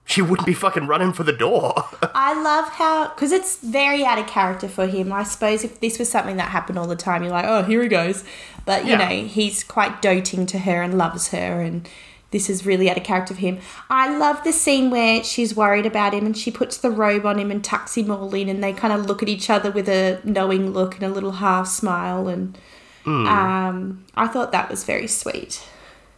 she 0.04 0.20
wouldn't 0.20 0.46
be 0.46 0.54
fucking 0.54 0.86
running 0.88 1.12
for 1.12 1.22
the 1.22 1.32
door. 1.32 1.74
I 2.14 2.40
love 2.40 2.68
how 2.70 3.08
because 3.14 3.30
it's 3.32 3.58
very 3.58 4.04
out 4.04 4.18
of 4.18 4.26
character 4.26 4.68
for 4.68 4.86
him. 4.86 5.12
I 5.12 5.22
suppose 5.22 5.62
if 5.64 5.78
this 5.80 5.98
was 5.98 6.08
something 6.08 6.36
that 6.38 6.48
happened 6.50 6.78
all 6.78 6.86
the 6.88 6.96
time, 6.96 7.22
you're 7.22 7.30
like, 7.32 7.44
oh, 7.46 7.62
here 7.62 7.82
he 7.82 7.88
goes. 7.88 8.24
But 8.64 8.84
you 8.84 8.92
Yeah. 8.92 9.08
know, 9.08 9.24
he's 9.26 9.62
quite 9.62 10.02
doting 10.02 10.46
to 10.46 10.58
her 10.60 10.82
and 10.82 10.98
loves 10.98 11.28
her, 11.28 11.60
and 11.60 11.88
this 12.32 12.50
is 12.50 12.66
really 12.66 12.90
out 12.90 12.96
of 12.96 13.04
character 13.04 13.34
for 13.34 13.40
him. 13.40 13.60
I 13.88 14.16
love 14.18 14.42
the 14.42 14.52
scene 14.52 14.90
where 14.90 15.22
she's 15.22 15.54
worried 15.54 15.86
about 15.86 16.12
him 16.12 16.26
and 16.26 16.36
she 16.36 16.50
puts 16.50 16.76
the 16.78 16.90
robe 16.90 17.24
on 17.24 17.38
him 17.38 17.50
and 17.52 17.62
tucks 17.62 17.96
him 17.96 18.10
all 18.10 18.34
in, 18.34 18.48
and 18.48 18.62
they 18.64 18.72
kind 18.72 18.92
of 18.92 19.06
look 19.06 19.22
at 19.22 19.28
each 19.28 19.48
other 19.48 19.70
with 19.70 19.88
a 19.88 20.20
knowing 20.24 20.70
look 20.72 20.96
and 20.96 21.04
a 21.04 21.08
little 21.08 21.32
half 21.32 21.68
smile, 21.68 22.26
and 22.26 22.58
um, 23.06 24.04
I 24.14 24.26
thought 24.26 24.50
that 24.52 24.68
was 24.68 24.84
very 24.84 25.06
sweet. 25.06 25.62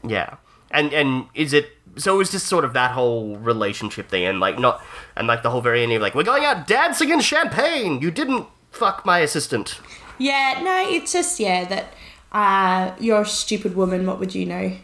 yeah. 0.06 0.36
And 0.70 0.92
and 0.92 1.26
is 1.34 1.52
it 1.52 1.68
so 1.96 2.14
it 2.16 2.18
was 2.18 2.32
just 2.32 2.46
sort 2.48 2.64
of 2.64 2.72
that 2.72 2.90
whole 2.90 3.36
relationship 3.36 4.08
thing 4.08 4.24
and 4.24 4.40
like 4.40 4.58
not 4.58 4.82
and 5.14 5.28
like 5.28 5.44
the 5.44 5.50
whole 5.50 5.60
very 5.60 5.82
ending 5.84 5.96
of 5.96 6.02
like 6.02 6.16
we're 6.16 6.24
going 6.24 6.44
out 6.44 6.66
dancing 6.66 7.10
in 7.10 7.20
champagne. 7.20 8.00
You 8.00 8.10
didn't 8.10 8.48
fuck 8.72 9.06
my 9.06 9.20
assistant. 9.20 9.78
Yeah, 10.18 10.60
no, 10.64 10.84
it's 10.90 11.12
just 11.12 11.38
yeah 11.38 11.64
that 11.66 11.94
uh, 12.32 12.96
you're 12.98 13.20
a 13.20 13.26
stupid 13.26 13.76
woman. 13.76 14.04
What 14.04 14.18
would 14.18 14.34
you 14.34 14.46
know? 14.46 14.76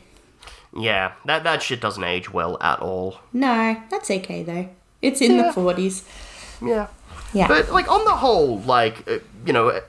Yeah, 0.76 1.12
that 1.24 1.42
that 1.44 1.62
shit 1.62 1.80
doesn't 1.80 2.04
age 2.04 2.32
well 2.32 2.56
at 2.60 2.78
all. 2.80 3.18
No, 3.32 3.80
that's 3.90 4.10
okay 4.10 4.42
though. 4.42 4.68
It's 5.02 5.20
in 5.20 5.36
Yeah. 5.36 5.42
the 5.48 5.52
forties. 5.52 6.04
Yeah. 6.62 6.86
Yeah. 7.32 7.48
But 7.48 7.70
like 7.70 7.90
on 7.90 8.04
the 8.04 8.16
whole, 8.16 8.60
like 8.60 9.08
uh, 9.10 9.18
you 9.46 9.52
know, 9.52 9.68
uh, 9.70 9.80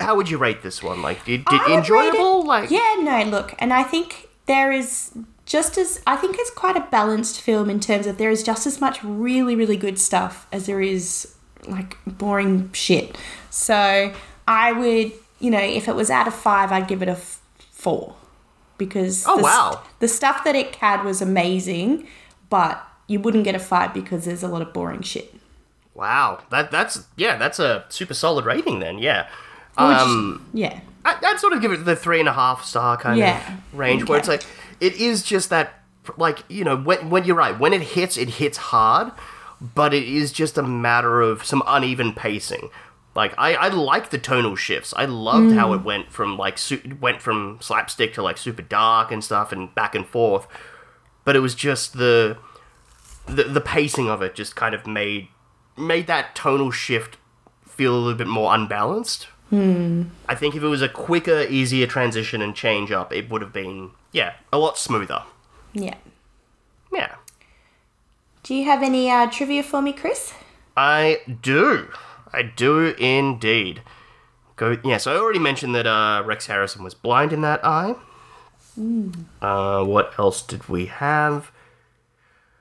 how 0.00 0.14
would 0.16 0.28
you 0.30 0.38
rate 0.38 0.62
this 0.62 0.82
one? 0.82 1.02
Like, 1.02 1.24
did, 1.24 1.44
did 1.46 1.60
enjoyable? 1.68 2.42
it- 2.42 2.46
Like, 2.46 2.70
yeah, 2.70 2.96
no, 3.00 3.22
look, 3.24 3.54
and 3.58 3.72
I 3.72 3.82
think 3.82 4.28
there 4.46 4.70
is 4.72 5.12
just 5.46 5.76
as 5.78 6.00
I 6.06 6.16
think 6.16 6.36
it's 6.38 6.50
quite 6.50 6.76
a 6.76 6.86
balanced 6.90 7.40
film 7.40 7.68
in 7.70 7.80
terms 7.80 8.06
of 8.06 8.18
there 8.18 8.30
is 8.30 8.42
just 8.42 8.66
as 8.66 8.80
much 8.80 9.02
really 9.04 9.54
really 9.56 9.76
good 9.76 9.98
stuff 9.98 10.46
as 10.52 10.66
there 10.66 10.80
is 10.80 11.34
like 11.66 11.96
boring 12.06 12.70
shit. 12.72 13.16
So 13.50 14.12
I 14.48 14.72
would, 14.72 15.12
you 15.40 15.50
know, 15.50 15.60
if 15.60 15.88
it 15.88 15.94
was 15.94 16.10
out 16.10 16.26
of 16.28 16.34
five, 16.34 16.72
I'd 16.72 16.88
give 16.88 17.00
it 17.02 17.08
a 17.08 17.12
f- 17.12 17.40
four 17.70 18.16
because 18.84 19.24
Oh, 19.26 19.36
the, 19.36 19.42
wow. 19.42 19.82
the 20.00 20.08
stuff 20.08 20.44
that 20.44 20.54
it 20.54 20.76
had 20.76 21.04
was 21.04 21.20
amazing, 21.22 22.06
but 22.50 22.82
you 23.06 23.20
wouldn't 23.20 23.44
get 23.44 23.54
a 23.54 23.58
five 23.58 23.92
because 23.94 24.24
there's 24.24 24.42
a 24.42 24.48
lot 24.48 24.62
of 24.62 24.72
boring 24.72 25.02
shit. 25.02 25.34
Wow, 25.94 26.40
that 26.50 26.70
that's 26.70 27.04
yeah, 27.16 27.36
that's 27.36 27.58
a 27.58 27.84
super 27.88 28.14
solid 28.14 28.44
rating 28.44 28.80
then. 28.80 28.98
Yeah, 28.98 29.28
Which- 29.78 29.78
um, 29.98 30.44
yeah, 30.52 30.80
I, 31.04 31.16
I'd 31.22 31.38
sort 31.38 31.52
of 31.52 31.60
give 31.62 31.70
it 31.72 31.84
the 31.84 31.94
three 31.96 32.18
and 32.20 32.28
a 32.28 32.32
half 32.32 32.64
star 32.64 32.96
kind 32.96 33.18
Yeah, 33.18 33.38
of 33.72 33.78
range 33.78 34.08
where 34.08 34.18
it's 34.18 34.26
like 34.28 34.42
it 34.80 34.94
is 34.94 35.22
just 35.22 35.50
that 35.50 35.74
like 36.16 36.42
you 36.48 36.64
know 36.64 36.76
when 36.76 37.10
when 37.10 37.24
you're 37.24 37.36
right 37.36 37.56
when 37.58 37.72
it 37.72 37.82
hits 37.82 38.16
it 38.16 38.28
hits 38.28 38.56
hard, 38.58 39.12
but 39.60 39.94
it 39.94 40.02
is 40.02 40.32
just 40.32 40.58
a 40.58 40.62
matter 40.64 41.20
of 41.20 41.44
some 41.44 41.62
uneven 41.66 42.12
pacing. 42.12 42.70
Like 43.14 43.32
I, 43.38 43.54
I 43.54 43.68
like 43.68 44.10
the 44.10 44.18
tonal 44.18 44.56
shifts. 44.56 44.92
I 44.96 45.04
loved 45.04 45.52
how 45.54 45.72
it 45.72 45.84
went 45.84 46.10
from 46.12 46.36
like 46.36 46.58
su- 46.58 46.96
went 47.00 47.22
from 47.22 47.58
slapstick 47.60 48.12
to 48.14 48.22
like 48.22 48.38
super 48.38 48.62
dark 48.62 49.12
and 49.12 49.22
stuff 49.22 49.52
and 49.52 49.72
back 49.74 49.94
and 49.94 50.04
forth, 50.06 50.46
but 51.24 51.36
it 51.36 51.40
was 51.40 51.54
just 51.54 51.96
the 51.96 52.36
the 53.26 53.44
the 53.44 53.60
pacing 53.60 54.10
of 54.10 54.20
it 54.20 54.34
just 54.34 54.56
kind 54.56 54.74
of 54.74 54.86
made 54.86 55.28
made 55.76 56.06
that 56.08 56.34
tonal 56.34 56.70
shift 56.72 57.16
feel 57.66 57.94
a 57.94 57.98
little 57.98 58.18
bit 58.18 58.26
more 58.26 58.54
unbalanced. 58.54 59.28
I 59.52 60.34
think 60.34 60.56
if 60.56 60.64
it 60.64 60.66
was 60.66 60.82
a 60.82 60.88
quicker, 60.88 61.42
easier 61.48 61.86
transition 61.86 62.42
and 62.42 62.56
change 62.56 62.90
up, 62.90 63.12
it 63.12 63.30
would 63.30 63.40
have 63.40 63.52
been, 63.52 63.90
yeah, 64.10 64.32
a 64.52 64.58
lot 64.58 64.76
smoother. 64.78 65.22
yeah. 65.72 65.94
Yeah. 66.92 67.14
Do 68.42 68.52
you 68.52 68.64
have 68.64 68.82
any 68.82 69.08
uh, 69.08 69.30
trivia 69.30 69.62
for 69.62 69.80
me, 69.80 69.92
Chris? 69.92 70.34
I 70.76 71.20
do. 71.40 71.88
I 72.34 72.42
do 72.42 72.94
indeed. 72.98 73.82
Go. 74.56 74.78
Yeah. 74.84 74.98
So 74.98 75.14
I 75.14 75.18
already 75.18 75.38
mentioned 75.38 75.74
that 75.74 75.86
uh, 75.86 76.22
Rex 76.24 76.46
Harrison 76.46 76.84
was 76.84 76.94
blind 76.94 77.32
in 77.32 77.40
that 77.42 77.64
eye. 77.64 77.94
Uh, 79.40 79.84
what 79.84 80.12
else 80.18 80.42
did 80.42 80.68
we 80.68 80.86
have? 80.86 81.50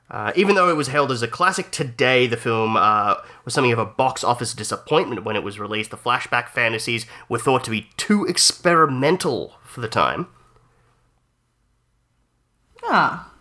Uh, 0.09 0.32
even 0.36 0.53
though 0.53 0.69
it 0.69 0.76
was 0.76 0.89
hailed 0.89 1.11
as 1.11 1.24
a 1.24 1.28
classic 1.28 1.71
today, 1.71 2.28
the 2.28 2.38
film 2.38 2.78
uh, 2.78 3.15
was 3.45 3.53
something 3.53 3.71
of 3.71 3.80
a 3.80 3.86
box 3.86 4.24
office 4.24 4.53
disappointment 4.53 5.24
when 5.24 5.36
it 5.36 5.43
was 5.43 5.59
released. 5.59 5.89
The 5.89 5.97
flashback 5.97 6.49
fantasies 6.49 7.07
were 7.28 7.39
thought 7.39 7.63
to 7.63 7.71
be 7.71 7.89
too 7.97 8.24
experimental 8.26 9.55
for 9.63 9.82
the 9.82 9.88
time. 9.88 10.28
Ah. 12.84 13.32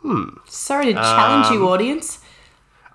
Hmm. 0.00 0.38
Sorry 0.46 0.86
to 0.86 0.94
challenge 0.94 1.50
you, 1.50 1.68
audience. 1.68 2.20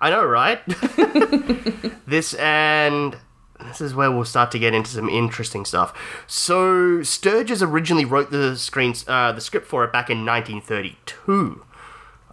I 0.04 0.10
know, 0.10 0.22
right? 0.22 0.60
this 2.06 2.34
and 2.34 3.16
this 3.64 3.80
is 3.80 3.94
where 3.94 4.12
we'll 4.12 4.26
start 4.26 4.50
to 4.50 4.58
get 4.58 4.74
into 4.74 4.90
some 4.90 5.08
interesting 5.08 5.64
stuff. 5.64 5.98
So 6.26 7.02
Sturges 7.02 7.62
originally 7.62 8.04
wrote 8.04 8.30
the 8.30 8.54
screens, 8.58 9.06
uh, 9.08 9.32
the 9.32 9.40
script 9.40 9.66
for 9.66 9.82
it 9.82 9.94
back 9.94 10.10
in 10.10 10.26
1932. 10.26 11.64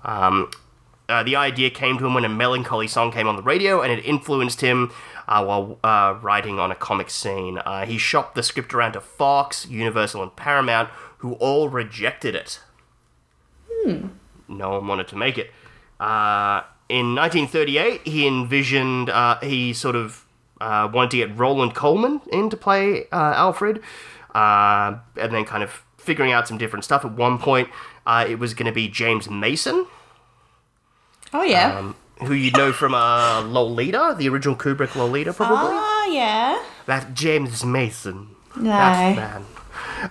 Um, 0.04 0.52
uh, 1.08 1.24
the 1.24 1.38
idea 1.38 1.70
came 1.70 1.98
to 1.98 2.06
him 2.06 2.14
when 2.14 2.26
a 2.26 2.30
melancholy 2.30 2.90
song 2.90 3.10
came 3.10 3.26
on 3.26 3.38
the 3.38 3.42
radio, 3.42 3.82
and 3.82 3.90
it 3.90 4.04
influenced 4.04 4.60
him 4.60 4.92
uh, 5.30 5.42
while 5.42 5.80
uh, 5.82 6.20
writing 6.22 6.60
on 6.60 6.72
a 6.72 6.76
comic 6.76 7.10
scene. 7.10 7.60
Uh, 7.60 7.86
he 7.86 7.98
shopped 7.98 8.36
the 8.36 8.44
script 8.44 8.74
around 8.74 8.92
to 8.92 9.00
Fox, 9.00 9.66
Universal, 9.66 10.24
and 10.24 10.36
Paramount, 10.36 10.90
who 11.20 11.36
all 11.36 11.70
rejected 11.70 12.36
it. 12.36 12.60
Hmm. 13.70 14.08
No 14.50 14.72
one 14.72 14.88
wanted 14.88 15.08
to 15.08 15.16
make 15.16 15.38
it. 15.38 15.52
Uh, 16.02 16.64
in 16.92 17.16
1938, 17.16 18.02
he 18.06 18.28
envisioned, 18.28 19.10
uh, 19.10 19.40
he 19.40 19.74
sort 19.74 19.96
of 19.96 20.26
uh, 20.60 20.90
wanted 20.94 21.12
to 21.12 21.18
get 21.18 21.38
Ronald 21.38 21.74
Colman 21.74 22.22
in 22.32 22.50
to 22.50 22.58
play 22.58 23.06
uh, 23.12 23.34
Alfred, 23.36 23.82
uh, 24.36 24.98
and 25.18 25.34
then 25.34 25.46
kind 25.46 25.64
of 25.64 25.84
figuring 25.98 26.32
out 26.32 26.48
some 26.48 26.58
different 26.58 26.84
stuff. 26.86 27.04
At 27.06 27.14
one 27.14 27.38
point, 27.40 27.70
uh, 28.06 28.26
it 28.28 28.38
was 28.40 28.54
going 28.54 28.66
to 28.68 28.72
be 28.72 28.88
James 28.88 29.30
Mason, 29.30 29.88
Oh 31.34 31.44
yeah. 31.44 31.78
um, 31.80 31.96
who 32.28 32.34
you 32.34 32.52
know 32.52 32.72
from 32.74 32.94
uh, 32.94 33.42
Lolita, 33.42 34.16
the 34.18 34.28
original 34.30 34.56
Kubrick 34.56 34.96
Lolita, 34.96 35.34
probably. 35.34 35.72
oh 35.74 36.10
yeah. 36.14 36.62
That 36.86 37.14
James 37.14 37.64
Mason. 37.64 38.36
No. 38.56 38.64
That 38.70 39.16
man. 39.16 39.46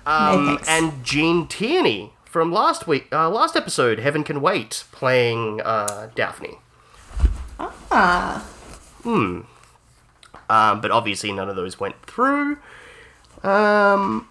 Um, 0.06 0.46
thanks. 0.46 0.68
and 0.68 1.04
Gene 1.04 1.46
Tierney 1.46 2.12
from 2.24 2.52
last 2.52 2.86
week, 2.86 3.08
uh, 3.12 3.28
last 3.28 3.54
episode, 3.56 3.98
Heaven 3.98 4.22
Can 4.24 4.40
Wait, 4.40 4.84
playing 4.92 5.60
uh, 5.62 6.08
Daphne. 6.14 6.58
Ah. 7.90 8.46
Um, 9.04 9.46
but 10.80 10.90
obviously 10.90 11.32
none 11.32 11.48
of 11.48 11.56
those 11.56 11.78
went 11.78 12.00
through. 12.06 12.58
Um, 13.42 14.28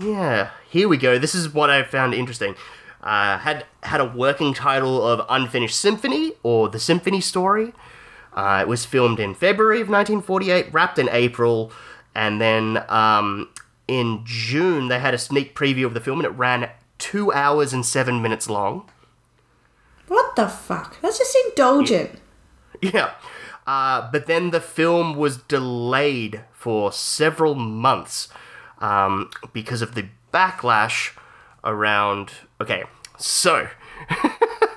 yeah, 0.00 0.50
here 0.70 0.88
we 0.88 0.96
go. 0.96 1.18
This 1.18 1.34
is 1.34 1.52
what 1.52 1.70
I 1.70 1.82
found 1.82 2.14
interesting. 2.14 2.54
Uh, 3.02 3.38
had 3.38 3.64
had 3.82 4.00
a 4.00 4.04
working 4.04 4.52
title 4.52 5.06
of 5.06 5.24
Unfinished 5.28 5.78
Symphony 5.78 6.32
or 6.42 6.68
The 6.68 6.78
Symphony 6.78 7.20
Story. 7.20 7.72
Uh, 8.34 8.58
it 8.62 8.68
was 8.68 8.84
filmed 8.84 9.18
in 9.18 9.34
February 9.34 9.80
of 9.80 9.88
1948, 9.88 10.72
wrapped 10.72 10.98
in 10.98 11.08
April, 11.10 11.72
and 12.14 12.40
then 12.40 12.84
um, 12.88 13.48
in 13.88 14.20
June 14.24 14.88
they 14.88 14.98
had 14.98 15.14
a 15.14 15.18
sneak 15.18 15.56
preview 15.56 15.86
of 15.86 15.94
the 15.94 16.00
film, 16.00 16.20
and 16.20 16.26
it 16.26 16.36
ran 16.36 16.70
two 16.98 17.32
hours 17.32 17.72
and 17.72 17.84
seven 17.84 18.20
minutes 18.20 18.48
long. 18.48 18.88
What 20.06 20.36
the 20.36 20.48
fuck? 20.48 21.00
That's 21.00 21.18
just 21.18 21.36
indulgent. 21.46 22.20
Yeah. 22.82 23.12
Uh, 23.66 24.10
but 24.10 24.26
then 24.26 24.50
the 24.50 24.60
film 24.60 25.16
was 25.16 25.36
delayed 25.36 26.42
for 26.52 26.92
several 26.92 27.54
months 27.54 28.28
um, 28.78 29.30
because 29.52 29.82
of 29.82 29.94
the 29.94 30.08
backlash 30.32 31.16
around. 31.62 32.32
Okay, 32.60 32.84
so 33.18 33.68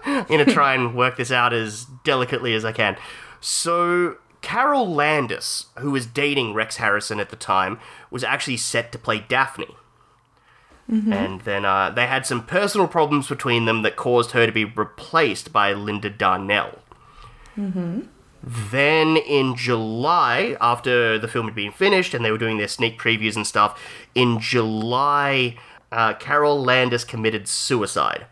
I'm 0.06 0.26
going 0.26 0.46
to 0.46 0.52
try 0.52 0.74
and 0.76 0.96
work 0.96 1.18
this 1.18 1.32
out 1.32 1.54
as 1.54 1.86
delicately 2.04 2.54
as 2.54 2.66
I 2.66 2.72
can. 2.72 2.98
So, 3.40 4.18
Carol 4.42 4.94
Landis, 4.94 5.68
who 5.80 5.92
was 5.92 6.06
dating 6.06 6.54
Rex 6.54 6.78
Harrison 6.78 7.20
at 7.20 7.30
the 7.30 7.36
time, 7.36 7.80
was 8.12 8.24
actually 8.24 8.58
set 8.58 8.92
to 8.92 8.98
play 8.98 9.24
Daphne. 9.28 9.76
And 11.14 11.42
then 11.42 11.66
uh, 11.66 11.90
they 11.90 12.08
had 12.08 12.26
some 12.26 12.46
personal 12.46 12.88
problems 12.88 13.28
between 13.28 13.66
them 13.66 13.82
that 13.84 13.96
caused 13.96 14.32
her 14.32 14.46
to 14.46 14.52
be 14.52 14.66
replaced 14.66 15.54
by 15.54 15.74
Linda 15.74 16.10
Darnell. 16.10 16.80
Then 18.46 19.16
in 19.16 19.56
July, 19.56 20.58
after 20.60 21.18
the 21.18 21.28
film 21.28 21.46
had 21.46 21.56
been 21.56 21.72
finished 21.72 22.14
and 22.14 22.26
they 22.26 22.32
were 22.32 22.38
doing 22.38 22.58
their 22.58 22.68
sneak 22.68 23.00
previews 23.00 23.36
and 23.36 23.48
stuff, 23.48 23.82
in 24.16 24.40
July, 24.40 25.56
uh, 25.92 26.14
Carol 26.16 26.62
Landis 26.62 27.06
committed 27.06 27.48
suicide. 27.48 28.26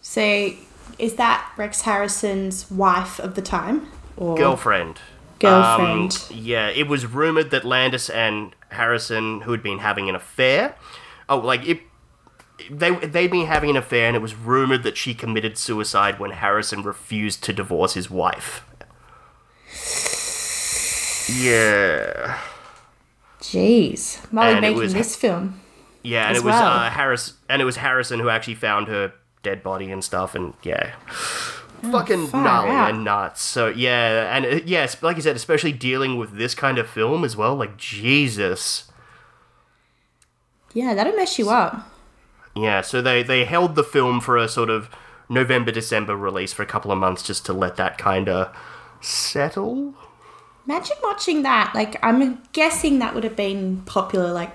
So, 0.00 0.52
is 0.98 1.16
that 1.16 1.52
Rex 1.56 1.82
Harrison's 1.82 2.70
wife 2.70 3.18
of 3.18 3.34
the 3.34 3.42
time? 3.42 3.88
Or 4.16 4.36
Girlfriend. 4.36 5.00
Girlfriend. 5.40 6.26
Um, 6.30 6.36
yeah, 6.36 6.68
it 6.68 6.88
was 6.88 7.06
rumored 7.06 7.50
that 7.50 7.64
Landis 7.64 8.08
and 8.08 8.54
Harrison, 8.70 9.42
who 9.42 9.52
had 9.52 9.62
been 9.62 9.78
having 9.78 10.08
an 10.08 10.14
affair, 10.14 10.76
oh, 11.28 11.38
like 11.38 11.66
it, 11.66 11.80
they 12.70 12.90
they'd 12.94 13.30
been 13.30 13.46
having 13.46 13.70
an 13.70 13.76
affair, 13.76 14.06
and 14.08 14.16
it 14.16 14.20
was 14.22 14.34
rumored 14.34 14.82
that 14.82 14.96
she 14.96 15.14
committed 15.14 15.56
suicide 15.58 16.18
when 16.18 16.30
Harrison 16.32 16.82
refused 16.82 17.42
to 17.44 17.52
divorce 17.52 17.94
his 17.94 18.10
wife. 18.10 18.64
Yeah. 21.30 22.38
Jeez. 23.40 24.30
Molly 24.32 24.52
And 24.52 24.60
making 24.60 24.78
was- 24.78 24.94
this 24.94 25.14
film. 25.16 25.60
Yeah, 26.02 26.28
and 26.28 26.36
it 26.36 26.44
was 26.44 26.52
well. 26.54 26.64
uh, 26.66 26.90
Harris, 26.90 27.34
and 27.48 27.60
it 27.60 27.64
was 27.64 27.76
Harrison 27.76 28.20
who 28.20 28.28
actually 28.30 28.54
found 28.54 28.86
her 28.88 29.12
dead 29.42 29.62
body 29.62 29.90
and 29.90 30.02
stuff, 30.02 30.34
and 30.34 30.54
yeah, 30.62 30.92
fucking 31.90 32.22
Oh, 32.22 32.26
far 32.28 32.44
gnarly 32.44 32.70
out. 32.70 32.90
and 32.90 33.04
nuts. 33.04 33.42
So 33.42 33.66
yeah, 33.68 34.34
and 34.34 34.46
uh, 34.46 34.60
yes, 34.64 35.02
like 35.02 35.16
you 35.16 35.22
said, 35.22 35.36
especially 35.36 35.72
dealing 35.72 36.16
with 36.16 36.38
this 36.38 36.54
kind 36.54 36.78
of 36.78 36.88
film 36.88 37.24
as 37.24 37.36
well, 37.36 37.56
like 37.56 37.76
Jesus. 37.76 38.90
Yeah, 40.72 40.94
that'll 40.94 41.14
mess 41.16 41.38
you 41.38 41.50
up. 41.50 41.90
Yeah, 42.54 42.80
so 42.80 43.00
they 43.00 43.22
they 43.22 43.44
held 43.44 43.74
the 43.74 43.84
film 43.84 44.20
for 44.20 44.36
a 44.36 44.48
sort 44.48 44.70
of 44.70 44.88
November 45.28 45.70
December 45.70 46.16
release 46.16 46.52
for 46.52 46.62
a 46.62 46.66
couple 46.66 46.90
of 46.90 46.98
months 46.98 47.22
just 47.22 47.44
to 47.46 47.52
let 47.52 47.76
that 47.76 47.98
kind 47.98 48.28
of 48.28 48.54
settle. 49.00 49.94
Imagine 50.66 50.96
watching 51.02 51.42
that. 51.42 51.72
Like, 51.74 51.96
I'm 52.04 52.42
guessing 52.52 52.98
that 52.98 53.14
would 53.14 53.24
have 53.24 53.36
been 53.36 53.82
popular, 53.82 54.32
like, 54.32 54.52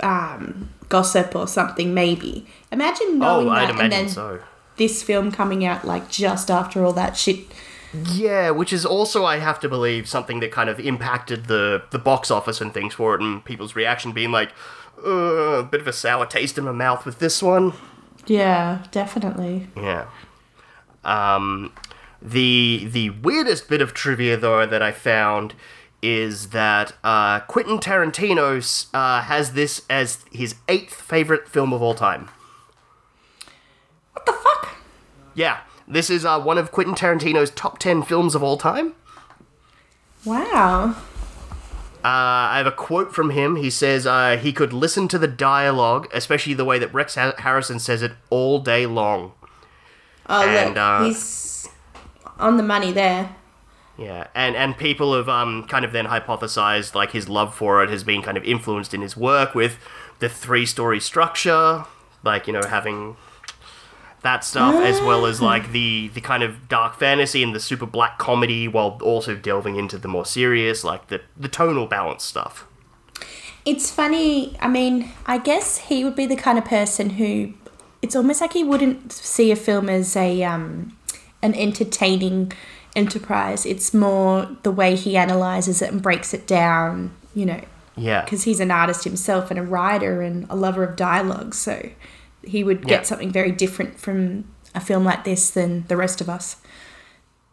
um, 0.00 0.70
gossip 0.88 1.34
or 1.34 1.48
something, 1.48 1.92
maybe. 1.92 2.46
Imagine 2.70 3.18
knowing 3.18 3.48
oh, 3.48 3.54
that 3.54 3.70
I'd 3.74 3.80
and 3.80 3.92
then 3.92 4.08
so. 4.08 4.40
this 4.76 5.02
film 5.02 5.32
coming 5.32 5.64
out, 5.64 5.84
like, 5.84 6.08
just 6.08 6.50
after 6.50 6.84
all 6.84 6.92
that 6.92 7.16
shit. 7.16 7.40
Yeah, 8.12 8.50
which 8.50 8.72
is 8.72 8.86
also, 8.86 9.24
I 9.24 9.38
have 9.38 9.58
to 9.60 9.68
believe, 9.68 10.08
something 10.08 10.38
that 10.40 10.52
kind 10.52 10.70
of 10.70 10.78
impacted 10.78 11.46
the, 11.46 11.82
the 11.90 11.98
box 11.98 12.30
office 12.30 12.60
and 12.60 12.72
things 12.72 12.94
for 12.94 13.16
it, 13.16 13.20
and 13.20 13.44
people's 13.44 13.74
reaction 13.74 14.12
being 14.12 14.30
like, 14.30 14.52
uh, 15.04 15.60
a 15.60 15.62
bit 15.62 15.80
of 15.80 15.86
a 15.86 15.92
sour 15.92 16.26
taste 16.26 16.58
in 16.58 16.64
my 16.64 16.72
mouth 16.72 17.04
with 17.04 17.18
this 17.18 17.42
one. 17.42 17.72
Yeah, 18.26 18.84
definitely. 18.90 19.68
Yeah. 19.76 20.06
Um, 21.04 21.72
The 22.22 22.88
the 22.90 23.10
weirdest 23.10 23.68
bit 23.68 23.80
of 23.80 23.94
trivia 23.94 24.36
though 24.36 24.66
that 24.66 24.82
I 24.82 24.90
found 24.90 25.54
is 26.02 26.48
that 26.50 26.92
uh, 27.04 27.40
Quentin 27.40 27.78
Tarantino 27.78 28.86
uh, 28.94 29.22
has 29.22 29.52
this 29.52 29.82
as 29.88 30.24
his 30.32 30.56
eighth 30.68 30.94
favorite 30.94 31.48
film 31.48 31.72
of 31.72 31.82
all 31.82 31.94
time. 31.94 32.28
What 34.12 34.26
the 34.26 34.32
fuck? 34.32 34.76
Yeah, 35.34 35.60
this 35.86 36.10
is 36.10 36.24
uh, 36.24 36.40
one 36.40 36.58
of 36.58 36.72
Quentin 36.72 36.94
Tarantino's 36.94 37.50
top 37.50 37.78
ten 37.78 38.02
films 38.02 38.34
of 38.34 38.42
all 38.42 38.56
time. 38.56 38.94
Wow. 40.24 40.96
Uh, 42.06 42.54
I 42.54 42.58
have 42.58 42.68
a 42.68 42.72
quote 42.72 43.12
from 43.12 43.30
him. 43.30 43.56
He 43.56 43.68
says 43.68 44.06
uh, 44.06 44.36
he 44.40 44.52
could 44.52 44.72
listen 44.72 45.08
to 45.08 45.18
the 45.18 45.26
dialogue, 45.26 46.06
especially 46.14 46.54
the 46.54 46.64
way 46.64 46.78
that 46.78 46.94
Rex 46.94 47.16
ha- 47.16 47.34
Harrison 47.38 47.80
says 47.80 48.00
it, 48.00 48.12
all 48.30 48.60
day 48.60 48.86
long. 48.86 49.32
Oh, 50.28 50.46
And, 50.46 50.68
look, 50.68 50.78
uh, 50.78 51.04
he's 51.04 51.68
on 52.38 52.58
the 52.58 52.62
money 52.62 52.92
there. 52.92 53.34
Yeah, 53.98 54.28
and 54.36 54.54
and 54.54 54.78
people 54.78 55.16
have 55.16 55.28
um, 55.28 55.64
kind 55.64 55.84
of 55.84 55.90
then 55.90 56.06
hypothesized 56.06 56.94
like 56.94 57.10
his 57.10 57.28
love 57.28 57.52
for 57.52 57.82
it 57.82 57.90
has 57.90 58.04
been 58.04 58.22
kind 58.22 58.36
of 58.36 58.44
influenced 58.44 58.94
in 58.94 59.00
his 59.00 59.16
work 59.16 59.56
with 59.56 59.76
the 60.20 60.28
three 60.28 60.64
story 60.64 61.00
structure, 61.00 61.86
like 62.22 62.46
you 62.46 62.52
know 62.52 62.62
having 62.68 63.16
that 64.22 64.42
stuff 64.44 64.74
as 64.82 65.00
well 65.02 65.26
as 65.26 65.40
like 65.40 65.70
the 65.72 66.08
the 66.14 66.20
kind 66.20 66.42
of 66.42 66.68
dark 66.68 66.98
fantasy 66.98 67.42
and 67.42 67.54
the 67.54 67.60
super 67.60 67.86
black 67.86 68.18
comedy 68.18 68.66
while 68.66 68.98
also 69.02 69.36
delving 69.36 69.76
into 69.76 69.98
the 69.98 70.08
more 70.08 70.24
serious 70.26 70.82
like 70.84 71.06
the 71.08 71.20
the 71.36 71.48
tonal 71.48 71.86
balance 71.86 72.24
stuff. 72.24 72.66
It's 73.64 73.90
funny. 73.90 74.56
I 74.60 74.68
mean, 74.68 75.10
I 75.26 75.38
guess 75.38 75.78
he 75.78 76.04
would 76.04 76.14
be 76.14 76.26
the 76.26 76.36
kind 76.36 76.58
of 76.58 76.64
person 76.64 77.10
who. 77.10 77.54
It's 78.02 78.14
almost 78.14 78.40
like 78.40 78.52
he 78.52 78.62
wouldn't 78.62 79.10
see 79.10 79.50
a 79.50 79.56
film 79.56 79.88
as 79.88 80.14
a 80.16 80.44
um, 80.44 80.96
an 81.42 81.54
entertaining 81.54 82.52
enterprise. 82.94 83.66
It's 83.66 83.92
more 83.92 84.48
the 84.62 84.70
way 84.70 84.94
he 84.94 85.16
analyzes 85.16 85.82
it 85.82 85.90
and 85.92 86.00
breaks 86.02 86.32
it 86.32 86.46
down. 86.46 87.12
You 87.34 87.46
know, 87.46 87.60
Yeah. 87.96 88.22
because 88.22 88.44
he's 88.44 88.60
an 88.60 88.70
artist 88.70 89.04
himself 89.04 89.50
and 89.50 89.58
a 89.58 89.62
writer 89.62 90.22
and 90.22 90.46
a 90.48 90.54
lover 90.56 90.84
of 90.84 90.94
dialogue. 90.96 91.54
So 91.54 91.90
he 92.46 92.64
would 92.64 92.80
Yeah. 92.82 92.88
get 92.98 93.06
something 93.06 93.30
very 93.30 93.50
different 93.52 93.98
from 94.00 94.44
a 94.74 94.80
film 94.80 95.04
like 95.04 95.24
this 95.24 95.50
than 95.50 95.84
the 95.88 95.96
rest 95.96 96.20
of 96.20 96.28
us. 96.28 96.56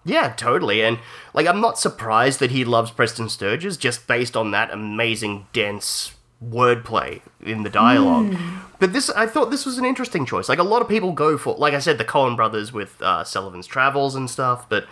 Yeah, 0.06 0.34
totally. 0.36 0.82
And 0.84 1.00
like 1.34 1.48
I'm 1.48 1.62
not 1.62 1.80
surprised 1.80 2.40
that 2.40 2.52
he 2.52 2.66
loves 2.66 2.92
Preston 2.92 3.30
Sturges 3.30 3.78
just 3.78 4.08
based 4.08 4.36
on 4.36 4.52
that 4.52 4.72
amazing 4.72 5.48
dense 5.54 6.14
wordplay 6.44 7.22
in 7.42 7.64
the 7.64 7.70
dialogue. 7.70 8.36
But 8.80 8.92
this 8.92 9.10
I 9.12 9.26
thought 9.28 9.50
this 9.50 9.66
was 9.66 9.78
an 9.78 9.86
interesting 9.86 10.26
choice. 10.26 10.50
Like 10.50 10.60
a 10.60 10.64
lot 10.64 10.82
of 10.82 10.90
people 10.90 11.14
go 11.14 11.38
for 11.38 11.56
like 11.56 11.74
I 11.74 11.80
said 11.80 11.98
the 11.98 12.04
Coen 12.06 12.36
brothers 12.36 12.74
with 12.74 13.02
uh, 13.02 13.24
Sullivan's 13.24 13.66
Travels 13.68 14.14
and 14.16 14.30
stuff, 14.30 14.68
but 14.68 14.86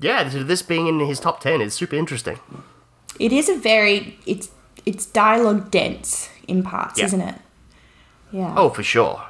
yeah, 0.00 0.24
this 0.24 0.60
being 0.62 0.86
in 0.86 0.98
his 1.00 1.18
top 1.18 1.40
10 1.40 1.60
is 1.62 1.72
super 1.74 1.96
interesting. 1.96 2.38
It 3.18 3.32
is 3.32 3.48
a 3.48 3.56
very 3.56 4.18
it's 4.26 4.50
it's 4.84 5.06
dialogue 5.06 5.70
dense 5.70 6.28
in 6.46 6.62
parts, 6.62 6.98
Yeah. 6.98 7.06
isn't 7.06 7.20
it? 7.22 7.34
Yeah. 8.32 8.52
Oh, 8.56 8.68
for 8.68 8.82
sure. 8.82 9.22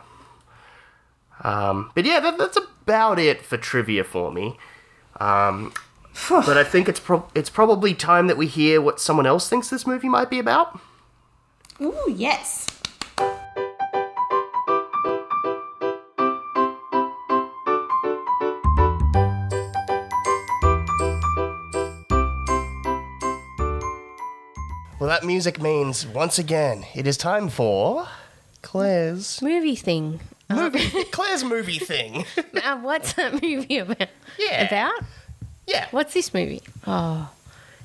Um, 1.43 1.91
but 1.95 2.05
yeah, 2.05 2.21
that, 2.21 2.39
that's 2.39 2.57
about 2.57 3.19
it 3.19 3.43
for 3.43 3.57
trivia 3.57 4.05
for 4.05 4.33
me. 4.33 4.57
Um, 5.21 5.73
but 6.29 6.57
I 6.57 6.65
think 6.65 6.89
it's 6.89 7.01
pro- 7.01 7.29
it's 7.35 7.51
probably 7.51 7.95
time 7.95 8.27
that 8.27 8.37
we 8.37 8.47
hear 8.47 8.81
what 8.81 9.01
someone 9.01 9.27
else 9.27 9.49
thinks 9.49 9.69
this 9.69 9.87
movie 9.87 10.09
might 10.09 10.31
be 10.31 10.39
about. 10.39 10.79
Ooh, 11.81 12.15
yes. 12.15 12.69
Well, 25.03 25.09
that 25.09 25.25
music 25.25 25.61
means 25.61 26.07
once 26.07 26.39
again 26.39 26.87
it 26.95 27.09
is 27.09 27.17
time 27.17 27.49
for 27.49 28.07
Claire's 28.63 29.43
movie 29.43 29.75
thing. 29.75 30.21
Movie. 30.55 31.05
Claire's 31.11 31.45
movie 31.45 31.79
thing. 31.79 32.25
Uh, 32.65 32.79
what's 32.79 33.15
that 33.15 33.43
movie 33.43 33.79
about? 33.79 34.09
Yeah. 34.39 34.67
About? 34.67 35.05
Yeah, 35.67 35.87
What's 35.91 36.13
this 36.15 36.33
movie? 36.35 36.63
Oh, 36.87 37.29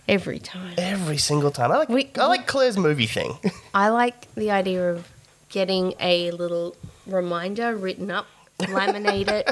every 0.07 0.37
time. 0.39 0.75
every 0.77 1.17
single 1.17 1.49
time. 1.51 1.71
I 1.71 1.77
like 1.77 1.89
We- 1.89 2.11
I 2.19 2.25
like 2.27 2.45
Claire's 2.47 2.77
movie 2.77 3.07
thing. 3.07 3.37
I 3.73 3.89
like 3.89 4.33
the 4.35 4.51
idea 4.51 4.91
of 4.91 5.07
getting 5.49 5.93
a 5.99 6.29
little 6.31 6.75
reminder 7.07 7.75
written 7.75 8.11
up, 8.11 8.27
laminate 8.59 9.29
it. 9.29 9.49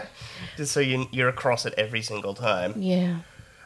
Just 0.57 0.73
so 0.73 0.79
you, 0.79 1.07
you're 1.11 1.29
across 1.29 1.65
it 1.65 1.73
every 1.77 2.01
single 2.03 2.33
time. 2.35 2.73
Yeah. 2.77 3.19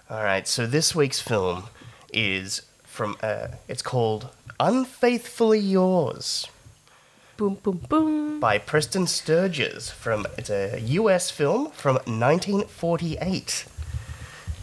All 0.09 0.23
right, 0.23 0.47
so 0.47 0.65
this 0.65 0.95
week's 0.95 1.19
film 1.19 1.65
is 2.13 2.61
from 2.83 3.17
uh, 3.21 3.47
it's 3.67 3.81
called 3.81 4.29
Unfaithfully 4.59 5.59
Yours 5.59 6.47
Boom, 7.39 7.57
boom, 7.63 7.77
boom. 7.87 8.39
by 8.41 8.57
Preston 8.57 9.07
Sturges 9.07 9.89
from 9.89 10.27
it's 10.37 10.49
a 10.49 10.77
US 10.77 11.31
film 11.31 11.71
from 11.71 11.95
1948. 11.95 13.65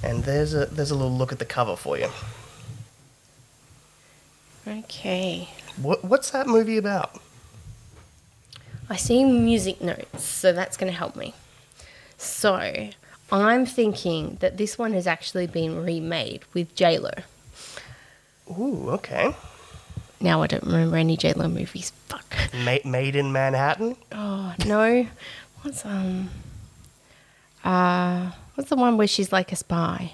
And 0.02 0.24
there's 0.24 0.52
a 0.52 0.66
there's 0.66 0.90
a 0.90 0.94
little 0.94 1.16
look 1.16 1.32
at 1.32 1.38
the 1.38 1.46
cover 1.46 1.74
for 1.74 1.96
you. 1.96 2.10
Okay. 4.68 5.48
What 5.80 6.04
what's 6.04 6.28
that 6.32 6.46
movie 6.46 6.76
about? 6.76 7.18
I 8.90 8.96
see 8.96 9.24
music 9.24 9.80
notes, 9.80 10.22
so 10.22 10.52
that's 10.52 10.76
going 10.76 10.92
to 10.92 10.98
help 10.98 11.16
me. 11.16 11.32
So, 12.18 12.90
I'm 13.32 13.64
thinking 13.64 14.36
that 14.40 14.58
this 14.58 14.76
one 14.76 14.92
has 14.92 15.06
actually 15.06 15.46
been 15.46 15.82
remade 15.82 16.42
with 16.52 16.74
J-Lo. 16.74 17.12
Ooh, 18.50 18.90
okay. 18.90 19.34
Now 20.20 20.42
I 20.42 20.46
don't 20.46 20.64
remember 20.64 20.96
any 20.96 21.16
J-Lo 21.16 21.48
movies. 21.48 21.92
Fuck. 22.06 22.34
Ma- 22.64 22.78
made 22.84 23.16
in 23.16 23.32
Manhattan. 23.32 23.96
Oh 24.12 24.54
no, 24.66 25.06
what's 25.62 25.84
um, 25.84 26.30
uh, 27.64 28.30
what's 28.54 28.70
the 28.70 28.76
one 28.76 28.96
where 28.96 29.06
she's 29.06 29.30
like 29.32 29.52
a 29.52 29.56
spy? 29.56 30.12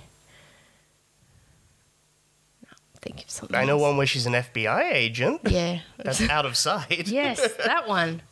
Think 3.00 3.24
of 3.24 3.30
something. 3.30 3.57
I 3.57 3.64
know 3.64 3.72
else. 3.74 3.82
one 3.82 3.96
where 3.96 4.07
she's 4.07 4.26
an 4.26 4.32
FBI 4.34 4.92
agent. 4.92 5.40
Yeah. 5.48 5.80
That's 5.98 6.20
out 6.28 6.46
of 6.46 6.57
sight. 6.57 7.09
yes, 7.09 7.40
that 7.64 7.88
one. 7.88 8.22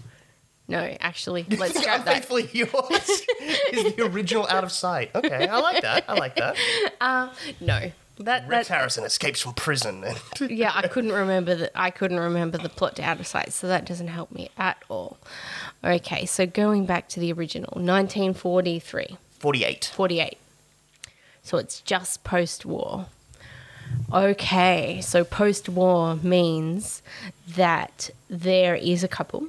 No, 0.68 0.78
actually, 1.00 1.44
let's 1.58 1.76
scrap 1.80 2.04
that. 2.04 2.14
Unfaithfully 2.18 2.48
yours 2.52 3.22
is 3.72 3.94
the 3.94 4.04
original 4.12 4.46
out 4.48 4.62
of 4.62 4.70
sight. 4.70 5.10
Okay, 5.16 5.48
I 5.48 5.58
like 5.58 5.82
that. 5.82 6.04
I 6.08 6.14
like 6.14 6.36
that. 6.36 6.56
Uh, 7.00 7.32
No, 7.60 7.90
that 8.24 8.46
Rex 8.48 8.68
that. 8.68 8.76
Harrison 8.76 9.04
escapes 9.04 9.40
from 9.40 9.54
prison. 9.54 10.04
And 10.04 10.18
Yeah, 10.50 10.72
I 10.74 10.88
couldn't 10.88 11.12
remember 11.12 11.54
the 11.54 11.78
I 11.78 11.90
couldn't 11.90 12.20
remember 12.20 12.58
the 12.58 12.68
plot 12.68 12.96
to 12.96 13.02
out 13.02 13.20
of 13.20 13.26
sight, 13.26 13.52
so 13.52 13.66
that 13.68 13.84
doesn't 13.84 14.08
help 14.08 14.30
me 14.32 14.50
at 14.56 14.76
all. 14.88 15.18
Okay, 15.82 16.26
so 16.26 16.46
going 16.46 16.86
back 16.86 17.08
to 17.10 17.20
the 17.20 17.32
original, 17.32 17.72
1943. 17.74 19.16
48. 19.38 19.90
48. 19.94 20.38
So 21.42 21.58
it's 21.58 21.80
just 21.80 22.22
post 22.22 22.66
war. 22.66 23.06
Okay, 24.12 25.00
so 25.00 25.24
post 25.24 25.68
war 25.68 26.16
means 26.16 27.02
that 27.56 28.10
there 28.28 28.76
is 28.76 29.02
a 29.02 29.08
couple 29.08 29.48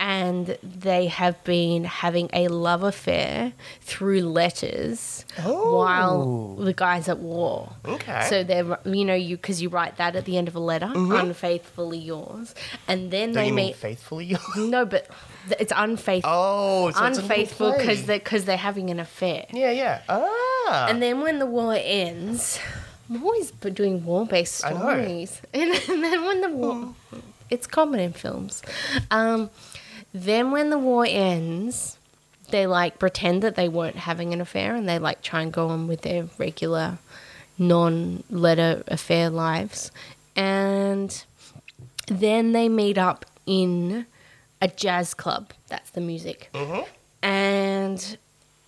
and 0.00 0.56
they 0.62 1.06
have 1.08 1.42
been 1.42 1.82
having 1.84 2.30
a 2.32 2.46
love 2.48 2.82
affair 2.84 3.52
through 3.80 4.20
letters 4.20 5.24
while 5.42 6.54
the 6.56 6.72
guy's 6.72 7.08
at 7.08 7.18
war. 7.18 7.72
Okay. 7.84 8.26
So 8.28 8.44
they're, 8.44 8.78
you 8.84 9.04
know, 9.04 9.14
you 9.14 9.36
because 9.36 9.60
you 9.60 9.68
write 9.68 9.96
that 9.96 10.14
at 10.16 10.24
the 10.24 10.36
end 10.38 10.48
of 10.48 10.54
a 10.54 10.60
letter, 10.60 10.90
unfaithfully 10.94 11.98
yours, 11.98 12.54
and 12.86 13.10
then 13.10 13.32
Don't 13.32 13.44
they 13.44 13.50
meet. 13.50 13.76
faithfully 13.76 14.26
yours? 14.26 14.42
no, 14.56 14.84
but 14.84 15.08
th- 15.48 15.60
it's 15.60 15.72
unfaithful 15.74 16.30
Oh, 16.32 16.82
so 16.82 16.88
it's 16.90 16.98
a 16.98 17.02
little 17.02 17.20
unfaithful 17.22 17.72
because 17.72 18.04
they're 18.04 18.18
because 18.18 18.44
they're 18.44 18.56
having 18.56 18.90
an 18.90 19.00
affair. 19.00 19.46
Yeah, 19.52 19.70
yeah. 19.72 20.02
Ah. 20.08 20.86
And 20.88 21.02
then 21.02 21.20
when 21.22 21.38
the 21.38 21.46
war 21.46 21.74
ends, 21.76 22.60
I'm 23.10 23.22
always 23.24 23.50
doing 23.50 24.04
war-based 24.04 24.64
I 24.64 24.70
know. 24.72 24.78
stories. 24.78 25.42
And, 25.54 25.72
then 26.04 26.24
when 26.24 26.40
the 26.42 26.50
war, 26.50 26.94
it's 27.50 27.66
common 27.66 28.00
in 28.00 28.12
films. 28.12 28.62
Um, 29.10 29.48
then 30.22 30.50
when 30.50 30.70
the 30.70 30.78
war 30.78 31.06
ends, 31.08 31.98
they 32.50 32.66
like 32.66 32.98
pretend 32.98 33.42
that 33.42 33.56
they 33.56 33.68
weren't 33.68 33.96
having 33.96 34.32
an 34.32 34.40
affair, 34.40 34.74
and 34.74 34.88
they 34.88 34.98
like 34.98 35.22
try 35.22 35.42
and 35.42 35.52
go 35.52 35.68
on 35.68 35.86
with 35.86 36.02
their 36.02 36.28
regular, 36.38 36.98
non-letter 37.58 38.84
affair 38.88 39.30
lives, 39.30 39.90
and 40.36 41.24
then 42.06 42.52
they 42.52 42.68
meet 42.68 42.96
up 42.96 43.26
in 43.46 44.06
a 44.60 44.68
jazz 44.68 45.14
club. 45.14 45.52
That's 45.68 45.90
the 45.90 46.00
music. 46.00 46.50
Mm-hmm. 46.54 46.82
And 47.22 48.18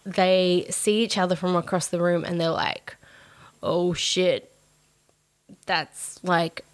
they 0.05 0.66
see 0.70 1.03
each 1.03 1.18
other 1.18 1.36
from 1.36 1.57
across 1.57 1.88
the 1.88 2.01
room 2.01 2.24
and 2.24 2.40
they're 2.40 2.51
like, 2.51 2.96
oh 3.62 3.92
shit, 3.92 4.53
that's 5.66 6.22
like 6.24 6.64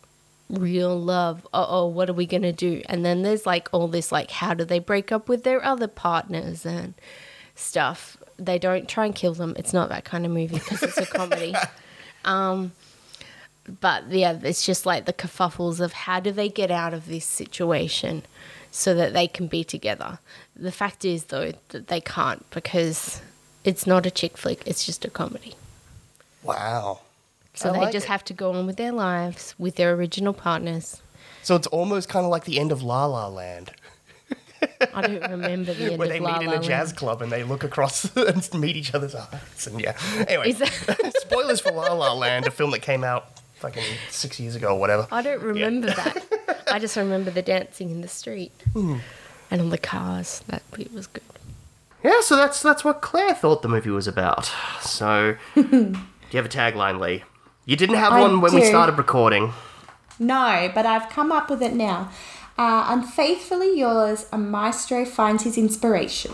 real 0.49 0.99
love. 0.99 1.47
Uh 1.53 1.67
oh, 1.69 1.87
what 1.87 2.09
are 2.09 2.15
we 2.15 2.27
gonna 2.27 2.53
do? 2.53 2.83
And 2.89 3.05
then 3.05 3.23
there's 3.23 3.47
like 3.47 3.69
all 3.73 3.89
this, 3.89 4.13
like, 4.13 4.31
how 4.31 4.55
do 4.55 4.65
they 4.65 4.79
break 4.79 5.13
up 5.13 5.29
with 5.29 5.45
their 5.45 5.65
other 5.65 5.89
partners 5.89 6.65
and 6.65 6.95
stuff. 7.57 8.17
they 8.39 8.59
don't 8.59 8.87
try 8.89 9.07
and 9.07 9.15
kill 9.15 9.33
them. 9.35 9.55
It's 9.57 9.73
not 9.73 9.89
that 9.89 10.05
kind 10.05 10.27
of 10.27 10.31
movie 10.31 10.59
because 10.59 10.83
it's 10.83 10.99
a 10.99 11.07
comedy. 11.07 11.55
um, 12.25 12.73
but 13.81 14.11
yeah, 14.11 14.39
it's 14.43 14.65
just 14.65 14.87
like 14.87 15.07
the 15.07 15.13
kerfuffles 15.13 15.81
of 15.81 15.93
how 15.93 16.21
do 16.21 16.31
they 16.31 16.49
get 16.49 16.71
out 16.71 16.95
of 16.95 17.07
this 17.07 17.25
situation 17.25 18.25
so 18.71 18.95
that 18.95 19.15
they 19.15 19.27
can 19.27 19.47
be 19.47 19.65
together. 19.65 20.19
The 20.55 20.71
fact 20.71 21.05
is 21.05 21.25
though 21.25 21.53
that 21.71 21.89
they 21.89 22.01
can't 22.01 22.49
because 22.51 23.23
it's 23.65 23.87
not 23.87 24.07
a 24.07 24.11
chick 24.11 24.37
flick. 24.37 24.63
It's 24.67 24.85
just 24.85 25.05
a 25.05 25.11
comedy. 25.11 25.55
Wow. 26.43 27.01
So 27.57 27.71
I 27.71 27.73
they 27.73 27.79
like 27.81 27.93
just 27.93 28.07
it. 28.07 28.11
have 28.11 28.25
to 28.27 28.33
go 28.33 28.53
on 28.53 28.67
with 28.67 28.77
their 28.77 28.93
lives 28.93 29.55
with 29.59 29.75
their 29.77 29.93
original 29.95 30.33
partners. 30.33 31.03
So 31.43 31.57
it's 31.57 31.67
almost 31.69 32.09
kind 32.09 32.25
of 32.25 32.31
like 32.31 32.45
the 32.45 32.59
end 32.61 32.71
of 32.73 32.83
La 32.83 33.07
La 33.07 33.27
Land, 33.29 33.73
I 34.95 35.03
don't 35.03 35.31
remember 35.31 35.75
the 35.75 35.85
end 35.93 35.99
where 35.99 36.07
of 36.09 36.13
they 36.13 36.21
La 36.21 36.39
meet 36.39 36.47
in 36.49 36.53
a 36.53 36.63
jazz 36.63 36.89
Land. 36.89 36.97
club 36.97 37.23
and 37.23 37.31
they 37.33 37.45
look 37.45 37.63
across 37.65 38.15
and 38.17 38.49
meet 38.55 38.77
each 38.77 38.95
other's 38.95 39.15
eyes. 39.15 39.67
And 39.67 39.81
yeah. 39.81 39.97
Anyway, 40.29 40.53
that- 40.53 41.13
spoilers 41.21 41.61
for 41.61 41.73
La 41.73 41.93
La 41.93 42.13
Land, 42.15 42.47
a 42.47 42.51
film 42.51 42.71
that 42.73 42.81
came 42.83 43.05
out 43.05 43.27
fucking 43.57 43.83
six 44.11 44.39
years 44.41 44.55
ago 44.57 44.69
or 44.75 44.81
whatever. 44.81 45.07
I 45.11 45.23
don't 45.23 45.43
remember 45.43 45.87
that. 45.89 46.63
I 46.71 46.79
just 46.79 46.97
remember 46.97 47.31
the 47.31 47.43
dancing 47.43 47.91
in 47.91 48.01
the 48.03 48.09
street 48.09 48.53
Hmm. 48.73 48.97
and 49.51 49.61
on 49.61 49.71
the 49.71 49.79
cars. 49.79 50.43
That 50.49 50.63
bit 50.73 50.93
was 50.93 51.07
good. 51.07 51.23
Yeah, 52.05 52.21
so 52.21 52.37
that's 52.37 52.61
that's 52.63 52.85
what 52.85 53.01
Claire 53.01 53.35
thought 53.35 53.63
the 53.63 53.69
movie 53.69 53.91
was 53.91 54.07
about. 54.07 54.51
So, 54.81 55.37
do 55.55 55.63
you 55.63 56.37
have 56.37 56.47
a 56.47 56.49
tagline, 56.49 57.01
Lee? 57.01 57.25
You 57.67 57.77
didn't 57.77 57.97
have 57.97 58.13
I 58.13 58.21
one 58.21 58.41
when 58.41 58.55
we 58.55 58.65
started 58.65 58.97
recording. 58.97 59.53
No, 60.19 60.71
but 60.75 60.87
I've 60.87 61.11
come 61.11 61.31
up 61.33 61.51
with 61.51 61.61
it 61.63 61.75
now. 61.75 62.11
Uh, 62.57 62.87
Unfaithfully 62.89 63.79
yours, 63.79 64.27
a 64.33 64.39
maestro 64.39 65.05
finds 65.05 65.43
his 65.43 65.59
inspiration. 65.59 66.33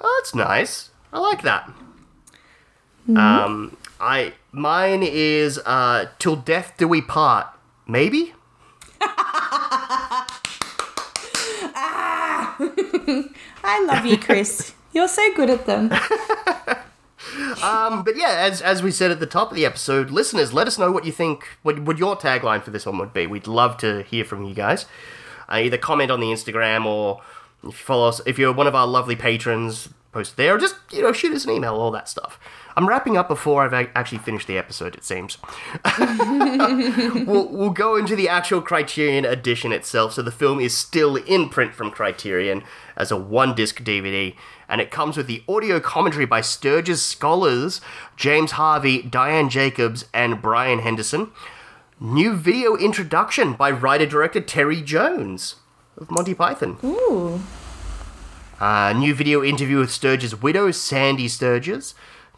Oh, 0.00 0.20
that's 0.20 0.34
nice. 0.34 0.90
I 1.12 1.18
like 1.18 1.42
that. 1.42 1.70
Um, 3.08 3.76
I 4.00 4.34
mine 4.52 5.02
is 5.02 5.58
uh, 5.66 6.06
"Till 6.18 6.36
Death 6.36 6.74
Do 6.76 6.88
We 6.88 7.00
Part." 7.02 7.46
Maybe. 7.86 8.32
I 13.64 13.84
love 13.86 14.06
you, 14.06 14.18
Chris. 14.18 14.72
You're 14.92 15.08
so 15.08 15.34
good 15.34 15.50
at 15.50 15.66
them. 15.66 15.90
Um, 17.62 18.02
but 18.02 18.16
yeah, 18.16 18.36
as 18.38 18.60
as 18.60 18.82
we 18.82 18.90
said 18.90 19.10
at 19.10 19.20
the 19.20 19.26
top 19.26 19.50
of 19.50 19.56
the 19.56 19.64
episode, 19.66 20.10
listeners, 20.10 20.52
let 20.52 20.66
us 20.66 20.78
know 20.78 20.90
what 20.92 21.04
you 21.04 21.12
think. 21.12 21.48
What 21.62 21.80
what 21.80 21.98
your 21.98 22.16
tagline 22.16 22.62
for 22.62 22.70
this 22.70 22.86
one 22.86 22.98
would 22.98 23.12
be. 23.12 23.26
We'd 23.26 23.46
love 23.46 23.76
to 23.78 24.02
hear 24.02 24.24
from 24.24 24.44
you 24.44 24.54
guys. 24.54 24.86
Uh, 25.48 25.56
either 25.56 25.78
comment 25.78 26.10
on 26.10 26.20
the 26.20 26.26
Instagram 26.26 26.84
or 26.84 27.22
if 27.62 27.64
you 27.64 27.72
follow 27.72 28.08
us, 28.08 28.20
if 28.26 28.38
you're 28.38 28.52
one 28.52 28.66
of 28.66 28.74
our 28.74 28.86
lovely 28.86 29.16
patrons, 29.16 29.88
post 30.12 30.36
there, 30.36 30.54
or 30.54 30.58
just 30.58 30.76
you 30.90 31.02
know 31.02 31.12
shoot 31.12 31.34
us 31.34 31.44
an 31.44 31.52
email, 31.52 31.74
all 31.74 31.90
that 31.90 32.08
stuff. 32.08 32.38
I'm 32.76 32.86
wrapping 32.86 33.16
up 33.16 33.28
before 33.28 33.62
I've 33.62 33.72
ac- 33.72 33.90
actually 33.94 34.18
finished 34.18 34.46
the 34.46 34.58
episode. 34.58 34.94
It 34.94 35.04
seems. 35.04 35.38
we'll, 37.26 37.48
we'll 37.48 37.70
go 37.70 37.96
into 37.96 38.14
the 38.14 38.28
actual 38.28 38.60
Criterion 38.60 39.24
edition 39.24 39.72
itself. 39.72 40.12
So 40.12 40.20
the 40.22 40.30
film 40.30 40.60
is 40.60 40.76
still 40.76 41.16
in 41.16 41.48
print 41.48 41.74
from 41.74 41.90
Criterion 41.90 42.62
as 42.94 43.10
a 43.10 43.16
one 43.16 43.54
disc 43.54 43.82
DVD, 43.82 44.34
and 44.68 44.80
it 44.80 44.90
comes 44.90 45.16
with 45.16 45.26
the 45.26 45.42
audio 45.48 45.80
commentary 45.80 46.26
by 46.26 46.40
Sturges 46.40 47.02
scholars 47.02 47.80
James 48.16 48.52
Harvey, 48.52 49.02
Diane 49.02 49.48
Jacobs, 49.48 50.06
and 50.12 50.42
Brian 50.42 50.80
Henderson. 50.80 51.30
New 51.98 52.34
video 52.34 52.76
introduction 52.76 53.54
by 53.54 53.70
writer 53.70 54.06
director 54.06 54.40
Terry 54.40 54.82
Jones 54.82 55.56
of 55.96 56.10
Monty 56.10 56.34
Python. 56.34 56.76
Ooh. 56.84 57.40
Uh, 58.60 58.92
new 58.92 59.14
video 59.14 59.42
interview 59.44 59.78
with 59.78 59.90
Sturges' 59.90 60.40
widow, 60.40 60.70
Sandy 60.70 61.28
Sturges. 61.28 61.94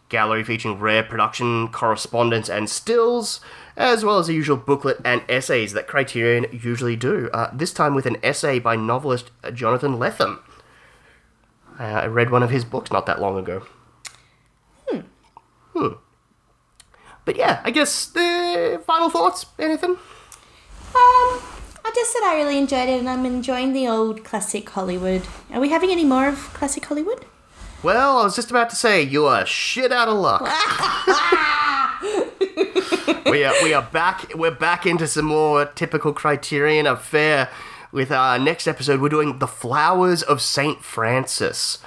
Gallery 0.08 0.42
featuring 0.42 0.78
rare 0.78 1.02
production, 1.02 1.68
correspondence, 1.68 2.48
and 2.48 2.70
stills, 2.70 3.40
as 3.76 4.04
well 4.04 4.18
as 4.18 4.26
the 4.26 4.34
usual 4.34 4.56
booklet 4.56 4.98
and 5.04 5.22
essays 5.28 5.74
that 5.74 5.86
Criterion 5.86 6.46
usually 6.50 6.96
do. 6.96 7.28
Uh, 7.32 7.50
this 7.52 7.72
time 7.72 7.94
with 7.94 8.06
an 8.06 8.16
essay 8.22 8.58
by 8.58 8.74
novelist 8.74 9.30
uh, 9.44 9.50
Jonathan 9.50 9.98
Lethem. 9.98 10.38
Uh, 11.78 11.82
I 11.82 12.06
read 12.06 12.30
one 12.30 12.42
of 12.42 12.50
his 12.50 12.64
books 12.64 12.90
not 12.90 13.06
that 13.06 13.20
long 13.20 13.38
ago. 13.38 13.64
Hmm. 14.88 15.00
Hmm. 15.74 15.92
But 17.24 17.36
yeah, 17.36 17.60
I 17.62 17.70
guess 17.70 18.06
the 18.06 18.82
final 18.86 19.10
thoughts. 19.10 19.46
Anything? 19.58 19.90
Um, 19.90 19.98
I 20.94 21.92
just 21.94 22.12
said 22.12 22.22
I 22.24 22.34
really 22.36 22.58
enjoyed 22.58 22.88
it, 22.88 22.98
and 22.98 23.08
I'm 23.08 23.24
enjoying 23.24 23.72
the 23.72 23.86
old 23.86 24.24
classic 24.24 24.68
Hollywood. 24.70 25.22
Are 25.52 25.60
we 25.60 25.68
having 25.68 25.90
any 25.90 26.04
more 26.04 26.26
of 26.26 26.36
classic 26.54 26.84
Hollywood? 26.84 27.24
Well, 27.82 28.18
I 28.18 28.24
was 28.24 28.34
just 28.34 28.50
about 28.50 28.70
to 28.70 28.76
say 28.76 29.02
you 29.02 29.26
are 29.26 29.46
shit 29.46 29.92
out 29.92 30.08
of 30.08 30.16
luck. 30.16 30.40
we 33.26 33.44
are 33.44 33.54
we 33.62 33.72
are 33.72 33.88
back. 33.92 34.34
We're 34.34 34.50
back 34.50 34.84
into 34.84 35.06
some 35.06 35.26
more 35.26 35.66
typical 35.66 36.12
Criterion 36.12 36.88
affair. 36.88 37.48
With 37.90 38.12
our 38.12 38.38
next 38.38 38.66
episode, 38.66 39.00
we're 39.00 39.08
doing 39.08 39.38
the 39.38 39.46
Flowers 39.46 40.22
of 40.22 40.42
Saint 40.42 40.84
Francis, 40.84 41.78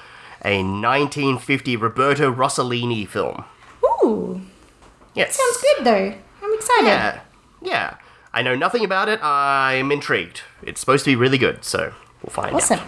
a 0.44 0.64
1950 0.64 1.76
Roberto 1.78 2.34
Rossellini 2.34 3.08
film. 3.08 3.44
Ooh, 4.04 4.42
Yes, 5.14 5.36
sounds 5.38 5.58
good 5.62 5.86
though. 5.86 6.16
I'm 6.42 6.54
excited. 6.54 6.88
Yeah, 6.88 7.20
yeah. 7.62 7.96
I 8.34 8.42
know 8.42 8.56
nothing 8.56 8.86
about 8.86 9.10
it. 9.10 9.20
I'm 9.22 9.92
intrigued. 9.92 10.42
It's 10.64 10.80
supposed 10.80 11.04
to 11.04 11.12
be 11.12 11.16
really 11.18 11.38
good, 11.38 11.66
so 11.66 11.94
we'll 12.24 12.32
find 12.32 12.48
out. 12.56 12.62
Awesome. 12.62 12.80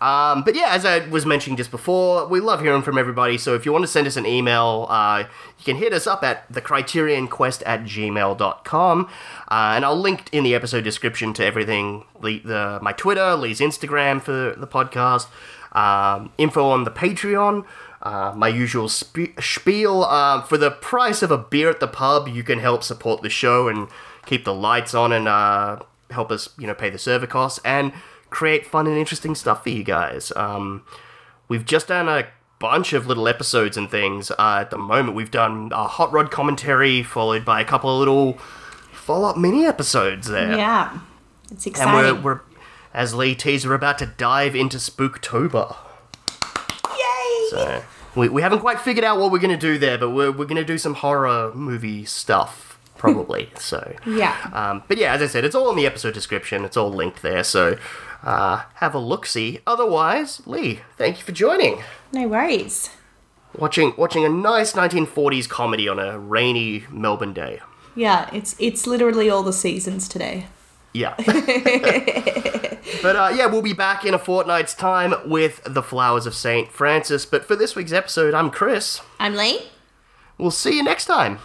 Um, 0.00 0.42
but 0.42 0.54
yeah, 0.54 0.68
as 0.70 0.84
I 0.86 1.06
was 1.08 1.26
mentioning 1.26 1.56
just 1.56 1.70
before, 1.70 2.26
we 2.26 2.40
love 2.40 2.62
hearing 2.62 2.82
from 2.82 2.96
everybody. 2.96 3.36
So 3.36 3.54
if 3.54 3.66
you 3.66 3.72
want 3.72 3.82
to 3.82 3.88
send 3.88 4.06
us 4.06 4.16
an 4.16 4.24
email, 4.24 4.86
uh, 4.88 5.24
you 5.58 5.64
can 5.64 5.76
hit 5.76 5.92
us 5.92 6.06
up 6.06 6.24
at 6.24 6.50
thecriterionquest 6.50 7.62
at 7.66 7.82
gmail.com. 7.82 9.10
Uh, 9.48 9.72
and 9.74 9.84
I'll 9.84 10.00
link 10.00 10.28
in 10.32 10.42
the 10.42 10.54
episode 10.54 10.84
description 10.84 11.34
to 11.34 11.44
everything 11.44 12.04
the, 12.22 12.38
the 12.38 12.78
my 12.80 12.92
Twitter, 12.92 13.36
Lee's 13.36 13.60
Instagram 13.60 14.22
for 14.22 14.54
the 14.56 14.66
podcast, 14.66 15.26
um, 15.72 16.32
info 16.38 16.68
on 16.70 16.84
the 16.84 16.90
Patreon. 16.90 17.66
Uh, 18.02 18.32
my 18.34 18.48
usual 18.48 18.88
spiel. 18.88 20.04
Uh, 20.04 20.40
for 20.42 20.56
the 20.56 20.70
price 20.70 21.22
of 21.22 21.30
a 21.30 21.36
beer 21.36 21.68
at 21.68 21.80
the 21.80 21.86
pub, 21.86 22.28
you 22.28 22.42
can 22.42 22.58
help 22.58 22.82
support 22.82 23.20
the 23.20 23.28
show 23.28 23.68
and 23.68 23.88
keep 24.24 24.46
the 24.46 24.54
lights 24.54 24.94
on 24.94 25.12
and 25.12 25.28
uh, 25.28 25.78
help 26.10 26.30
us, 26.30 26.48
you 26.58 26.66
know, 26.66 26.72
pay 26.72 26.88
the 26.88 26.98
server 26.98 27.26
costs 27.26 27.60
and 27.62 27.92
create 28.30 28.66
fun 28.66 28.86
and 28.86 28.96
interesting 28.96 29.34
stuff 29.34 29.62
for 29.62 29.70
you 29.70 29.82
guys. 29.84 30.32
Um, 30.36 30.84
we've 31.48 31.64
just 31.64 31.88
done 31.88 32.08
a 32.08 32.26
bunch 32.58 32.92
of 32.92 33.06
little 33.06 33.26
episodes 33.26 33.76
and 33.76 33.90
things. 33.90 34.30
Uh, 34.30 34.58
at 34.60 34.70
the 34.70 34.78
moment, 34.78 35.16
we've 35.16 35.30
done 35.30 35.70
a 35.72 35.86
hot 35.86 36.12
rod 36.12 36.30
commentary, 36.30 37.02
followed 37.02 37.44
by 37.44 37.60
a 37.60 37.64
couple 37.64 37.90
of 37.92 37.98
little 37.98 38.34
follow-up 38.92 39.36
mini 39.36 39.64
episodes 39.64 40.28
there. 40.28 40.56
Yeah, 40.56 40.98
it's 41.50 41.66
and 41.66 41.74
exciting. 41.74 42.22
we're, 42.22 42.34
we're, 42.34 42.40
as 42.94 43.14
Lee 43.14 43.34
teased, 43.34 43.66
we're 43.66 43.74
about 43.74 43.98
to 43.98 44.06
dive 44.06 44.54
into 44.54 44.76
Spooktober. 44.76 45.76
Yay! 46.90 47.46
So 47.50 47.82
we, 48.14 48.28
we 48.28 48.42
haven't 48.42 48.60
quite 48.60 48.80
figured 48.80 49.04
out 49.04 49.18
what 49.18 49.32
we're 49.32 49.38
going 49.38 49.58
to 49.58 49.66
do 49.66 49.78
there, 49.78 49.98
but 49.98 50.10
we're, 50.10 50.30
we're 50.30 50.44
going 50.46 50.56
to 50.56 50.64
do 50.64 50.78
some 50.78 50.94
horror 50.94 51.52
movie 51.54 52.04
stuff, 52.04 52.78
probably. 52.98 53.50
so 53.56 53.96
Yeah. 54.06 54.36
Um, 54.52 54.82
but 54.86 54.98
yeah, 54.98 55.14
as 55.14 55.22
I 55.22 55.26
said, 55.26 55.44
it's 55.44 55.54
all 55.54 55.70
in 55.70 55.76
the 55.76 55.86
episode 55.86 56.14
description. 56.14 56.64
It's 56.64 56.76
all 56.76 56.90
linked 56.92 57.22
there. 57.22 57.42
So 57.44 57.78
uh, 58.22 58.64
have 58.74 58.94
a 58.94 58.98
look 58.98 59.26
see. 59.26 59.60
Otherwise, 59.66 60.42
Lee, 60.46 60.80
thank 60.96 61.18
you 61.18 61.24
for 61.24 61.32
joining. 61.32 61.82
No 62.12 62.28
worries. 62.28 62.90
Watching 63.56 63.94
watching 63.96 64.24
a 64.24 64.28
nice 64.28 64.72
1940s 64.74 65.48
comedy 65.48 65.88
on 65.88 65.98
a 65.98 66.18
rainy 66.18 66.84
Melbourne 66.90 67.32
day. 67.32 67.60
Yeah, 67.96 68.30
it's 68.32 68.54
it's 68.58 68.86
literally 68.86 69.28
all 69.28 69.42
the 69.42 69.52
seasons 69.52 70.08
today. 70.08 70.46
Yeah. 70.92 71.14
but 73.02 73.16
uh, 73.16 73.32
yeah, 73.34 73.46
we'll 73.46 73.62
be 73.62 73.72
back 73.72 74.04
in 74.04 74.14
a 74.14 74.18
fortnight's 74.18 74.74
time 74.74 75.14
with 75.28 75.60
The 75.64 75.82
Flowers 75.82 76.26
of 76.26 76.34
St. 76.34 76.70
Francis. 76.70 77.26
But 77.26 77.44
for 77.44 77.56
this 77.56 77.74
week's 77.74 77.92
episode, 77.92 78.34
I'm 78.34 78.50
Chris. 78.50 79.00
I'm 79.18 79.34
Lee. 79.34 79.60
We'll 80.38 80.50
see 80.50 80.76
you 80.76 80.82
next 80.82 81.04
time. 81.06 81.38